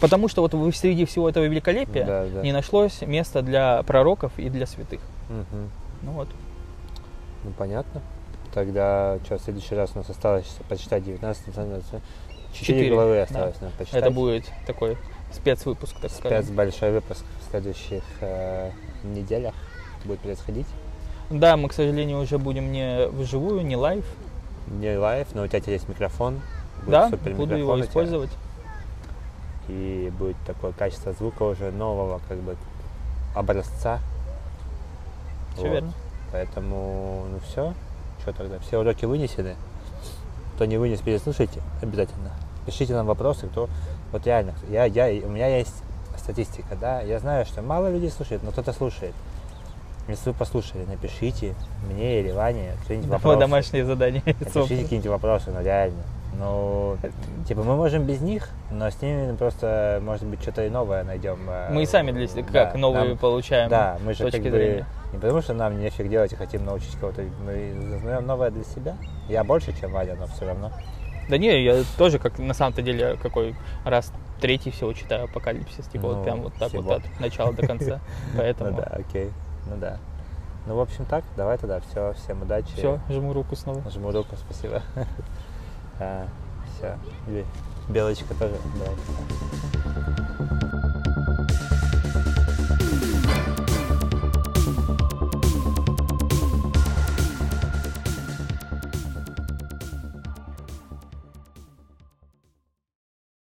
потому 0.00 0.28
что 0.28 0.42
вот 0.42 0.54
среди 0.74 1.04
всего 1.04 1.28
этого 1.28 1.44
великолепия 1.44 2.04
Да, 2.04 2.26
да. 2.26 2.42
не 2.42 2.52
нашлось 2.52 3.02
места 3.02 3.42
для 3.42 3.82
пророков 3.82 4.32
и 4.38 4.48
для 4.48 4.66
святых. 4.66 5.00
Мгм. 5.28 5.70
Ну 6.02 6.12
вот. 6.12 6.28
Ну 7.44 7.50
понятно. 7.56 8.02
Тогда 8.54 9.18
что, 9.24 9.38
в 9.38 9.42
следующий 9.42 9.74
раз 9.74 9.90
у 9.94 9.98
нас 9.98 10.08
осталось 10.08 10.56
почитать 10.68 11.04
19 11.04 11.46
19, 11.46 11.84
Четыре 12.52 12.78
Четыре, 12.78 12.94
главы 12.94 13.14
да. 13.16 13.22
осталось 13.24 13.60
нам 13.60 13.70
почитать. 13.76 14.02
Это 14.02 14.10
будет 14.10 14.50
такой 14.66 14.96
спецвыпуск, 15.32 16.00
так 16.00 16.10
сказать. 16.10 16.44
Спец 16.44 16.56
большой 16.56 16.92
выпуск 16.92 17.24
в 17.46 17.50
следующих 17.50 18.02
э, 18.20 18.70
неделях 19.04 19.54
будет 20.04 20.20
происходить. 20.20 20.66
Да, 21.30 21.56
мы, 21.56 21.68
к 21.68 21.74
сожалению, 21.74 22.20
уже 22.20 22.38
будем 22.38 22.72
не 22.72 23.06
вживую, 23.08 23.64
не 23.64 23.76
live. 23.76 24.04
Не 24.66 24.96
live, 24.96 25.28
но 25.34 25.42
у 25.42 25.46
тебя 25.46 25.60
есть 25.66 25.88
микрофон. 25.88 26.40
Будет 26.84 26.90
Да, 26.90 27.10
буду 27.34 27.56
его 27.56 27.80
использовать. 27.80 28.30
И 29.68 30.10
будет 30.18 30.36
такое 30.46 30.72
качество 30.72 31.12
звука 31.12 31.42
уже 31.42 31.70
нового, 31.70 32.20
как 32.28 32.38
бы, 32.38 32.56
образца. 33.34 34.00
Все 35.54 35.62
Вот. 35.62 35.72
верно. 35.72 35.92
Поэтому, 36.32 37.26
ну 37.30 37.38
все. 37.40 37.74
Что 38.20 38.32
тогда? 38.32 38.58
Все 38.60 38.78
уроки 38.78 39.04
вынесены. 39.04 39.56
Кто 40.54 40.64
не 40.64 40.76
вынес, 40.78 41.00
переслушайте 41.00 41.60
обязательно. 41.82 42.32
Пишите 42.66 42.94
нам 42.94 43.06
вопросы, 43.06 43.46
кто... 43.46 43.68
Вот 44.12 44.26
реально, 44.26 44.54
я, 44.70 44.84
я, 44.84 45.04
у 45.26 45.30
меня 45.30 45.46
есть 45.58 45.82
статистика, 46.16 46.76
да. 46.76 47.00
Я 47.02 47.18
знаю, 47.18 47.44
что 47.46 47.62
мало 47.62 47.90
людей 47.90 48.10
слушает, 48.10 48.42
но 48.42 48.50
кто-то 48.50 48.72
слушает. 48.72 49.14
Если 50.08 50.30
вы 50.30 50.34
послушали, 50.34 50.84
напишите 50.86 51.54
мне 51.86 52.20
или 52.20 52.30
Ване 52.30 52.72
какие-нибудь 52.80 53.10
Такое 53.10 53.34
вопросы. 53.34 53.40
домашнее 53.40 53.84
задание. 53.84 54.22
Напишите 54.26 54.82
какие-нибудь 54.82 55.10
вопросы, 55.10 55.50
ну 55.50 55.62
реально. 55.62 56.02
Ну, 56.38 56.96
типа 57.48 57.64
мы 57.64 57.74
можем 57.76 58.04
без 58.04 58.20
них, 58.20 58.48
но 58.70 58.88
с 58.90 59.02
ними 59.02 59.34
просто, 59.36 60.00
может 60.04 60.24
быть, 60.24 60.40
что-то 60.40 60.64
и 60.64 60.70
новое 60.70 61.02
найдем. 61.02 61.38
э, 61.48 61.68
Мы 61.72 61.82
и 61.82 61.86
сами 61.86 62.12
для 62.12 62.28
себя 62.28 62.44
да, 62.52 62.66
как 62.66 62.76
новые 62.76 63.08
нам- 63.08 63.18
получаем 63.18 63.68
Да, 63.68 63.98
мы 64.04 64.14
же 64.14 64.22
точки 64.22 64.36
как 64.42 64.44
бы 64.52 64.56
зрения. 64.56 64.86
не 65.12 65.18
потому, 65.18 65.42
что 65.42 65.54
нам 65.54 65.80
нефиг 65.80 66.08
делать 66.08 66.32
и 66.32 66.36
хотим 66.36 66.64
научить 66.64 66.94
кого-то. 67.00 67.22
Мы 67.44 67.96
узнаем 67.96 68.24
новое 68.24 68.50
для 68.50 68.62
себя. 68.62 68.96
Я 69.28 69.42
больше, 69.42 69.72
чем 69.80 69.90
Ваня, 69.92 70.14
но 70.14 70.26
все 70.28 70.46
равно. 70.46 70.70
Да 71.28 71.36
не, 71.38 71.62
я 71.64 71.82
тоже 71.98 72.18
как 72.20 72.38
на 72.38 72.54
самом-то 72.54 72.82
деле 72.82 73.16
какой 73.20 73.56
раз 73.84 74.12
третий 74.40 74.70
всего 74.70 74.92
читаю 74.92 75.24
апокалипсис, 75.24 75.86
типа 75.86 76.06
Ну, 76.06 76.14
вот 76.14 76.24
прям 76.24 76.42
вот 76.42 76.54
так 76.54 76.68
всего. 76.68 76.82
вот 76.82 77.02
от 77.04 77.20
начала 77.20 77.52
до 77.52 77.66
конца. 77.66 77.98
Поэтому 78.36 78.70
Ну 78.70 78.76
да, 78.76 78.84
окей. 78.84 79.30
Ну 79.68 79.76
да. 79.76 79.96
Ну, 80.66 80.76
в 80.76 80.80
общем, 80.80 81.04
так. 81.04 81.24
Давай 81.36 81.58
тогда. 81.58 81.80
Все, 81.80 82.12
всем 82.12 82.42
удачи. 82.42 82.68
все, 82.76 83.00
жму 83.10 83.32
руку 83.32 83.56
снова. 83.56 83.82
Жму 83.90 84.12
руку, 84.12 84.36
спасибо. 84.36 84.82
все. 86.76 86.96
Белочка 87.88 88.34
тоже. 88.34 88.56
Давай. 88.78 88.94